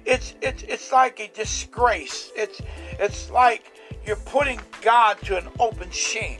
It's, 0.05 0.35
it's, 0.41 0.63
it's 0.63 0.91
like 0.91 1.19
a 1.19 1.27
disgrace. 1.35 2.31
It's, 2.35 2.61
it's 2.99 3.29
like 3.29 3.73
you're 4.05 4.15
putting 4.17 4.59
God 4.81 5.19
to 5.23 5.37
an 5.37 5.47
open 5.59 5.89
shame. 5.91 6.39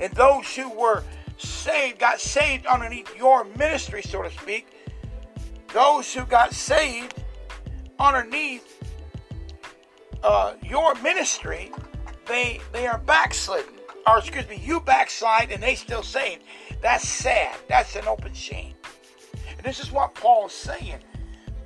And 0.00 0.12
those 0.14 0.54
who 0.54 0.70
were 0.70 1.02
saved 1.36 1.98
got 1.98 2.20
saved 2.20 2.66
underneath 2.66 3.14
your 3.16 3.44
ministry, 3.56 4.02
so 4.02 4.22
to 4.22 4.30
speak. 4.30 4.66
Those 5.72 6.12
who 6.12 6.24
got 6.24 6.52
saved 6.52 7.14
underneath 7.98 8.79
uh, 10.22 10.54
your 10.62 10.94
ministry, 10.96 11.72
they 12.26 12.60
they 12.72 12.86
are 12.86 12.98
backslidden, 12.98 13.74
or 14.06 14.18
excuse 14.18 14.48
me, 14.48 14.60
you 14.64 14.80
backslide 14.80 15.50
and 15.50 15.62
they 15.62 15.74
still 15.74 16.02
saved. 16.02 16.42
That's 16.82 17.08
sad. 17.08 17.56
That's 17.68 17.96
an 17.96 18.06
open 18.06 18.32
shame. 18.32 18.74
And 19.56 19.64
this 19.64 19.80
is 19.80 19.92
what 19.92 20.14
Paul 20.14 20.46
is 20.46 20.52
saying 20.52 21.00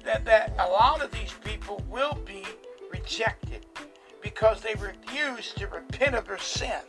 that 0.04 0.24
that 0.24 0.54
a 0.58 0.68
lot 0.68 1.02
of 1.02 1.10
these 1.10 1.34
people 1.44 1.82
will 1.88 2.18
be 2.26 2.44
rejected 2.90 3.66
because 4.22 4.60
they 4.60 4.74
refuse 4.74 5.52
to 5.54 5.66
repent 5.66 6.14
of 6.14 6.26
their 6.26 6.38
sins. 6.38 6.82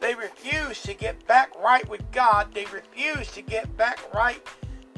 They 0.00 0.14
refuse 0.14 0.82
to 0.82 0.94
get 0.94 1.26
back 1.26 1.54
right 1.62 1.88
with 1.88 2.10
God. 2.12 2.52
They 2.52 2.66
refuse 2.66 3.30
to 3.32 3.42
get 3.42 3.74
back 3.76 4.12
right 4.12 4.42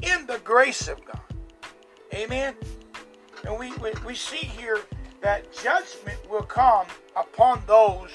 in 0.01 0.25
the 0.25 0.39
grace 0.39 0.87
of 0.87 1.03
God. 1.05 1.21
Amen. 2.13 2.55
And 3.45 3.57
we, 3.57 3.71
we, 3.77 3.91
we 4.05 4.15
see 4.15 4.37
here 4.37 4.79
that 5.21 5.51
judgment 5.53 6.17
will 6.29 6.43
come 6.43 6.85
upon 7.15 7.61
those 7.67 8.09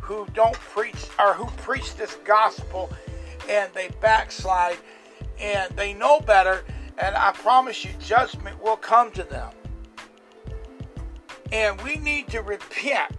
who 0.00 0.26
don't 0.34 0.54
preach 0.54 1.08
or 1.18 1.34
who 1.34 1.46
preach 1.62 1.96
this 1.96 2.14
gospel 2.24 2.90
and 3.48 3.72
they 3.74 3.88
backslide 4.00 4.76
and 5.40 5.74
they 5.76 5.94
know 5.94 6.20
better. 6.20 6.64
And 6.98 7.16
I 7.16 7.32
promise 7.32 7.84
you, 7.84 7.90
judgment 7.98 8.62
will 8.62 8.76
come 8.76 9.10
to 9.12 9.24
them. 9.24 9.50
And 11.50 11.80
we 11.82 11.96
need 11.96 12.28
to 12.28 12.42
repent 12.42 13.14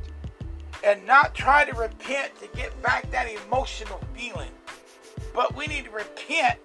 and 0.84 1.06
not 1.06 1.34
try 1.34 1.66
to 1.66 1.74
repent 1.76 2.40
to 2.40 2.48
get 2.56 2.80
back 2.82 3.10
that 3.12 3.28
emotional 3.48 4.00
feeling. 4.14 4.52
But 5.34 5.56
we 5.56 5.68
need 5.68 5.86
to 5.86 5.92
repent 5.92 6.60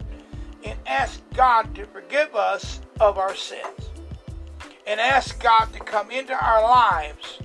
and 0.65 0.79
ask 0.87 1.23
God 1.35 1.75
to 1.75 1.87
forgive 1.87 2.35
us 2.35 2.81
of 3.01 3.19
our 3.19 3.35
sins. 3.35 3.91
And 4.91 4.99
ask 4.99 5.41
God 5.41 5.73
to 5.73 5.79
come 5.79 6.11
into 6.11 6.35
our 6.35 6.63
lives, 6.63 7.39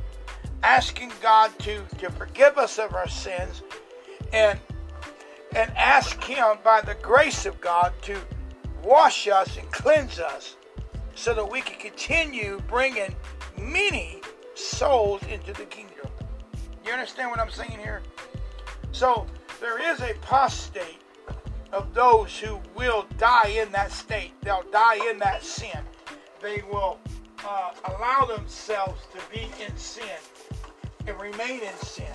asking 0.63 1.11
God 1.21 1.51
to, 1.59 1.83
to 1.99 2.09
forgive 2.09 2.57
us 2.57 2.79
of 2.79 2.95
our 2.95 3.07
sins 3.07 3.61
and 4.33 4.57
and 5.55 5.71
ask 5.77 6.23
Him 6.23 6.57
by 6.63 6.81
the 6.81 6.95
grace 6.95 7.45
of 7.45 7.61
God 7.61 7.93
to 8.01 8.19
wash 8.83 9.27
us 9.27 9.57
and 9.57 9.71
cleanse 9.71 10.17
us 10.17 10.55
so 11.13 11.35
that 11.35 11.47
we 11.47 11.61
can 11.61 11.79
continue 11.79 12.59
bringing 12.67 13.15
many 13.59 14.21
souls 14.55 15.21
into 15.29 15.53
the 15.53 15.65
kingdom. 15.65 16.07
You 16.83 16.93
understand 16.93 17.29
what 17.29 17.39
I'm 17.39 17.51
saying 17.51 17.77
here? 17.77 18.01
So 18.91 19.27
there 19.61 19.79
is 19.93 20.01
a 20.01 20.13
apostate 20.13 20.99
of 21.71 21.93
those 21.93 22.39
who 22.39 22.59
will 22.75 23.05
die 23.19 23.49
in 23.49 23.71
that 23.71 23.91
state. 23.91 24.31
They'll 24.41 24.65
die 24.71 25.07
in 25.11 25.19
that 25.19 25.43
sin. 25.43 25.79
They 26.41 26.63
will 26.71 26.99
uh, 27.43 27.71
allow 27.85 28.25
themselves 28.25 29.01
to 29.13 29.19
be 29.31 29.47
in 29.63 29.75
sin 29.75 30.03
and 31.07 31.19
remain 31.19 31.61
in 31.61 31.75
sin. 31.81 32.05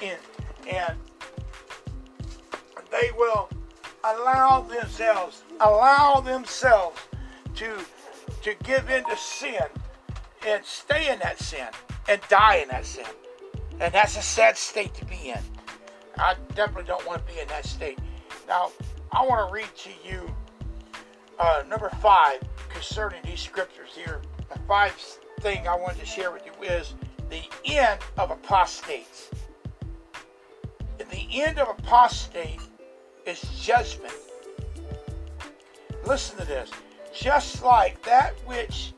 In, 0.00 0.16
and 0.68 0.96
they 2.90 3.10
will 3.16 3.48
allow 4.04 4.62
themselves, 4.62 5.42
allow 5.60 6.20
themselves 6.20 6.98
to, 7.56 7.78
to 8.42 8.54
give 8.64 8.90
into 8.90 9.16
sin 9.16 9.64
and 10.46 10.64
stay 10.64 11.12
in 11.12 11.18
that 11.20 11.38
sin 11.38 11.68
and 12.08 12.20
die 12.28 12.56
in 12.56 12.68
that 12.68 12.84
sin. 12.84 13.04
And 13.80 13.92
that's 13.92 14.16
a 14.16 14.22
sad 14.22 14.56
state 14.56 14.94
to 14.94 15.04
be 15.04 15.30
in. 15.30 15.40
I 16.18 16.34
definitely 16.54 16.84
don't 16.84 17.06
want 17.06 17.26
to 17.26 17.32
be 17.32 17.40
in 17.40 17.48
that 17.48 17.64
state. 17.64 17.98
Now, 18.46 18.72
I 19.12 19.26
want 19.26 19.48
to 19.48 19.54
read 19.54 19.68
to 19.76 19.90
you 20.04 20.34
uh, 21.38 21.62
number 21.68 21.88
five 22.00 22.40
concerning 22.68 23.22
these 23.24 23.40
scriptures 23.40 23.90
here. 23.94 24.20
The 24.50 24.58
five 24.66 24.92
thing 25.40 25.66
I 25.66 25.76
wanted 25.76 26.00
to 26.00 26.06
share 26.06 26.30
with 26.30 26.44
you 26.44 26.52
is 26.62 26.94
the 27.28 27.42
end 27.64 28.00
of 28.18 28.30
apostates. 28.30 29.30
And 30.98 31.08
The 31.08 31.26
end 31.42 31.58
of 31.58 31.68
apostate 31.68 32.60
is 33.26 33.40
judgment. 33.60 34.12
Listen 36.04 36.38
to 36.38 36.44
this. 36.44 36.70
Just 37.14 37.62
like 37.62 38.02
that 38.02 38.34
which 38.46 38.92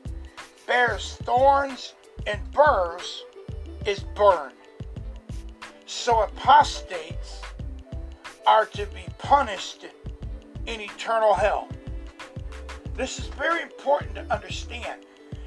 bears 0.65 1.17
thorns 1.23 1.93
and 2.25 2.39
burrs 2.51 3.23
is 3.85 3.99
burned. 4.15 4.53
So 5.85 6.23
apostates 6.23 7.41
are 8.47 8.65
to 8.67 8.85
be 8.87 9.05
punished 9.19 9.85
in 10.65 10.81
eternal 10.81 11.33
hell. 11.33 11.67
This 12.95 13.19
is 13.19 13.27
very 13.27 13.61
important 13.61 14.15
to 14.15 14.21
understand 14.33 15.05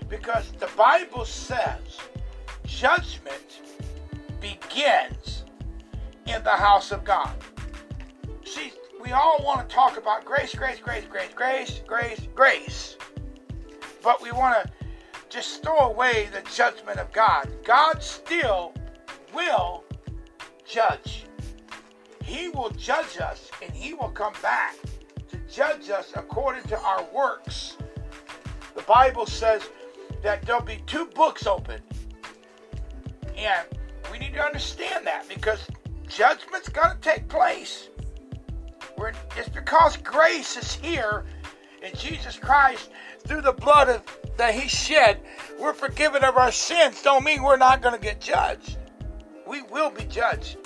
because 0.08 0.52
the 0.52 0.70
Bible 0.76 1.24
says 1.24 1.98
judgment 2.64 3.60
begins 4.40 5.44
in 6.26 6.42
the 6.44 6.50
house 6.50 6.92
of 6.92 7.04
God. 7.04 7.34
See, 8.44 8.72
we 9.02 9.12
all 9.12 9.42
want 9.42 9.68
to 9.68 9.74
talk 9.74 9.96
about 9.96 10.24
grace, 10.24 10.54
grace, 10.54 10.78
grace, 10.78 11.04
grace, 11.08 11.32
grace, 11.34 11.80
grace, 11.86 12.28
grace. 12.34 12.96
But 14.02 14.22
we 14.22 14.30
want 14.32 14.64
to 14.64 14.72
just 15.28 15.62
throw 15.62 15.78
away 15.78 16.28
the 16.32 16.48
judgment 16.50 16.98
of 16.98 17.12
God. 17.12 17.48
God 17.64 18.02
still 18.02 18.72
will 19.34 19.84
judge. 20.64 21.24
He 22.22 22.48
will 22.48 22.70
judge 22.70 23.18
us 23.20 23.50
and 23.62 23.72
he 23.72 23.94
will 23.94 24.10
come 24.10 24.34
back 24.42 24.76
to 25.28 25.36
judge 25.52 25.90
us 25.90 26.12
according 26.14 26.64
to 26.64 26.78
our 26.78 27.04
works. 27.14 27.76
The 28.74 28.82
Bible 28.82 29.26
says 29.26 29.62
that 30.26 30.42
there'll 30.42 30.62
be 30.62 30.82
two 30.86 31.06
books 31.06 31.46
open. 31.46 31.80
And 33.36 33.66
we 34.10 34.18
need 34.18 34.34
to 34.34 34.42
understand 34.42 35.06
that 35.06 35.28
because 35.28 35.66
judgment's 36.08 36.68
going 36.68 36.96
to 36.96 37.00
take 37.00 37.28
place. 37.28 37.88
We're, 38.98 39.12
it's 39.36 39.48
because 39.48 39.96
grace 39.96 40.56
is 40.56 40.74
here 40.74 41.24
in 41.82 41.94
Jesus 41.94 42.38
Christ 42.38 42.90
through 43.26 43.42
the 43.42 43.52
blood 43.52 43.88
of, 43.88 44.02
that 44.36 44.54
He 44.54 44.68
shed. 44.68 45.20
We're 45.58 45.74
forgiven 45.74 46.24
of 46.24 46.36
our 46.36 46.52
sins. 46.52 47.02
Don't 47.02 47.24
mean 47.24 47.42
we're 47.42 47.56
not 47.56 47.82
going 47.82 47.94
to 47.94 48.00
get 48.00 48.20
judged 48.20 48.76
we 49.46 49.62
will 49.62 49.90
be 49.90 50.04
judged. 50.04 50.58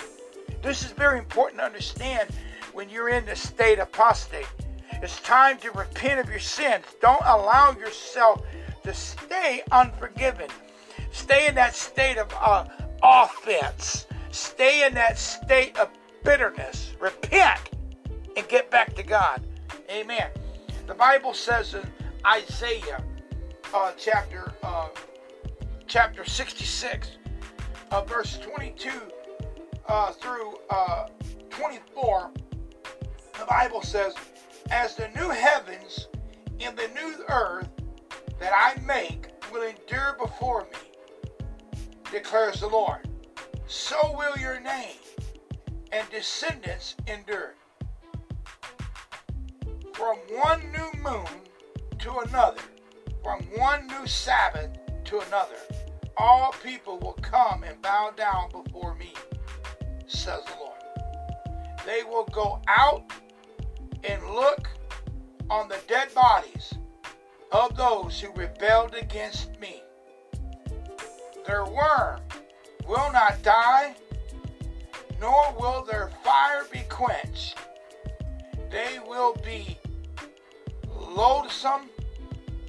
This 0.62 0.84
is 0.84 0.92
very 0.92 1.18
important 1.18 1.60
to 1.60 1.66
understand 1.66 2.28
when 2.72 2.88
you're 2.88 3.10
in 3.10 3.24
the 3.26 3.36
state 3.36 3.78
apostate. 3.78 4.48
It's 5.02 5.20
time 5.20 5.58
to 5.58 5.70
repent 5.72 6.20
of 6.20 6.28
your 6.28 6.40
sins. 6.40 6.84
Don't 7.00 7.22
allow 7.24 7.72
yourself 7.72 8.42
to 8.82 8.94
stay 8.94 9.62
unforgiven. 9.70 10.48
Stay 11.12 11.46
in 11.46 11.54
that 11.54 11.74
state 11.74 12.18
of 12.18 12.32
uh, 12.40 12.64
offense. 13.02 14.06
Stay 14.30 14.86
in 14.86 14.94
that 14.94 15.18
state 15.18 15.76
of 15.78 15.88
bitterness. 16.24 16.92
Repent 17.00 17.60
and 18.36 18.46
get 18.48 18.70
back 18.70 18.94
to 18.94 19.02
God. 19.02 19.42
Amen. 19.90 20.28
The 20.86 20.94
Bible 20.94 21.34
says 21.34 21.74
in 21.74 21.86
Isaiah 22.26 23.02
uh, 23.72 23.92
chapter 23.96 24.52
uh, 24.62 24.88
chapter 25.86 26.24
66 26.24 27.18
uh, 27.90 28.02
verse 28.02 28.38
22 28.38 28.90
uh, 29.88 30.12
through 30.12 30.56
uh, 30.70 31.06
24, 31.50 32.30
the 33.38 33.44
Bible 33.46 33.82
says, 33.82 34.14
As 34.70 34.94
the 34.94 35.08
new 35.16 35.30
heavens 35.30 36.08
and 36.60 36.76
the 36.76 36.88
new 36.94 37.24
earth 37.28 37.68
that 38.40 38.52
I 38.52 38.80
make 38.84 39.28
will 39.52 39.62
endure 39.62 40.16
before 40.18 40.66
me, 40.72 41.78
declares 42.10 42.60
the 42.60 42.66
Lord, 42.66 43.08
so 43.66 43.96
will 44.16 44.36
your 44.36 44.58
name 44.60 44.96
and 45.92 46.08
descendants 46.10 46.96
endure. 47.06 47.54
From 49.92 50.16
one 50.32 50.60
new 50.72 51.00
moon 51.02 51.28
to 51.98 52.18
another, 52.20 52.62
from 53.22 53.42
one 53.56 53.86
new 53.86 54.06
Sabbath 54.06 54.70
to 55.04 55.20
another 55.20 55.56
all 56.20 56.54
people 56.62 56.98
will 56.98 57.18
come 57.22 57.62
and 57.64 57.80
bow 57.80 58.12
down 58.14 58.50
before 58.50 58.94
me, 58.94 59.14
says 60.06 60.40
the 60.44 60.54
Lord. 60.60 60.78
They 61.86 62.02
will 62.02 62.26
go 62.26 62.60
out 62.68 63.10
and 64.04 64.22
look 64.26 64.68
on 65.48 65.68
the 65.68 65.78
dead 65.88 66.12
bodies 66.14 66.74
of 67.52 67.76
those 67.76 68.20
who 68.20 68.32
rebelled 68.32 68.94
against 68.94 69.58
me. 69.60 69.82
Their 71.46 71.64
worm 71.64 72.20
will 72.86 73.10
not 73.12 73.42
die, 73.42 73.94
nor 75.20 75.54
will 75.58 75.84
their 75.84 76.10
fire 76.22 76.64
be 76.72 76.82
quenched. 76.88 77.56
They 78.70 78.98
will 79.06 79.34
be 79.44 79.78
loathsome 80.98 81.88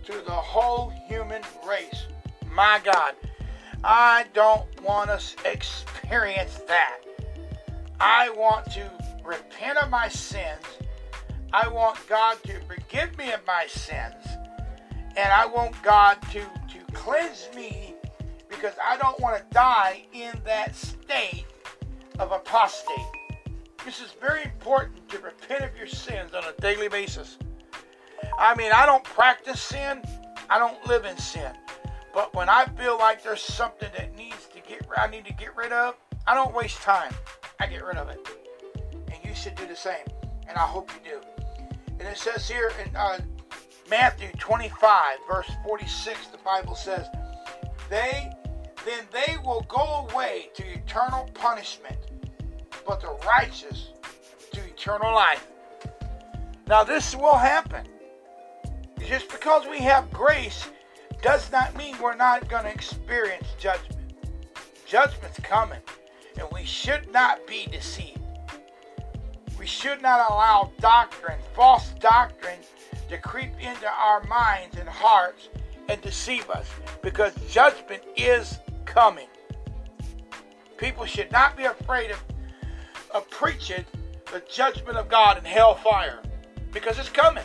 to 0.06 0.14
the 0.14 0.32
whole 0.32 0.92
human 1.08 1.44
race. 1.68 2.08
My 2.52 2.82
God. 2.84 3.16
I 3.84 4.26
don't 4.34 4.68
want 4.84 5.10
to 5.10 5.52
experience 5.52 6.60
that. 6.68 7.00
I 8.00 8.30
want 8.30 8.72
to 8.72 8.92
repent 9.24 9.78
of 9.78 9.90
my 9.90 10.08
sins. 10.08 10.66
I 11.54 11.68
want 11.68 11.98
God 12.08 12.38
to 12.44 12.60
forgive 12.62 13.18
me 13.18 13.32
of 13.32 13.46
my 13.46 13.66
sins. 13.68 14.26
And 15.18 15.32
I 15.32 15.46
want 15.46 15.82
God 15.84 16.22
to, 16.32 16.40
to 16.40 16.94
cleanse 16.94 17.50
me 17.56 17.96
because 18.50 18.74
I 18.84 18.98
don't 18.98 19.20
want 19.20 19.38
to 19.38 19.44
die 19.54 20.04
in 20.14 20.40
that 20.46 20.76
state 20.76 21.46
of 22.20 22.32
apostate. 22.32 22.96
This 23.84 24.00
is 24.00 24.14
very 24.22 24.44
important 24.44 25.10
to 25.10 25.20
repent 25.20 25.64
of 25.64 25.76
your 25.76 25.88
sins 25.88 26.34
on 26.34 26.44
a 26.44 26.62
daily 26.62 26.88
basis. 26.88 27.38
I 28.38 28.56
mean, 28.56 28.72
I 28.74 28.86
don't 28.86 29.04
practice 29.04 29.62
sin, 29.62 30.02
I 30.50 30.60
don't 30.60 30.86
live 30.86 31.06
in 31.06 31.18
sin. 31.18 31.52
But 32.14 32.34
when 32.36 32.50
I 32.50 32.66
feel 32.78 32.98
like 32.98 33.24
there's 33.24 33.42
something 33.42 33.90
that 33.98 34.16
needs 34.16 34.48
to 34.54 34.62
get 34.62 34.86
I 34.96 35.08
need 35.08 35.26
to 35.26 35.34
get 35.34 35.56
rid 35.56 35.72
of, 35.72 35.96
I 36.28 36.36
don't 36.36 36.54
waste 36.54 36.82
time. 36.82 37.14
I 37.60 37.68
get 37.68 37.84
rid 37.84 37.98
of 37.98 38.10
it. 38.10 38.20
And 39.08 39.16
you 39.24 39.34
should 39.34 39.56
do 39.56 39.66
the 39.66 39.76
same. 39.76 40.06
And 40.48 40.58
I 40.58 40.66
hope 40.66 40.92
you 40.94 41.12
do. 41.12 41.22
And 42.00 42.08
it 42.08 42.18
says 42.18 42.48
here 42.50 42.72
in 42.84 42.96
uh, 42.96 43.20
Matthew 43.92 44.30
25, 44.40 45.18
verse 45.30 45.52
46, 45.68 46.28
the 46.28 46.38
Bible 46.38 46.76
says, 46.76 47.08
They 47.90 48.32
then 48.86 49.04
they 49.12 49.36
will 49.44 49.66
go 49.68 50.08
away 50.10 50.50
to 50.56 50.64
eternal 50.64 51.30
punishment, 51.34 51.98
but 52.88 53.02
the 53.02 53.18
righteous 53.28 53.90
to 54.54 54.62
eternal 54.62 55.14
life. 55.14 55.46
Now, 56.68 56.86
this 56.86 57.14
will 57.18 57.36
happen. 57.36 57.86
Just 59.06 59.30
because 59.30 59.68
we 59.68 59.80
have 59.80 60.10
grace 60.10 60.70
does 61.22 61.52
not 61.52 61.76
mean 61.76 61.96
we're 62.02 62.16
not 62.16 62.48
going 62.48 62.64
to 62.64 62.72
experience 62.72 63.50
judgment. 63.60 64.14
Judgment's 64.86 65.40
coming, 65.42 65.82
and 66.40 66.48
we 66.54 66.64
should 66.64 67.12
not 67.12 67.46
be 67.46 67.68
deceived. 67.70 68.22
We 69.60 69.66
should 69.66 70.02
not 70.02 70.32
allow 70.32 70.72
doctrine, 70.80 71.40
false 71.54 71.90
doctrine, 72.00 72.60
to 73.12 73.18
creep 73.18 73.52
into 73.60 73.88
our 73.88 74.24
minds 74.24 74.78
and 74.78 74.88
hearts 74.88 75.50
and 75.90 76.02
deceive 76.02 76.50
us 76.50 76.66
because 77.02 77.34
judgment 77.50 78.02
is 78.16 78.58
coming. 78.86 79.28
People 80.78 81.06
should 81.06 81.30
not 81.32 81.58
be 81.58 81.66
afraid 81.66 82.12
of, 82.12 82.24
of 83.14 83.30
preaching 83.30 83.84
the 84.32 84.42
judgment 84.50 84.98
of 84.98 85.10
God 85.10 85.38
in 85.38 85.44
hellfire 85.44 86.22
because 86.72 86.98
it's 86.98 87.10
coming. 87.10 87.44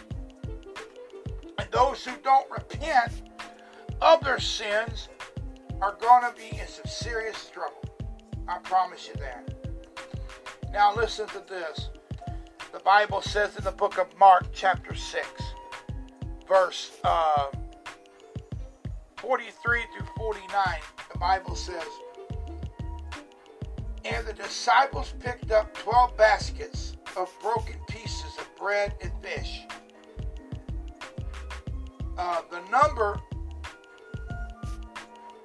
And 1.59 1.69
those 1.73 2.05
who 2.05 2.13
don't 2.23 2.49
repent 2.49 3.23
of 4.01 4.23
their 4.23 4.39
sins 4.39 5.09
are 5.83 5.97
going 6.01 6.23
to 6.23 6.35
be 6.39 6.59
in 6.59 6.69
some 6.69 6.87
serious 6.87 7.51
trouble. 7.53 7.83
I 8.47 8.59
promise 8.59 9.09
you 9.09 9.15
that. 9.21 9.53
Now, 10.73 10.95
listen 10.95 11.27
to 11.29 11.43
this. 11.49 11.89
The 12.73 12.79
Bible 12.81 13.21
says 13.21 13.57
in 13.57 13.65
the 13.65 13.73
book 13.73 13.99
of 13.99 14.07
Mark, 14.19 14.47
chapter 14.53 14.95
6, 14.95 15.27
verse 16.47 16.93
uh, 17.05 17.47
43 19.17 19.81
through 19.97 20.07
49, 20.17 20.65
the 21.13 21.19
Bible 21.19 21.55
says, 21.55 21.83
And 24.05 24.27
the 24.27 24.33
disciples 24.33 25.15
picked 25.19 25.51
up 25.51 25.75
12 25.79 26.17
baskets 26.17 26.97
of 27.17 27.33
broken 27.41 27.77
pieces 27.89 28.37
of 28.39 28.49
bread 28.57 28.95
and 29.03 29.11
fish. 29.23 29.63
Uh, 32.17 32.43
the 32.51 32.61
number 32.71 33.21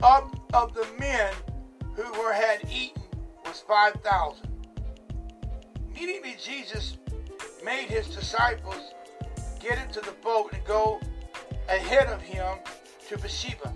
of, 0.03 0.31
of 0.53 0.73
the 0.73 0.87
men 0.99 1.33
who 1.95 2.21
were 2.21 2.33
had 2.33 2.59
eaten 2.71 3.01
was 3.45 3.61
5,000. 3.67 4.47
Immediately 5.89 6.35
Jesus 6.43 6.97
made 7.63 7.87
his 7.87 8.07
disciples 8.07 8.93
get 9.61 9.77
into 9.77 10.01
the 10.01 10.13
boat 10.23 10.51
and 10.53 10.63
go 10.65 10.99
ahead 11.69 12.07
of 12.07 12.21
him 12.21 12.57
to 13.07 13.17
Bethsaida. 13.17 13.73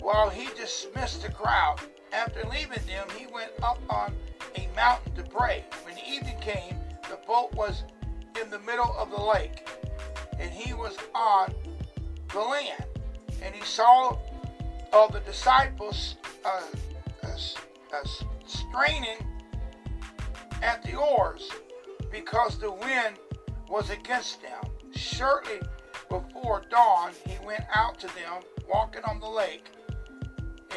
While 0.00 0.30
he 0.30 0.48
dismissed 0.56 1.22
the 1.22 1.30
crowd, 1.30 1.80
after 2.12 2.42
leaving 2.44 2.84
them, 2.86 3.06
he 3.16 3.26
went 3.26 3.52
up 3.62 3.78
on 3.90 4.14
a 4.56 4.68
mountain 4.74 5.14
to 5.16 5.22
pray. 5.22 5.64
When 5.84 5.96
evening 5.98 6.38
came, 6.40 6.76
the 7.08 7.18
boat 7.26 7.52
was 7.54 7.84
in 8.42 8.50
the 8.50 8.58
middle 8.60 8.94
of 8.96 9.10
the 9.10 9.20
lake, 9.20 9.68
and 10.38 10.50
he 10.50 10.72
was 10.72 10.96
on 11.14 11.52
the 12.32 12.40
land. 12.40 12.84
And 13.42 13.54
he 13.54 13.64
saw 13.64 14.16
of 14.92 15.12
the 15.12 15.20
disciples 15.20 16.16
uh, 16.44 16.62
uh, 17.22 17.28
uh, 17.92 18.08
straining 18.46 19.18
at 20.62 20.82
the 20.82 20.96
oars 20.96 21.50
because 22.10 22.58
the 22.58 22.70
wind 22.70 23.16
was 23.68 23.90
against 23.90 24.42
them. 24.42 24.69
Shortly 25.00 25.60
before 26.10 26.62
dawn, 26.68 27.12
he 27.26 27.38
went 27.46 27.64
out 27.74 27.98
to 28.00 28.06
them, 28.08 28.42
walking 28.68 29.02
on 29.04 29.18
the 29.18 29.28
lake, 29.28 29.64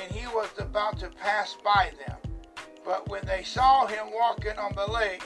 and 0.02 0.12
he 0.14 0.26
was 0.28 0.48
about 0.58 0.98
to 1.00 1.10
pass 1.10 1.58
by 1.62 1.92
them. 2.08 2.18
But 2.86 3.10
when 3.10 3.26
they 3.26 3.44
saw 3.44 3.86
him 3.86 4.08
walking 4.14 4.58
on 4.58 4.74
the 4.76 4.90
lake, 4.90 5.24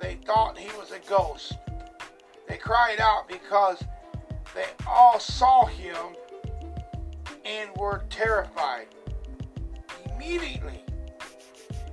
they 0.00 0.14
thought 0.24 0.56
he 0.56 0.74
was 0.78 0.90
a 0.90 1.00
ghost. 1.00 1.58
They 2.48 2.56
cried 2.56 2.98
out 2.98 3.28
because 3.28 3.84
they 4.54 4.64
all 4.86 5.20
saw 5.20 5.66
him 5.66 6.16
and 7.44 7.70
were 7.76 8.04
terrified. 8.08 8.86
Immediately, 10.14 10.82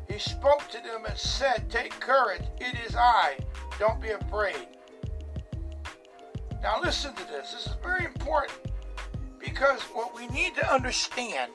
he 0.09 0.17
spoke 0.17 0.69
to 0.69 0.77
them 0.77 1.03
and 1.05 1.17
said, 1.17 1.69
Take 1.69 1.99
courage, 1.99 2.43
it 2.61 2.77
is 2.87 2.95
I, 2.95 3.37
don't 3.77 4.01
be 4.01 4.11
afraid. 4.11 4.76
Now, 6.61 6.79
listen 6.81 7.13
to 7.15 7.23
this. 7.27 7.53
This 7.53 7.67
is 7.67 7.75
very 7.83 8.05
important 8.05 8.59
because 9.39 9.81
what 9.93 10.15
we 10.15 10.27
need 10.27 10.55
to 10.55 10.73
understand 10.73 11.51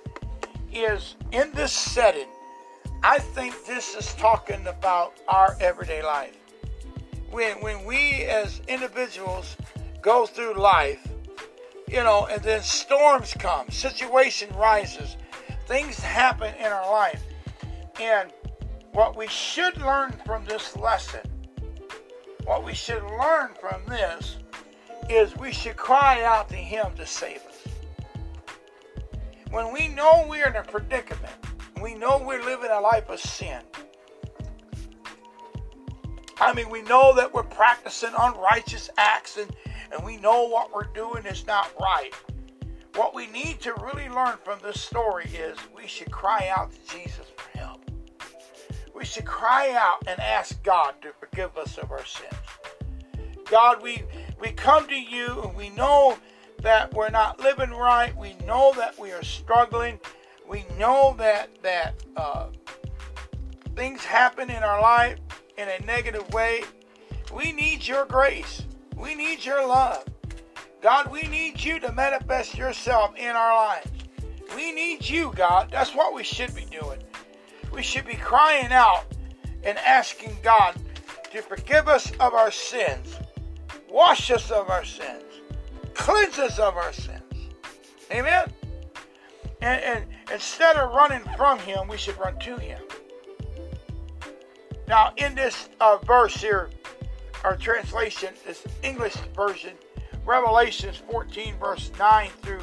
is 0.72 1.16
in 1.32 1.50
this 1.52 1.72
setting, 1.72 2.28
I 3.02 3.18
think 3.18 3.66
this 3.66 3.94
is 3.94 4.14
talking 4.14 4.66
about 4.66 5.14
our 5.28 5.56
everyday 5.60 6.02
life. 6.02 6.36
When, 7.30 7.60
when 7.60 7.84
we 7.84 8.24
as 8.24 8.60
individuals 8.68 9.56
go 10.02 10.24
through 10.26 10.54
life, 10.54 11.06
you 11.88 12.02
know, 12.02 12.26
and 12.30 12.40
then 12.42 12.62
storms 12.62 13.34
come, 13.38 13.68
situation 13.70 14.54
rises, 14.56 15.16
things 15.66 15.98
happen 15.98 16.54
in 16.54 16.66
our 16.66 16.90
life. 16.90 17.22
And 18.00 18.32
what 18.92 19.16
we 19.16 19.26
should 19.26 19.76
learn 19.78 20.14
from 20.24 20.44
this 20.44 20.76
lesson, 20.76 21.20
what 22.44 22.64
we 22.64 22.74
should 22.74 23.02
learn 23.02 23.50
from 23.60 23.82
this, 23.86 24.36
is 25.08 25.36
we 25.36 25.52
should 25.52 25.76
cry 25.76 26.22
out 26.22 26.48
to 26.50 26.56
Him 26.56 26.86
to 26.96 27.06
save 27.06 27.42
us. 27.46 27.52
When 29.50 29.72
we 29.72 29.88
know 29.88 30.26
we're 30.28 30.48
in 30.48 30.56
a 30.56 30.62
predicament, 30.62 31.34
we 31.82 31.94
know 31.94 32.22
we're 32.24 32.42
living 32.42 32.70
a 32.70 32.80
life 32.80 33.08
of 33.10 33.20
sin. 33.20 33.60
I 36.40 36.52
mean, 36.54 36.70
we 36.70 36.82
know 36.82 37.14
that 37.14 37.32
we're 37.32 37.42
practicing 37.42 38.10
unrighteous 38.18 38.90
acts 38.96 39.36
and, 39.36 39.50
and 39.92 40.04
we 40.04 40.16
know 40.16 40.48
what 40.48 40.74
we're 40.74 40.92
doing 40.94 41.26
is 41.26 41.46
not 41.46 41.70
right. 41.80 42.12
What 42.94 43.14
we 43.14 43.26
need 43.28 43.60
to 43.60 43.74
really 43.74 44.08
learn 44.08 44.36
from 44.44 44.58
this 44.62 44.80
story 44.80 45.26
is 45.26 45.56
we 45.74 45.86
should 45.86 46.10
cry 46.10 46.50
out 46.54 46.72
to 46.72 46.78
Jesus 46.96 47.26
for 47.36 47.58
help. 47.58 47.90
We 48.94 49.04
should 49.04 49.24
cry 49.24 49.70
out 49.72 50.02
and 50.06 50.18
ask 50.20 50.62
God 50.62 50.94
to 51.02 51.12
forgive 51.18 51.56
us 51.56 51.78
of 51.78 51.90
our 51.90 52.04
sins. 52.04 52.32
God, 53.50 53.82
we, 53.82 54.02
we 54.42 54.50
come 54.50 54.88
to 54.88 55.00
you 55.00 55.40
and 55.42 55.54
we 55.54 55.70
know 55.70 56.18
that 56.62 56.92
we're 56.92 57.10
not 57.10 57.38
living 57.40 57.70
right. 57.70 58.14
We 58.16 58.34
know 58.44 58.72
that 58.76 58.98
we 58.98 59.12
are 59.12 59.22
struggling. 59.22 60.00
We 60.48 60.66
know 60.76 61.14
that 61.18 61.62
that 61.62 62.02
uh, 62.16 62.48
things 63.76 64.04
happen 64.04 64.50
in 64.50 64.64
our 64.64 64.82
life 64.82 65.20
in 65.56 65.68
a 65.68 65.78
negative 65.86 66.28
way. 66.32 66.64
We 67.32 67.52
need 67.52 67.86
your 67.86 68.04
grace. 68.04 68.64
We 68.96 69.14
need 69.14 69.44
your 69.44 69.64
love. 69.64 70.04
God, 70.82 71.12
we 71.12 71.22
need 71.22 71.62
you 71.62 71.78
to 71.78 71.92
manifest 71.92 72.58
yourself 72.58 73.14
in 73.16 73.30
our 73.30 73.54
lives. 73.54 73.90
We 74.56 74.72
need 74.72 75.08
you, 75.08 75.32
God. 75.36 75.68
That's 75.70 75.94
what 75.94 76.14
we 76.14 76.24
should 76.24 76.52
be 76.52 76.64
doing. 76.64 76.98
We 77.72 77.84
should 77.84 78.06
be 78.06 78.16
crying 78.16 78.72
out 78.72 79.04
and 79.62 79.78
asking 79.78 80.36
God 80.42 80.74
to 81.30 81.42
forgive 81.42 81.86
us 81.86 82.10
of 82.18 82.34
our 82.34 82.50
sins, 82.50 83.16
wash 83.92 84.30
us 84.30 84.50
of 84.50 84.70
our 84.70 84.84
sins, 84.84 85.22
cleanse 85.94 86.38
us 86.38 86.58
of 86.58 86.76
our 86.76 86.92
sins. 86.92 87.22
Amen? 88.10 88.50
And, 89.60 89.80
and 89.82 90.04
instead 90.32 90.76
of 90.76 90.92
running 90.94 91.22
from 91.36 91.58
Him, 91.60 91.86
we 91.86 91.98
should 91.98 92.18
run 92.18 92.38
to 92.40 92.56
Him. 92.56 92.80
Now, 94.88 95.12
in 95.16 95.34
this 95.34 95.68
uh, 95.80 95.98
verse 95.98 96.34
here, 96.34 96.70
our 97.44 97.56
translation, 97.56 98.34
this 98.46 98.64
English 98.82 99.14
version, 99.36 99.72
Revelations 100.24 101.02
14, 101.10 101.56
verse 101.58 101.90
9 101.98 102.30
through 102.42 102.60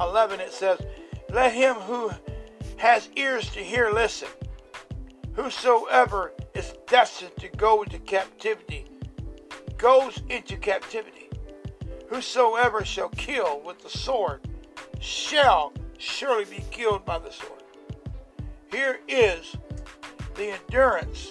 11, 0.00 0.40
it 0.40 0.52
says, 0.52 0.80
Let 1.32 1.52
him 1.52 1.74
who 1.74 2.10
has 2.76 3.08
ears 3.16 3.50
to 3.50 3.60
hear 3.60 3.90
listen. 3.90 4.28
Whosoever 5.34 6.32
is 6.54 6.74
destined 6.86 7.36
to 7.38 7.48
go 7.48 7.82
into 7.82 7.98
captivity 7.98 8.86
goes 9.80 10.20
into 10.28 10.56
captivity. 10.56 11.30
Whosoever 12.08 12.84
shall 12.84 13.08
kill 13.10 13.60
with 13.60 13.80
the 13.82 13.88
sword 13.88 14.42
shall 15.00 15.72
surely 15.96 16.44
be 16.44 16.62
killed 16.70 17.04
by 17.06 17.18
the 17.18 17.30
sword. 17.30 17.62
Here 18.70 19.00
is 19.08 19.56
the 20.34 20.52
endurance 20.52 21.30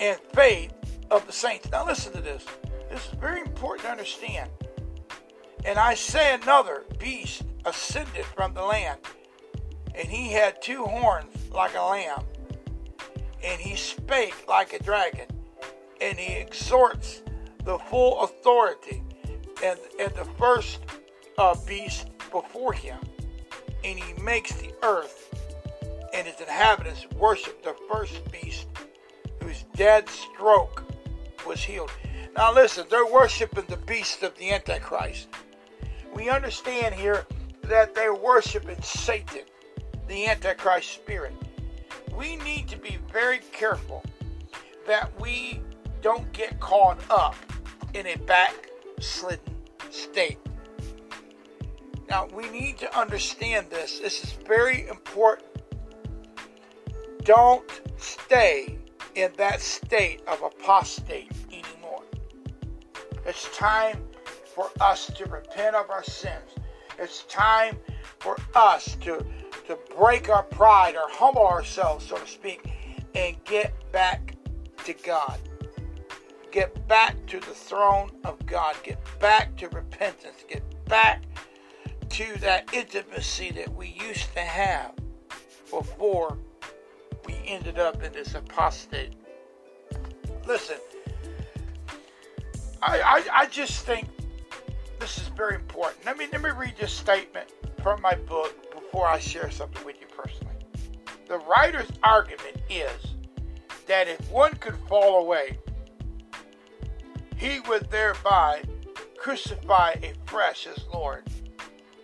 and 0.00 0.18
faith 0.34 0.72
of 1.10 1.26
the 1.26 1.32
saints. 1.32 1.70
Now, 1.70 1.86
listen 1.86 2.12
to 2.14 2.20
this. 2.20 2.44
This 2.90 3.06
is 3.06 3.14
very 3.14 3.40
important 3.40 3.84
to 3.84 3.90
understand. 3.90 4.50
And 5.64 5.78
I 5.78 5.94
say 5.94 6.34
another 6.34 6.84
beast 6.98 7.42
ascended 7.64 8.24
from 8.24 8.54
the 8.54 8.62
land, 8.62 8.98
and 9.94 10.08
he 10.08 10.32
had 10.32 10.62
two 10.62 10.84
horns 10.84 11.50
like 11.52 11.74
a 11.76 11.82
lamb, 11.82 12.24
and 13.42 13.60
he 13.60 13.76
spake 13.76 14.46
like 14.48 14.72
a 14.72 14.82
dragon, 14.82 15.26
and 16.00 16.18
he 16.18 16.34
exhorts 16.36 17.22
the 17.64 17.78
full 17.78 18.22
authority 18.22 19.02
and, 19.62 19.78
and 20.00 20.14
the 20.14 20.24
first 20.38 20.80
uh, 21.38 21.54
beast 21.66 22.08
before 22.30 22.72
him, 22.72 22.98
and 23.84 23.98
he 23.98 24.12
makes 24.22 24.52
the 24.54 24.72
earth 24.82 25.28
and 26.14 26.26
its 26.26 26.40
inhabitants 26.40 27.06
worship 27.16 27.62
the 27.62 27.74
first 27.90 28.20
beast 28.32 28.66
whose 29.42 29.64
dead 29.74 30.08
stroke 30.08 30.84
was 31.46 31.62
healed. 31.62 31.90
Now 32.36 32.52
listen, 32.52 32.86
they're 32.90 33.06
worshiping 33.06 33.64
the 33.68 33.76
beast 33.76 34.22
of 34.22 34.36
the 34.36 34.50
Antichrist. 34.50 35.28
We 36.14 36.28
understand 36.28 36.94
here 36.94 37.26
that 37.62 37.94
they're 37.94 38.14
worshiping 38.14 38.80
Satan, 38.82 39.42
the 40.08 40.26
Antichrist 40.26 40.90
spirit. 40.90 41.34
We 42.16 42.36
need 42.36 42.68
to 42.68 42.76
be 42.76 42.98
very 43.12 43.40
careful 43.52 44.02
that 44.86 45.10
we 45.20 45.60
don't 46.02 46.30
get 46.32 46.58
caught 46.60 46.98
up 47.10 47.36
in 47.94 48.06
a 48.06 48.16
backslidden 48.16 49.54
state. 49.90 50.38
Now, 52.08 52.26
we 52.32 52.48
need 52.48 52.78
to 52.78 52.98
understand 52.98 53.68
this. 53.70 53.98
This 53.98 54.22
is 54.24 54.32
very 54.46 54.88
important. 54.88 55.48
Don't 57.24 57.68
stay 57.98 58.78
in 59.14 59.30
that 59.36 59.60
state 59.60 60.22
of 60.26 60.42
apostate 60.42 61.30
anymore. 61.48 62.02
It's 63.26 63.54
time 63.56 64.02
for 64.54 64.70
us 64.80 65.06
to 65.06 65.26
repent 65.26 65.76
of 65.76 65.90
our 65.90 66.02
sins. 66.02 66.54
It's 66.98 67.24
time 67.24 67.76
for 68.18 68.36
us 68.54 68.96
to, 69.02 69.24
to 69.66 69.78
break 69.96 70.30
our 70.30 70.44
pride 70.44 70.96
or 70.96 71.08
humble 71.10 71.46
ourselves, 71.46 72.06
so 72.06 72.16
to 72.16 72.26
speak, 72.26 72.70
and 73.14 73.36
get 73.44 73.74
back 73.92 74.34
to 74.84 74.94
God. 74.94 75.38
Get 76.58 76.88
back 76.88 77.14
to 77.26 77.38
the 77.38 77.54
throne 77.54 78.10
of 78.24 78.44
God. 78.44 78.74
Get 78.82 78.98
back 79.20 79.56
to 79.58 79.68
repentance. 79.68 80.44
Get 80.48 80.64
back 80.86 81.22
to 82.08 82.36
that 82.40 82.74
intimacy 82.74 83.52
that 83.52 83.72
we 83.76 83.90
used 83.90 84.34
to 84.34 84.40
have 84.40 84.92
before 85.70 86.36
we 87.24 87.36
ended 87.46 87.78
up 87.78 88.02
in 88.02 88.12
this 88.12 88.34
apostate. 88.34 89.12
Listen, 90.48 90.78
I, 92.82 93.02
I, 93.02 93.24
I 93.42 93.46
just 93.46 93.86
think 93.86 94.08
this 94.98 95.16
is 95.16 95.28
very 95.28 95.54
important. 95.54 96.04
Let 96.04 96.18
me 96.18 96.26
let 96.32 96.42
me 96.42 96.50
read 96.50 96.74
this 96.76 96.92
statement 96.92 97.52
from 97.84 98.02
my 98.02 98.16
book 98.16 98.74
before 98.74 99.06
I 99.06 99.20
share 99.20 99.52
something 99.52 99.86
with 99.86 100.00
you 100.00 100.08
personally. 100.08 100.56
The 101.28 101.38
writer's 101.38 101.92
argument 102.02 102.56
is 102.68 103.14
that 103.86 104.08
if 104.08 104.28
one 104.28 104.56
could 104.56 104.74
fall 104.88 105.22
away, 105.22 105.56
he 107.38 107.60
would 107.60 107.88
thereby 107.90 108.62
crucify 109.16 109.94
afresh 110.02 110.66
as 110.66 110.84
Lord. 110.92 111.22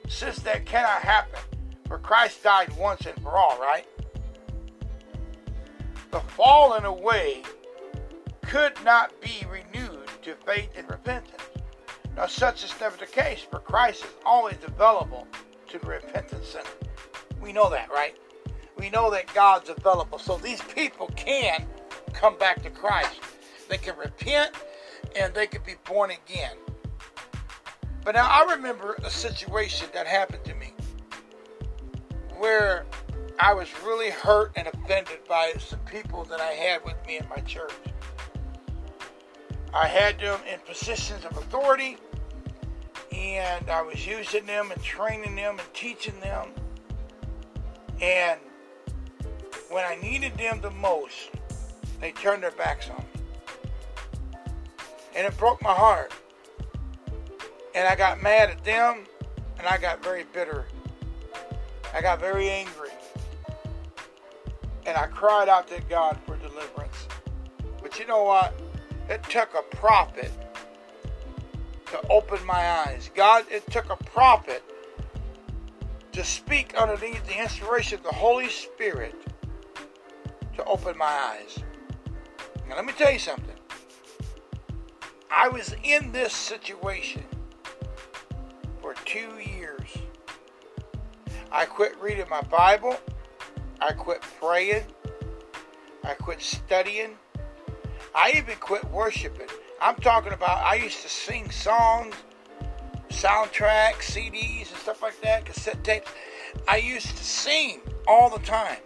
Since 0.09 0.39
that 0.41 0.65
cannot 0.65 1.03
happen, 1.03 1.41
for 1.89 1.99
Christ 1.99 2.43
died 2.43 2.75
once 2.77 3.05
and 3.07 3.21
for 3.23 3.37
all, 3.37 3.59
right? 3.61 3.87
The 6.13 6.21
fallen 6.21 6.85
away 6.85 7.43
could 8.43 8.73
not 8.85 9.13
be 9.21 9.45
renewed 9.51 10.09
to 10.23 10.37
faith 10.47 10.71
and 10.77 10.89
repentance. 10.89 11.43
Now, 12.17 12.27
such 12.27 12.63
is 12.63 12.73
never 12.81 12.97
the 12.97 13.07
case, 13.07 13.41
for 13.41 13.59
Christ 13.59 14.05
is 14.05 14.11
always 14.25 14.59
available 14.65 15.27
to 15.69 15.79
the 15.81 15.87
repentant 15.87 16.45
sinner. 16.45 16.65
We 17.41 17.53
know 17.53 17.69
that, 17.71 17.91
right? 17.91 18.17
We 18.79 18.91
know 18.91 19.11
that 19.11 19.33
God's 19.35 19.69
available. 19.69 20.19
So 20.19 20.37
these 20.37 20.61
people 20.63 21.09
can 21.17 21.67
come 22.13 22.39
back 22.39 22.63
to 22.63 22.71
Christ. 22.71 23.21
They 23.69 23.79
can 23.79 23.97
repent 23.97 24.53
and 25.17 25.35
they 25.35 25.47
could 25.47 25.65
be 25.65 25.75
born 25.85 26.11
again. 26.11 26.57
But 28.05 28.15
now 28.15 28.29
I 28.29 28.55
remember 28.55 28.95
a 29.05 29.11
situation 29.11 29.89
that 29.95 30.07
happened 30.07 30.45
to 30.45 30.55
me 30.55 30.75
where 32.37 32.85
I 33.41 33.55
was 33.55 33.69
really 33.85 34.11
hurt 34.11 34.53
and 34.57 34.69
offended 34.69 35.21
by 35.29 35.55
some 35.59 35.81
people 35.81 36.25
that 36.25 36.41
I 36.41 36.53
had 36.53 36.85
with 36.85 36.95
me 37.07 37.19
in 37.19 37.29
my 37.29 37.39
church. 37.39 37.73
I 39.73 39.89
had 39.89 40.21
them 40.21 40.39
in 40.51 40.61
positions 40.61 41.25
of 41.25 41.37
authority, 41.37 41.97
and 43.11 43.69
I 43.71 43.83
was 43.83 44.07
using 44.07 44.47
them 44.47 44.71
and 44.71 44.83
training 44.83 45.35
them 45.35 45.59
and 45.59 45.75
teaching 45.75 46.19
them. 46.21 46.51
And 48.01 48.39
when 49.71 49.85
I 49.85 49.97
needed 49.97 50.37
them 50.37 50.61
the 50.61 50.71
most, 50.71 51.31
they 52.01 52.13
turned 52.13 52.43
their 52.43 52.53
backs 52.53 52.89
on 52.91 52.99
me. 52.99 53.14
And 55.15 55.27
it 55.27 55.37
broke 55.39 55.63
my 55.63 55.73
heart. 55.73 56.13
And 57.75 57.89
I 57.89 57.97
got 57.97 58.23
mad 58.23 58.51
at 58.51 58.65
them, 58.65 59.05
and 59.59 59.67
I 59.67 59.79
got 59.79 60.03
very 60.03 60.25
bitter. 60.33 60.65
I 61.95 62.01
got 62.01 62.21
very 62.21 62.49
angry. 62.51 62.91
And 64.87 64.97
I 64.97 65.07
cried 65.07 65.49
out 65.49 65.69
to 65.69 65.81
God 65.89 66.19
for 66.27 66.37
deliverance. 66.37 67.09
But 67.83 67.99
you 67.99 68.07
know 68.07 68.25
what? 68.25 68.55
It 69.09 69.23
took 69.25 69.55
a 69.55 69.63
prophet 69.77 70.33
to 71.87 72.09
open 72.09 72.45
my 72.45 72.71
eyes. 72.87 73.11
God, 73.15 73.45
it 73.51 73.65
took 73.71 73.91
a 73.91 73.97
prophet 74.05 74.63
to 76.13 76.25
speak 76.25 76.75
underneath 76.75 77.27
the 77.27 77.41
inspiration 77.41 77.99
of 77.99 78.05
the 78.05 78.13
Holy 78.13 78.49
Spirit 78.49 79.15
to 80.57 80.65
open 80.65 80.97
my 80.97 81.07
eyes. 81.07 81.59
Now, 82.69 82.77
let 82.77 82.85
me 82.85 82.93
tell 82.93 83.13
you 83.13 83.19
something. 83.19 83.55
I 85.37 85.49
was 85.49 85.75
in 85.83 86.13
this 86.13 86.33
situation 86.33 87.25
for 88.81 88.95
two 89.05 89.41
years. 89.45 89.91
I 91.51 91.65
quit 91.65 92.01
reading 92.01 92.27
my 92.31 92.41
Bible. 92.43 92.97
I 93.81 93.93
quit 93.93 94.23
praying. 94.41 94.85
I 96.05 96.15
quit 96.15 96.41
studying. 96.41 97.17
I 98.15 98.33
even 98.37 98.55
quit 98.61 98.85
worshiping. 98.93 99.49
I'm 99.83 99.97
talking 99.97 100.33
about 100.33 100.65
I 100.65 100.77
used 100.77 101.03
to 101.03 101.09
sing 101.09 101.51
songs, 101.51 102.15
soundtracks, 103.09 104.03
CDs, 104.03 104.71
and 104.71 104.79
stuff 104.79 105.03
like 105.03 105.21
that, 105.23 105.47
cassette 105.47 105.83
tapes. 105.83 106.13
I 106.69 106.77
used 106.77 107.09
to 107.09 107.25
sing 107.25 107.81
all 108.07 108.31
the 108.31 108.45
time, 108.47 108.79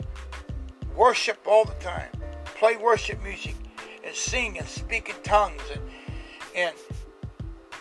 worship 0.96 1.38
all 1.46 1.66
the 1.66 1.74
time, 1.74 2.10
play 2.46 2.76
worship 2.76 3.22
music, 3.22 3.54
and 4.02 4.16
sing 4.16 4.56
and 4.58 4.66
speak 4.66 5.10
in 5.10 5.22
tongues. 5.22 5.60
And, 5.74 5.82
and, 6.58 6.74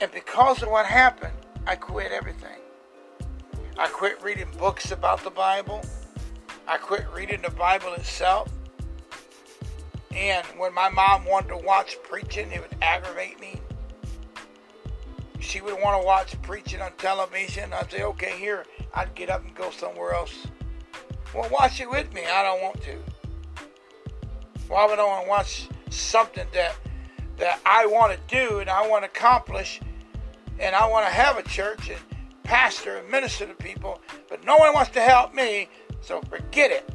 and 0.01 0.11
because 0.11 0.61
of 0.61 0.69
what 0.69 0.86
happened, 0.86 1.34
I 1.65 1.75
quit 1.75 2.11
everything. 2.11 2.59
I 3.78 3.88
quit 3.88 4.21
reading 4.21 4.47
books 4.57 4.91
about 4.91 5.23
the 5.23 5.32
Bible. 5.32 5.82
I 6.67 6.78
quit 6.78 7.05
reading 7.13 7.41
the 7.41 7.49
Bible 7.49 7.93
itself. 7.93 8.51
And 10.15 10.45
when 10.57 10.73
my 10.73 10.89
mom 10.89 11.25
wanted 11.25 11.49
to 11.49 11.57
watch 11.57 11.97
preaching, 12.03 12.51
it 12.51 12.61
would 12.61 12.75
aggravate 12.82 13.39
me. 13.39 13.59
She 15.39 15.61
would 15.61 15.82
want 15.82 15.99
to 15.99 16.05
watch 16.05 16.39
preaching 16.43 16.82
on 16.82 16.91
television. 16.97 17.73
I'd 17.73 17.91
say, 17.91 18.03
okay, 18.03 18.38
here. 18.38 18.65
I'd 18.93 19.13
get 19.15 19.30
up 19.30 19.43
and 19.43 19.55
go 19.55 19.71
somewhere 19.71 20.13
else. 20.13 20.47
Well, 21.34 21.49
watch 21.49 21.82
it 21.82 21.89
with 21.89 22.13
me. 22.13 22.25
I 22.25 22.43
don't 22.43 22.61
want 22.61 22.82
to. 22.84 22.95
Why 24.67 24.86
would 24.86 24.99
I 24.99 25.03
want 25.03 25.25
to 25.25 25.30
watch 25.30 25.67
something 25.89 26.47
that 26.53 26.75
that 27.38 27.59
I 27.65 27.85
want 27.85 28.13
to 28.13 28.35
do 28.35 28.59
and 28.59 28.69
I 28.69 28.88
want 28.88 29.03
to 29.03 29.09
accomplish 29.09 29.81
and 30.59 30.75
I 30.75 30.88
want 30.88 31.05
to 31.05 31.11
have 31.11 31.38
a 31.38 31.43
church 31.43 31.89
and 31.89 31.99
pastor 32.43 32.97
and 32.97 33.09
minister 33.09 33.45
to 33.45 33.53
people, 33.53 34.01
but 34.29 34.43
no 34.43 34.57
one 34.57 34.73
wants 34.73 34.91
to 34.91 35.01
help 35.01 35.33
me, 35.33 35.69
so 36.01 36.21
forget 36.29 36.71
it. 36.71 36.89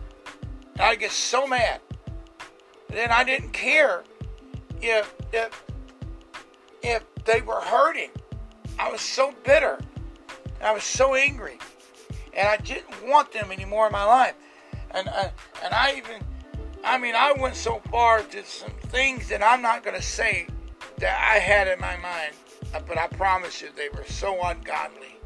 And 0.74 0.82
I 0.82 0.94
get 0.96 1.10
so 1.10 1.46
mad 1.46 1.80
then 2.92 3.10
I 3.10 3.24
didn't 3.24 3.52
care 3.52 4.04
if 4.80 5.14
if 5.32 5.64
if 6.82 7.02
they 7.24 7.40
were 7.40 7.60
hurting. 7.60 8.10
I 8.78 8.90
was 8.90 9.00
so 9.00 9.34
bitter. 9.44 9.78
I 10.62 10.72
was 10.72 10.84
so 10.84 11.14
angry, 11.14 11.58
and 12.34 12.48
I 12.48 12.56
didn't 12.58 13.08
want 13.08 13.32
them 13.32 13.50
anymore 13.50 13.86
in 13.86 13.92
my 13.92 14.04
life. 14.04 14.34
And 14.92 15.08
uh, 15.08 15.28
and 15.64 15.74
I 15.74 15.94
even, 15.96 16.22
I 16.84 16.98
mean, 16.98 17.14
I 17.14 17.32
went 17.32 17.56
so 17.56 17.80
far 17.90 18.22
to 18.22 18.44
some 18.44 18.72
things 18.88 19.28
that 19.28 19.42
I'm 19.42 19.62
not 19.62 19.84
going 19.84 19.96
to 19.96 20.02
say 20.02 20.48
that 20.98 21.16
I 21.18 21.38
had 21.38 21.68
in 21.68 21.80
my 21.80 21.96
mind, 21.98 22.32
uh, 22.74 22.80
but 22.86 22.98
I 22.98 23.06
promise 23.06 23.62
you 23.62 23.68
they 23.76 23.88
were 23.88 24.04
so 24.06 24.42
ungodly 24.42 25.16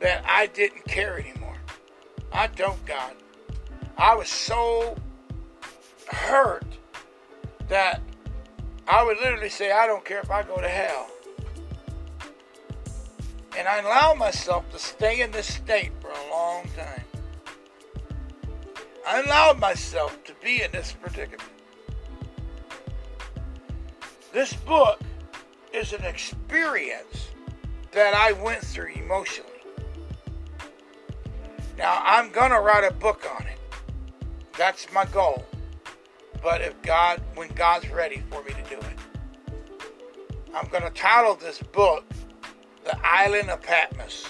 that 0.00 0.22
I 0.26 0.46
didn't 0.46 0.84
care 0.84 1.18
anymore. 1.18 1.56
I 2.32 2.48
don't, 2.48 2.84
God. 2.86 3.14
I 3.96 4.14
was 4.14 4.28
so 4.28 4.96
hurt 6.08 6.64
that 7.68 8.00
I 8.86 9.02
would 9.02 9.18
literally 9.18 9.50
say, 9.50 9.72
I 9.72 9.86
don't 9.86 10.04
care 10.04 10.20
if 10.20 10.30
I 10.30 10.42
go 10.42 10.60
to 10.60 10.68
hell. 10.68 11.08
And 13.56 13.66
I 13.66 13.78
allowed 13.78 14.18
myself 14.18 14.70
to 14.72 14.78
stay 14.78 15.20
in 15.20 15.30
this 15.32 15.54
state 15.54 15.92
for 16.00 16.08
a 16.08 16.30
long 16.30 16.68
time. 16.76 17.04
I 19.10 19.22
allowed 19.22 19.58
myself 19.58 20.22
to 20.22 20.34
be 20.40 20.62
in 20.62 20.70
this 20.70 20.92
predicament. 20.92 21.42
This 24.32 24.52
book 24.52 25.00
is 25.74 25.92
an 25.92 26.04
experience 26.04 27.30
that 27.90 28.14
I 28.14 28.30
went 28.40 28.60
through 28.60 28.92
emotionally. 28.92 29.50
Now, 31.76 32.00
I'm 32.04 32.30
going 32.30 32.52
to 32.52 32.60
write 32.60 32.84
a 32.84 32.94
book 32.94 33.28
on 33.34 33.48
it. 33.48 33.58
That's 34.56 34.86
my 34.92 35.06
goal. 35.06 35.44
But 36.40 36.60
if 36.60 36.80
God, 36.82 37.20
when 37.34 37.48
God's 37.48 37.90
ready 37.90 38.22
for 38.30 38.44
me 38.44 38.52
to 38.52 38.62
do 38.70 38.76
it, 38.76 40.22
I'm 40.54 40.68
going 40.68 40.84
to 40.84 40.90
title 40.90 41.34
this 41.34 41.58
book 41.58 42.04
The 42.84 42.96
Island 43.04 43.50
of 43.50 43.60
Patmos. 43.60 44.28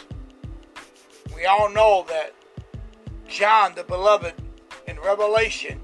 We 1.37 1.45
all 1.45 1.69
know 1.69 2.07
that 2.09 2.33
John 3.29 3.75
the 3.75 3.85
Beloved 3.85 4.40
in 4.91 4.99
Revelation 5.01 5.81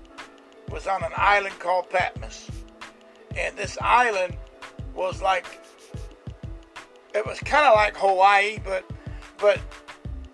was 0.68 0.86
on 0.86 1.02
an 1.04 1.12
island 1.16 1.58
called 1.60 1.88
Patmos. 1.88 2.50
And 3.36 3.56
this 3.56 3.78
island 3.80 4.36
was 4.94 5.22
like 5.22 5.46
it 7.14 7.24
was 7.24 7.38
kind 7.40 7.66
of 7.66 7.74
like 7.74 7.96
Hawaii, 7.96 8.58
but 8.64 8.84
but 9.38 9.60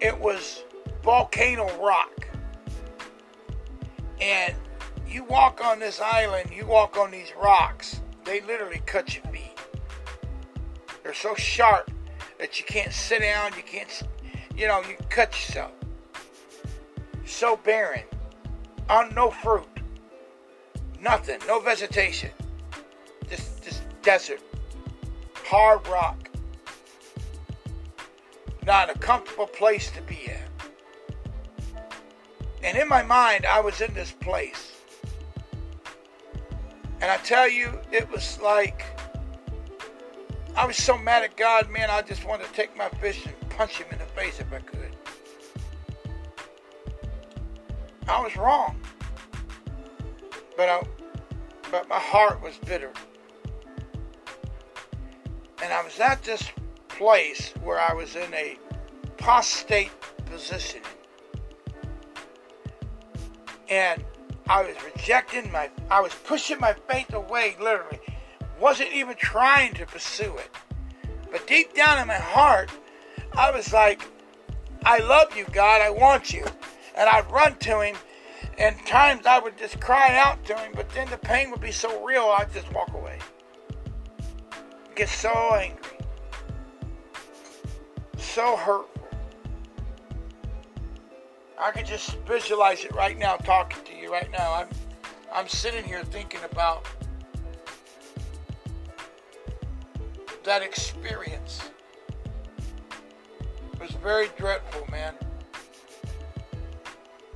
it 0.00 0.18
was 0.18 0.64
volcano 1.04 1.70
rock. 1.80 2.26
And 4.20 4.54
you 5.06 5.24
walk 5.24 5.62
on 5.62 5.78
this 5.78 6.00
island, 6.00 6.50
you 6.50 6.64
walk 6.64 6.96
on 6.96 7.10
these 7.10 7.32
rocks, 7.40 8.00
they 8.24 8.40
literally 8.40 8.80
cut 8.86 9.14
your 9.14 9.24
feet. 9.24 9.58
They're 11.02 11.12
so 11.12 11.34
sharp 11.34 11.90
that 12.38 12.58
you 12.58 12.64
can't 12.64 12.92
sit 12.92 13.20
down, 13.20 13.52
you 13.56 13.62
can't, 13.64 14.02
you 14.56 14.66
know, 14.66 14.80
you 14.88 14.96
cut 15.10 15.32
yourself. 15.32 15.72
So 17.24 17.56
barren, 17.56 18.04
on 18.88 19.14
no 19.14 19.30
fruit, 19.30 19.66
nothing, 21.00 21.38
no 21.46 21.60
vegetation, 21.60 22.30
just, 23.28 23.62
just 23.62 23.82
desert, 24.02 24.40
hard 25.44 25.86
rock 25.88 26.22
not 28.64 28.94
a 28.94 28.98
comfortable 28.98 29.46
place 29.46 29.90
to 29.90 30.02
be 30.02 30.18
in. 30.26 31.80
And 32.62 32.78
in 32.78 32.88
my 32.88 33.02
mind, 33.02 33.44
I 33.44 33.60
was 33.60 33.80
in 33.80 33.92
this 33.92 34.12
place. 34.12 34.72
And 37.00 37.10
I 37.10 37.16
tell 37.18 37.48
you, 37.48 37.80
it 37.90 38.08
was 38.10 38.38
like 38.40 38.84
I 40.54 40.66
was 40.66 40.76
so 40.76 40.96
mad 40.96 41.24
at 41.24 41.36
God, 41.36 41.70
man, 41.70 41.90
I 41.90 42.02
just 42.02 42.24
wanted 42.24 42.46
to 42.46 42.52
take 42.52 42.76
my 42.76 42.88
fist 42.88 43.26
and 43.26 43.50
punch 43.50 43.78
him 43.78 43.86
in 43.90 43.98
the 43.98 44.04
face 44.04 44.38
if 44.38 44.52
I 44.52 44.60
could. 44.60 44.91
I 48.08 48.20
was 48.22 48.36
wrong. 48.36 48.80
But 50.56 50.68
I, 50.68 50.82
but 51.70 51.88
my 51.88 51.98
heart 51.98 52.42
was 52.42 52.56
bitter. 52.58 52.92
And 55.62 55.72
I 55.72 55.82
was 55.82 55.98
at 56.00 56.22
this 56.22 56.42
place 56.88 57.52
where 57.62 57.80
I 57.80 57.94
was 57.94 58.16
in 58.16 58.32
a 58.34 58.58
prostate 59.16 59.92
position. 60.26 60.80
And 63.68 64.04
I 64.48 64.62
was 64.62 64.76
rejecting 64.84 65.50
my, 65.52 65.70
I 65.90 66.00
was 66.00 66.12
pushing 66.24 66.58
my 66.58 66.74
faith 66.88 67.14
away, 67.14 67.56
literally. 67.60 68.00
Wasn't 68.60 68.92
even 68.92 69.16
trying 69.16 69.74
to 69.74 69.86
pursue 69.86 70.36
it. 70.36 70.50
But 71.30 71.46
deep 71.46 71.74
down 71.74 71.98
in 71.98 72.06
my 72.06 72.14
heart, 72.14 72.70
I 73.34 73.50
was 73.50 73.72
like, 73.72 74.02
I 74.84 74.98
love 74.98 75.34
you, 75.36 75.46
God, 75.52 75.80
I 75.80 75.90
want 75.90 76.32
you. 76.32 76.44
And 76.94 77.08
I'd 77.08 77.30
run 77.30 77.56
to 77.56 77.80
him, 77.80 77.96
and 78.58 78.76
times 78.86 79.26
I 79.26 79.38
would 79.38 79.56
just 79.56 79.80
cry 79.80 80.16
out 80.16 80.44
to 80.46 80.54
him, 80.54 80.72
but 80.74 80.90
then 80.90 81.08
the 81.10 81.18
pain 81.18 81.50
would 81.50 81.60
be 81.60 81.72
so 81.72 82.04
real, 82.04 82.24
I'd 82.24 82.52
just 82.52 82.70
walk 82.72 82.92
away. 82.94 83.18
Get 84.94 85.08
so 85.08 85.30
angry 85.54 85.92
so 88.32 88.56
hurtful. 88.56 89.08
I 91.58 91.70
could 91.70 91.84
just 91.84 92.16
visualize 92.20 92.82
it 92.82 92.94
right 92.94 93.18
now, 93.18 93.36
talking 93.36 93.84
to 93.84 93.94
you 93.94 94.10
right 94.10 94.30
now. 94.30 94.54
I'm, 94.54 94.68
I'm 95.30 95.48
sitting 95.48 95.84
here 95.84 96.02
thinking 96.02 96.40
about 96.50 96.86
that 100.44 100.62
experience. 100.62 101.70
It 103.74 103.80
was 103.80 103.90
very 103.90 104.28
dreadful, 104.38 104.86
man. 104.90 105.14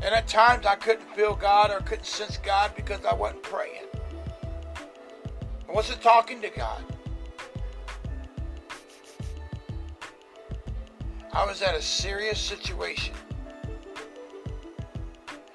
And 0.06 0.14
at 0.14 0.28
times 0.28 0.64
I 0.66 0.76
couldn't 0.76 1.12
feel 1.16 1.34
God 1.34 1.72
or 1.72 1.80
couldn't 1.80 2.06
sense 2.06 2.36
God 2.36 2.70
because 2.76 3.04
I 3.04 3.12
wasn't 3.12 3.42
praying. 3.42 3.82
I 5.68 5.72
wasn't 5.72 6.00
talking 6.00 6.40
to 6.42 6.48
God. 6.48 6.80
I 11.32 11.44
was 11.44 11.60
at 11.60 11.74
a 11.74 11.82
serious 11.82 12.38
situation. 12.38 13.14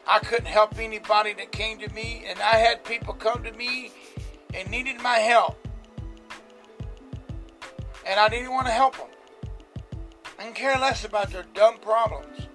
I 0.05 0.19
couldn't 0.19 0.47
help 0.47 0.77
anybody 0.77 1.33
that 1.35 1.53
came 1.53 1.79
to 1.79 1.87
me, 1.93 2.25
and 2.27 2.37
I 2.39 2.57
had 2.57 2.83
people 2.83 3.13
come 3.13 3.45
to 3.45 3.53
me 3.53 3.91
and 4.53 4.69
needed 4.69 4.99
my 5.01 5.19
help. 5.19 5.65
And 8.05 8.19
I 8.19 8.27
didn't 8.27 8.51
want 8.51 8.67
to 8.67 8.73
help 8.73 8.97
them. 8.97 9.07
I 10.37 10.43
didn't 10.43 10.57
care 10.57 10.77
less 10.77 11.05
about 11.05 11.31
their 11.31 11.45
dumb 11.53 11.77
problems. 11.77 12.49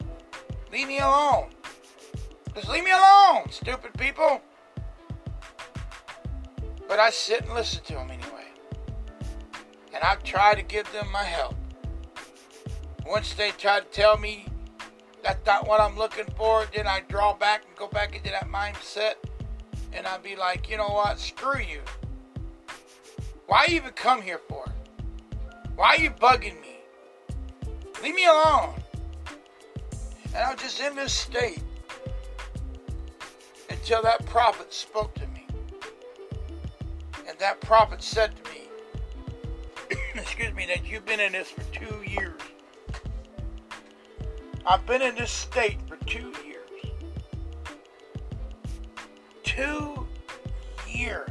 Leave 0.70 0.88
me 0.88 0.98
alone. 0.98 1.55
Just 2.56 2.70
leave 2.70 2.84
me 2.84 2.90
alone, 2.90 3.50
stupid 3.50 3.92
people. 3.98 4.40
But 6.88 6.98
I 6.98 7.10
sit 7.10 7.42
and 7.42 7.52
listen 7.52 7.84
to 7.84 7.92
them 7.92 8.10
anyway. 8.10 8.46
And 9.92 10.02
I 10.02 10.14
try 10.24 10.54
to 10.54 10.62
give 10.62 10.90
them 10.90 11.06
my 11.12 11.22
help. 11.22 11.54
Once 13.04 13.34
they 13.34 13.50
try 13.50 13.80
to 13.80 13.86
tell 13.86 14.16
me 14.16 14.46
that's 15.22 15.44
not 15.44 15.68
what 15.68 15.82
I'm 15.82 15.98
looking 15.98 16.24
for, 16.34 16.66
then 16.74 16.86
I 16.86 17.02
draw 17.08 17.34
back 17.34 17.64
and 17.68 17.76
go 17.76 17.88
back 17.88 18.16
into 18.16 18.30
that 18.30 18.48
mindset. 18.48 19.16
And 19.92 20.06
I'd 20.06 20.22
be 20.22 20.34
like, 20.34 20.70
you 20.70 20.78
know 20.78 20.88
what? 20.88 21.20
Screw 21.20 21.60
you. 21.60 21.82
Why 23.48 23.66
even 23.68 23.90
come 23.90 24.22
here 24.22 24.40
for? 24.48 24.64
Why 25.74 25.96
are 25.96 26.00
you 26.00 26.10
bugging 26.10 26.58
me? 26.62 26.78
Leave 28.02 28.14
me 28.14 28.24
alone. 28.24 28.76
And 30.34 30.36
I'm 30.36 30.56
just 30.56 30.80
in 30.80 30.96
this 30.96 31.12
state 31.12 31.62
until 33.86 34.02
that 34.02 34.26
prophet 34.26 34.74
spoke 34.74 35.14
to 35.14 35.28
me. 35.28 35.46
And 37.28 37.38
that 37.38 37.60
prophet 37.60 38.02
said 38.02 38.32
to 38.34 38.50
me, 38.50 39.98
excuse 40.16 40.52
me, 40.54 40.66
that 40.66 40.84
you've 40.84 41.06
been 41.06 41.20
in 41.20 41.30
this 41.30 41.52
for 41.52 41.62
two 41.72 42.02
years. 42.04 42.40
I've 44.66 44.84
been 44.86 45.02
in 45.02 45.14
this 45.14 45.30
state 45.30 45.78
for 45.86 45.98
two 46.04 46.32
years. 46.44 46.68
Two 49.44 50.08
years. 50.88 51.30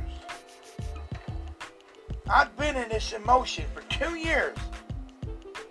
I've 2.30 2.56
been 2.56 2.78
in 2.78 2.88
this 2.88 3.12
emotion 3.12 3.66
for 3.74 3.82
two 3.90 4.16
years. 4.16 4.58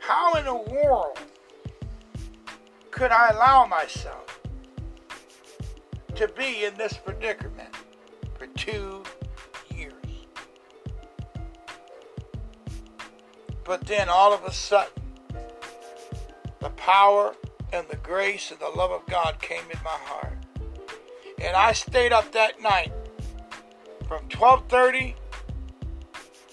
How 0.00 0.34
in 0.34 0.44
the 0.44 0.54
world 0.54 1.18
could 2.90 3.10
I 3.10 3.30
allow 3.30 3.64
myself 3.64 4.33
to 6.16 6.28
be 6.28 6.64
in 6.64 6.76
this 6.76 6.94
predicament 6.94 7.74
for 8.38 8.46
two 8.48 9.02
years? 9.74 9.92
But 13.64 13.86
then 13.86 14.08
all 14.08 14.32
of 14.32 14.44
a 14.44 14.52
sudden, 14.52 15.02
the 16.60 16.70
power 16.70 17.34
and 17.72 17.88
the 17.88 17.96
grace 17.96 18.50
and 18.50 18.60
the 18.60 18.68
love 18.68 18.90
of 18.90 19.06
God 19.06 19.40
came 19.40 19.64
in 19.70 19.78
my 19.82 19.90
heart. 19.90 20.38
And 21.40 21.56
I 21.56 21.72
stayed 21.72 22.12
up 22.12 22.32
that 22.32 22.60
night 22.60 22.92
from 24.06 24.28
12:30 24.28 25.16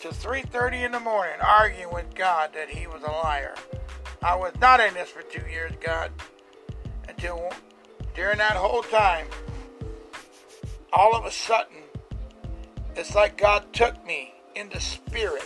to 0.02 0.08
3:30 0.10 0.84
in 0.84 0.92
the 0.92 1.00
morning 1.00 1.40
arguing 1.40 1.94
with 1.94 2.16
God 2.16 2.54
that 2.54 2.70
he 2.70 2.88
was 2.88 3.04
a 3.04 3.12
liar. 3.12 3.56
I 4.24 4.36
was 4.36 4.54
not 4.60 4.80
in 4.80 4.94
this 4.94 5.10
for 5.10 5.22
2 5.22 5.48
years, 5.48 5.74
God. 5.80 6.12
Until 7.08 7.52
during 8.16 8.40
that 8.40 8.54
whole 8.54 8.84
time 8.84 9.28
all 10.94 11.16
of 11.16 11.26
a 11.26 11.32
sudden 11.32 11.78
it's 12.96 13.16
like 13.16 13.38
God 13.38 13.72
took 13.74 14.06
me 14.06 14.34
in 14.56 14.70
the 14.70 14.80
spirit. 14.80 15.44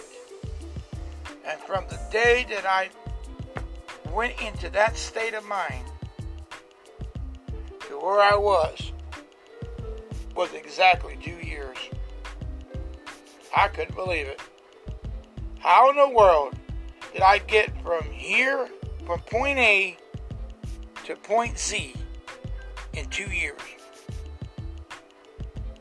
And 1.46 1.60
from 1.62 1.86
the 1.90 2.00
day 2.12 2.46
that 2.50 2.66
I 2.66 2.90
went 4.12 4.42
into 4.42 4.70
that 4.72 4.98
state 4.98 5.34
of 5.34 5.46
mind 5.46 5.86
to 7.88 8.00
where 8.00 8.20
I 8.20 8.36
was 8.36 8.92
was 10.36 10.54
exactly 10.54 11.18
two 11.22 11.38
years. 11.46 11.78
I 13.56 13.68
couldn't 13.68 13.96
believe 13.96 14.28
it. 14.28 14.42
How 15.60 15.90
in 15.90 15.96
the 15.96 16.10
world 16.10 16.56
did 17.14 17.22
I 17.22 17.38
get 17.38 17.72
from 17.84 18.04
here, 18.12 18.68
from 19.06 19.20
point 19.22 19.60
A 19.60 19.98
to 21.06 21.16
point 21.16 21.58
Z 21.58 21.94
in 22.94 23.06
two 23.06 23.32
years? 23.32 23.75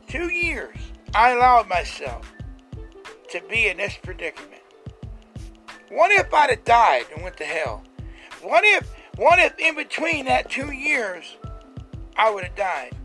Two 0.07 0.29
years, 0.29 0.77
I 1.13 1.31
allowed 1.31 1.67
myself 1.67 2.31
to 3.29 3.41
be 3.49 3.67
in 3.67 3.77
this 3.77 3.97
predicament. 4.01 4.61
What 5.89 6.11
if 6.11 6.33
I'd 6.33 6.49
have 6.49 6.63
died 6.63 7.05
and 7.13 7.23
went 7.23 7.37
to 7.37 7.45
hell? 7.45 7.83
What 8.41 8.63
if, 8.63 8.89
what 9.17 9.39
if 9.39 9.57
in 9.59 9.75
between 9.75 10.25
that 10.25 10.49
two 10.49 10.71
years, 10.71 11.37
I 12.15 12.31
would 12.31 12.43
have 12.43 12.55
died? 12.55 12.95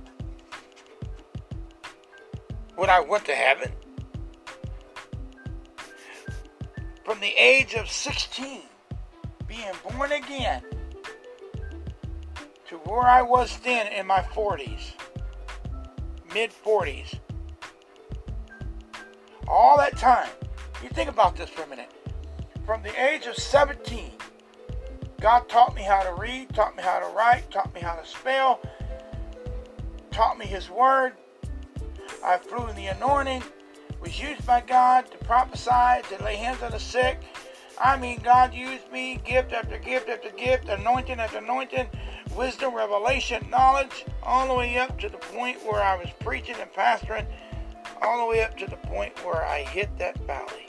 Would 2.76 2.88
I 2.88 3.00
went 3.00 3.24
to 3.26 3.34
heaven? 3.34 3.72
From 7.04 7.20
the 7.20 7.32
age 7.36 7.74
of 7.74 7.90
16, 7.90 8.62
being 9.46 9.72
born 9.88 10.12
again, 10.12 10.62
to 12.68 12.76
where 12.84 13.02
I 13.02 13.20
was 13.22 13.58
then 13.60 13.92
in 13.92 14.06
my 14.06 14.20
40s, 14.20 14.92
mid 16.34 16.50
40s, 16.50 17.18
all 19.48 19.76
that 19.78 19.96
time, 19.96 20.28
you 20.82 20.88
think 20.88 21.08
about 21.08 21.36
this 21.36 21.50
for 21.50 21.62
a 21.62 21.66
minute. 21.66 21.90
From 22.64 22.82
the 22.82 23.02
age 23.02 23.26
of 23.26 23.36
17, 23.36 24.12
God 25.20 25.48
taught 25.48 25.74
me 25.74 25.82
how 25.82 26.02
to 26.02 26.14
read, 26.14 26.54
taught 26.54 26.76
me 26.76 26.82
how 26.82 27.00
to 27.00 27.06
write, 27.14 27.50
taught 27.50 27.74
me 27.74 27.80
how 27.80 27.94
to 27.94 28.06
spell, 28.06 28.60
taught 30.10 30.38
me 30.38 30.46
His 30.46 30.70
Word, 30.70 31.14
I 32.24 32.38
flew 32.38 32.66
in 32.68 32.76
the 32.76 32.86
anointing, 32.86 33.42
was 34.00 34.20
used 34.20 34.46
by 34.46 34.60
God 34.60 35.10
to 35.10 35.18
prophesy, 35.18 36.02
to 36.08 36.24
lay 36.24 36.36
hands 36.36 36.62
on 36.62 36.70
the 36.70 36.80
sick. 36.80 37.20
I 37.82 37.96
mean, 37.96 38.20
God 38.22 38.52
used 38.52 38.92
me, 38.92 39.18
gift 39.24 39.54
after 39.54 39.78
gift 39.78 40.10
after 40.10 40.28
gift, 40.30 40.68
anointing 40.68 41.18
after 41.18 41.38
anointing, 41.38 41.86
wisdom, 42.36 42.74
revelation, 42.74 43.48
knowledge, 43.48 44.04
all 44.22 44.46
the 44.46 44.54
way 44.54 44.76
up 44.76 44.98
to 45.00 45.08
the 45.08 45.16
point 45.16 45.56
where 45.64 45.82
I 45.82 45.96
was 45.96 46.08
preaching 46.20 46.56
and 46.60 46.70
pastoring, 46.72 47.24
all 48.02 48.18
the 48.18 48.30
way 48.30 48.42
up 48.42 48.54
to 48.58 48.66
the 48.66 48.76
point 48.76 49.16
where 49.24 49.46
I 49.46 49.62
hit 49.62 49.96
that 49.98 50.18
valley. 50.26 50.66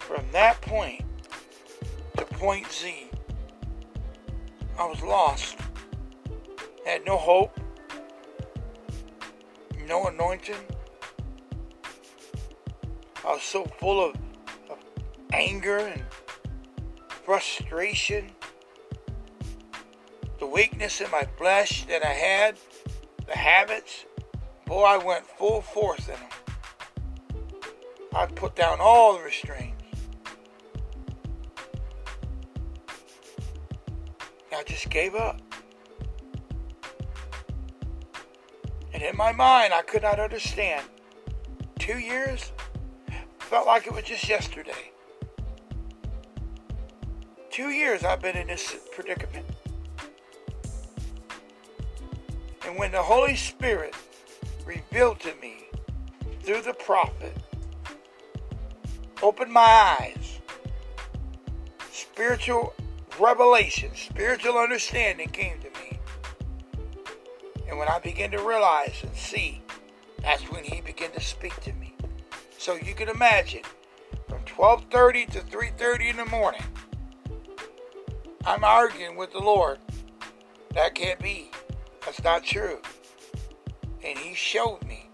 From 0.00 0.24
that 0.32 0.60
point 0.60 1.04
to 2.16 2.24
point 2.24 2.66
Z, 2.72 3.08
I 4.76 4.84
was 4.84 5.00
lost, 5.02 5.58
had 6.84 7.04
no 7.04 7.16
hope, 7.16 7.56
no 9.86 10.08
anointing. 10.08 10.56
I 13.28 13.32
was 13.32 13.42
so 13.42 13.66
full 13.78 14.02
of, 14.02 14.16
of 14.70 14.78
anger 15.34 15.76
and 15.76 16.02
frustration, 17.26 18.30
the 20.38 20.46
weakness 20.46 21.02
in 21.02 21.10
my 21.10 21.28
flesh 21.36 21.84
that 21.88 22.02
I 22.02 22.14
had, 22.14 22.56
the 23.26 23.36
habits. 23.36 24.06
Boy, 24.64 24.82
I 24.82 24.96
went 24.96 25.26
full 25.26 25.60
force 25.60 26.08
in 26.08 26.14
them. 26.14 27.42
I 28.14 28.24
put 28.24 28.56
down 28.56 28.78
all 28.80 29.18
the 29.18 29.22
restraints. 29.22 29.84
I 34.56 34.62
just 34.62 34.88
gave 34.88 35.14
up. 35.14 35.38
And 38.94 39.02
in 39.02 39.14
my 39.18 39.32
mind, 39.32 39.74
I 39.74 39.82
could 39.82 40.00
not 40.00 40.18
understand. 40.18 40.86
Two 41.78 41.98
years 41.98 42.52
felt 43.48 43.66
like 43.66 43.86
it 43.86 43.94
was 43.94 44.04
just 44.04 44.28
yesterday. 44.28 44.92
Two 47.50 47.70
years 47.70 48.04
I've 48.04 48.20
been 48.20 48.36
in 48.36 48.46
this 48.48 48.76
predicament. 48.94 49.46
And 52.66 52.76
when 52.76 52.92
the 52.92 53.00
Holy 53.00 53.36
Spirit 53.36 53.94
revealed 54.66 55.20
to 55.20 55.32
me 55.40 55.64
through 56.42 56.60
the 56.60 56.74
prophet, 56.74 57.34
opened 59.22 59.50
my 59.50 59.96
eyes, 59.98 60.40
spiritual 61.90 62.74
revelation, 63.18 63.92
spiritual 63.94 64.58
understanding 64.58 65.30
came 65.30 65.58
to 65.60 65.70
me. 65.70 65.98
And 67.66 67.78
when 67.78 67.88
I 67.88 67.98
began 67.98 68.30
to 68.32 68.42
realize 68.46 69.02
and 69.02 69.16
see, 69.16 69.62
that's 70.20 70.42
when 70.50 70.64
he 70.64 70.82
began 70.82 71.12
to 71.12 71.20
speak 71.20 71.58
to 71.62 71.72
me. 71.72 71.77
So 72.58 72.74
you 72.74 72.92
can 72.94 73.08
imagine, 73.08 73.62
from 74.28 74.44
12:30 74.44 75.26
to 75.26 75.40
3:30 75.40 76.10
in 76.10 76.16
the 76.16 76.24
morning, 76.26 76.64
I'm 78.44 78.64
arguing 78.64 79.16
with 79.16 79.32
the 79.32 79.38
Lord. 79.38 79.78
That 80.74 80.96
can't 80.96 81.20
be. 81.20 81.52
That's 82.04 82.22
not 82.22 82.42
true. 82.42 82.82
And 84.04 84.18
he 84.18 84.34
showed 84.34 84.82
me. 84.84 85.08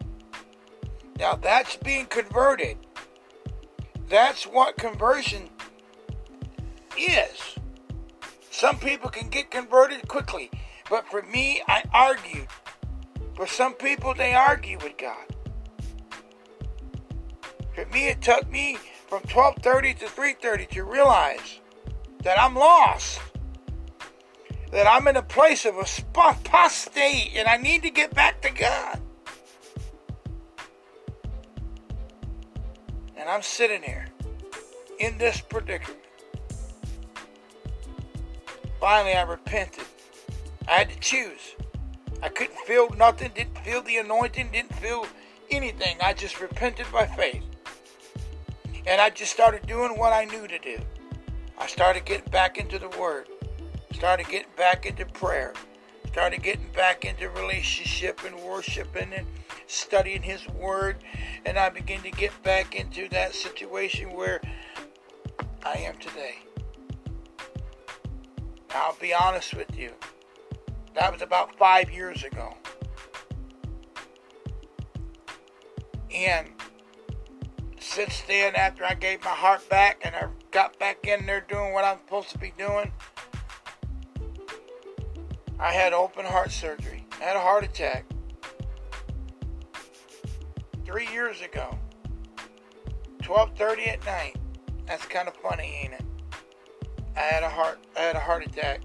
Now 1.19 1.35
that's 1.37 1.77
being 1.77 2.07
converted. 2.07 2.79
That's 4.09 4.45
what 4.45 4.79
conversion 4.79 5.51
is. 6.99 7.59
Some 8.51 8.79
people 8.79 9.11
can 9.11 9.29
get 9.29 9.51
converted 9.51 10.09
quickly. 10.09 10.51
But 10.89 11.07
for 11.11 11.23
me, 11.23 11.63
I 11.69 11.85
argued. 11.93 12.49
For 13.37 13.47
some 13.47 13.75
people, 13.75 14.15
they 14.15 14.35
argue 14.35 14.79
with 14.79 14.97
God. 14.97 15.34
For 17.75 17.85
me, 17.87 18.09
it 18.09 18.23
took 18.23 18.49
me 18.49 18.79
from 19.09 19.23
12:30 19.23 19.95
to 19.95 20.07
3:30 20.07 20.67
to 20.71 20.85
realize 20.85 21.61
that 22.23 22.39
I'm 22.41 22.55
lost. 22.55 23.21
That 24.71 24.87
I'm 24.87 25.07
in 25.09 25.17
a 25.17 25.23
place 25.23 25.65
of 25.65 25.77
apostate 25.79 27.33
and 27.37 27.49
I 27.49 27.57
need 27.57 27.83
to 27.83 27.91
get 27.91 28.15
back 28.15 28.41
to 28.43 28.51
God. 28.51 29.01
And 33.17 33.29
I'm 33.29 33.43
sitting 33.43 33.83
here 33.83 34.09
in 34.99 35.19
this 35.19 35.41
predicament. 35.41 36.01
Finally, 38.81 39.15
I 39.15 39.23
repented. 39.23 39.85
I 40.69 40.73
had 40.73 40.91
to 40.91 40.99
choose. 41.01 41.55
I 42.23 42.29
couldn't 42.29 42.59
feel 42.61 42.91
nothing, 42.91 43.33
didn't 43.35 43.59
feel 43.59 43.83
the 43.83 43.99
anointing, 43.99 44.51
didn't 44.53 44.75
feel 44.77 45.07
anything. 45.51 45.97
I 46.01 46.13
just 46.13 46.41
repented 46.41 46.91
by 46.93 47.07
faith. 47.07 47.43
And 48.87 49.01
I 49.01 49.11
just 49.11 49.33
started 49.33 49.67
doing 49.67 49.99
what 49.99 50.13
I 50.13 50.25
knew 50.25 50.47
to 50.47 50.59
do. 50.59 50.79
I 51.59 51.67
started 51.67 52.05
getting 52.05 52.31
back 52.31 52.59
into 52.59 52.79
the 52.79 52.89
Word, 52.91 53.29
started 53.93 54.29
getting 54.29 54.51
back 54.57 54.85
into 54.87 55.07
prayer, 55.07 55.55
started 56.09 56.43
getting 56.43 56.69
back 56.75 57.05
into 57.05 57.31
relationship 57.31 58.21
and 58.25 58.39
worshiping 58.41 59.13
and 59.13 59.27
studying 59.67 60.23
His 60.23 60.47
Word. 60.49 60.97
And 61.47 61.59
I 61.59 61.71
began 61.71 62.03
to 62.03 62.11
get 62.11 62.31
back 62.43 62.75
into 62.75 63.09
that 63.11 63.35
situation 63.35 64.13
where 64.13 64.41
I 65.65 65.79
am 65.79 65.97
today. 65.99 66.37
I'll 68.71 68.97
be 69.01 69.15
honest 69.15 69.55
with 69.55 69.79
you. 69.79 69.93
That 70.95 71.13
was 71.13 71.23
about 71.23 71.57
five 71.57 71.91
years 71.91 72.25
ago. 72.25 72.55
And 76.15 76.49
since 77.95 78.23
then, 78.23 78.57
after 78.57 78.85
I 78.85 78.95
gave 78.95 79.23
my 79.23 79.31
heart 79.31 79.69
back 79.69 80.03
and 80.05 80.17
I 80.17 80.27
got 80.51 80.77
back 80.81 81.07
in 81.07 81.27
there 81.27 81.43
doing 81.49 81.73
what 81.73 81.85
I'm 81.85 81.99
supposed 81.99 82.31
to 82.31 82.39
be 82.39 82.53
doing, 82.59 82.91
I 85.61 85.71
had 85.71 85.93
open 85.93 86.25
heart 86.25 86.51
surgery. 86.51 87.07
I 87.21 87.25
had 87.25 87.37
a 87.37 87.41
heart 87.41 87.63
attack 87.63 88.05
three 90.85 91.07
years 91.13 91.41
ago. 91.41 91.79
12:30 93.23 93.87
at 93.87 94.05
night. 94.05 94.37
That's 94.87 95.07
kind 95.07 95.29
of 95.29 95.37
funny, 95.37 95.79
ain't 95.85 95.93
it? 95.93 96.05
I 97.17 97.21
had 97.21 97.45
a 97.45 97.49
heart 97.49 97.79
I 97.97 98.01
had 98.01 98.17
a 98.17 98.21
heart 98.21 98.45
attack. 98.45 98.81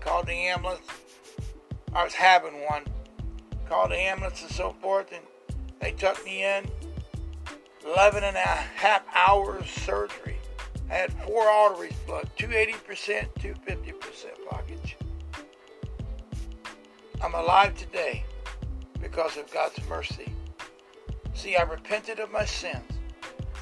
Called 0.00 0.28
the 0.28 0.32
ambulance. 0.32 0.86
I 1.92 2.04
was 2.04 2.14
having 2.14 2.64
one. 2.64 2.84
Called 3.68 3.90
the 3.90 3.98
ambulance 3.98 4.40
and 4.40 4.50
so 4.50 4.74
forth, 4.80 5.12
and 5.12 5.24
they 5.78 5.92
took 5.92 6.24
me 6.24 6.42
in. 6.42 6.70
11 7.86 8.24
and 8.24 8.36
a 8.36 8.40
half 8.40 9.02
hours 9.14 9.70
surgery. 9.70 10.38
I 10.90 10.94
had 10.94 11.12
four 11.24 11.42
arteries 11.42 11.94
plugged, 12.06 12.36
280%, 12.36 13.28
250% 13.38 13.94
blockage. 14.48 14.94
I'm 17.22 17.34
alive 17.34 17.76
today 17.76 18.24
because 19.00 19.36
of 19.36 19.52
God's 19.52 19.78
mercy. 19.88 20.32
See, 21.34 21.56
I 21.56 21.62
repented 21.62 22.18
of 22.18 22.32
my 22.32 22.44
sins. 22.44 22.90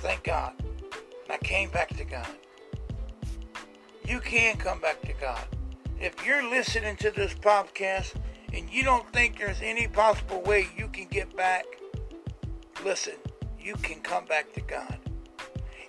Thank 0.03 0.25
God. 0.25 0.55
And 0.61 1.33
I 1.33 1.39
came 1.39 1.71
back 1.71 1.95
to 1.97 2.05
God. 2.05 2.29
You 4.07 4.21
can 4.21 4.57
come 4.57 4.81
back 4.81 5.03
to 5.03 5.13
God. 5.15 5.45
If 6.01 6.25
you're 6.27 6.49
listening 6.49 6.97
to 6.97 7.11
this 7.11 7.35
podcast 7.35 8.15
and 8.53 8.71
you 8.71 8.85
don't 8.85 9.11
think 9.13 9.39
there's 9.39 9.61
any 9.63 9.87
possible 9.87 10.43
way 10.43 10.69
you 10.77 10.89
can 10.89 11.09
get 11.09 11.35
back, 11.37 11.65
listen, 12.85 13.15
you 13.65 13.75
can 13.77 14.01
come 14.01 14.27
back 14.27 14.53
to 14.53 14.61
God. 14.61 14.99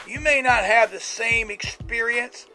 You 0.08 0.20
may 0.22 0.42
not 0.42 0.64
have 0.64 0.92
the 0.92 1.00
same 1.00 1.52
experience. 1.52 2.48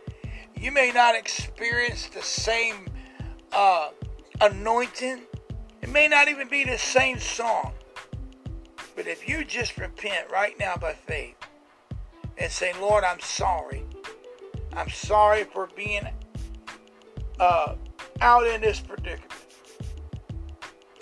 You 0.56 0.72
may 0.72 0.92
not 0.92 1.14
experience 1.14 2.06
the 2.06 2.22
same 2.22 2.86
uh, 3.52 3.90
anointing. 4.40 5.22
It 5.82 5.88
may 5.90 6.08
not 6.08 6.28
even 6.28 6.48
be 6.48 6.64
the 6.64 6.78
same 6.78 7.18
song. 7.18 7.72
But 8.96 9.06
if 9.06 9.28
you 9.28 9.44
just 9.44 9.76
repent 9.76 10.30
right 10.30 10.58
now 10.58 10.76
by 10.76 10.94
faith 10.94 11.36
and 12.38 12.50
say, 12.50 12.72
Lord, 12.80 13.04
I'm 13.04 13.20
sorry. 13.20 13.84
I'm 14.72 14.88
sorry 14.88 15.44
for 15.44 15.68
being 15.76 16.08
uh, 17.38 17.74
out 18.20 18.46
in 18.46 18.60
this 18.60 18.80
predicament. 18.80 19.32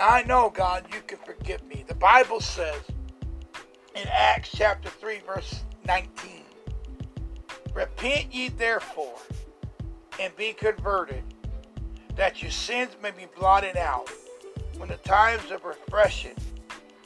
I 0.00 0.22
know, 0.24 0.50
God, 0.50 0.86
you 0.92 1.00
can 1.06 1.18
forgive 1.18 1.64
me. 1.64 1.84
The 1.86 1.94
Bible 1.94 2.40
says 2.40 2.80
in 4.00 4.08
Acts 4.08 4.50
chapter 4.54 4.88
3, 4.88 5.20
verse 5.26 5.62
19 5.86 6.44
Repent 7.74 8.32
ye 8.32 8.48
therefore 8.48 9.18
and 10.20 10.34
be 10.36 10.52
converted, 10.52 11.22
that 12.16 12.40
your 12.42 12.50
sins 12.50 12.96
may 13.02 13.10
be 13.10 13.26
blotted 13.36 13.76
out 13.76 14.08
when 14.76 14.88
the 14.88 14.96
times 14.96 15.50
of 15.50 15.64
refreshing 15.64 16.36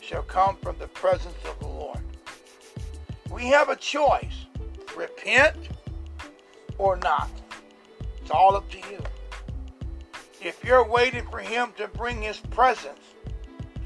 shall 0.01 0.23
come 0.23 0.57
from 0.57 0.77
the 0.79 0.89
presence 0.89 1.37
of 1.49 1.59
the 1.61 1.67
Lord. 1.67 2.01
We 3.31 3.47
have 3.47 3.69
a 3.69 3.77
choice 3.77 4.47
repent 4.97 5.57
or 6.79 6.97
not. 6.97 7.31
It's 8.21 8.31
all 8.31 8.57
up 8.57 8.69
to 8.71 8.79
you. 8.79 8.99
If 10.43 10.63
you're 10.65 10.87
waiting 10.87 11.27
for 11.31 11.39
Him 11.39 11.73
to 11.79 11.89
bring 11.89 12.23
His 12.23 12.39
presence, 12.39 13.01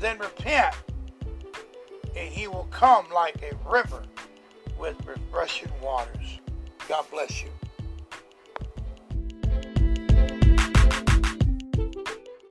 then 0.00 0.18
repent, 0.18 0.74
and 2.16 2.28
He 2.28 2.48
will 2.48 2.68
come 2.70 3.06
like 3.12 3.36
a 3.42 3.70
river 3.70 4.02
with 4.78 4.96
refreshing 5.06 5.72
waters. 5.82 6.40
God 6.88 7.04
bless 7.10 7.42
you. 7.42 7.50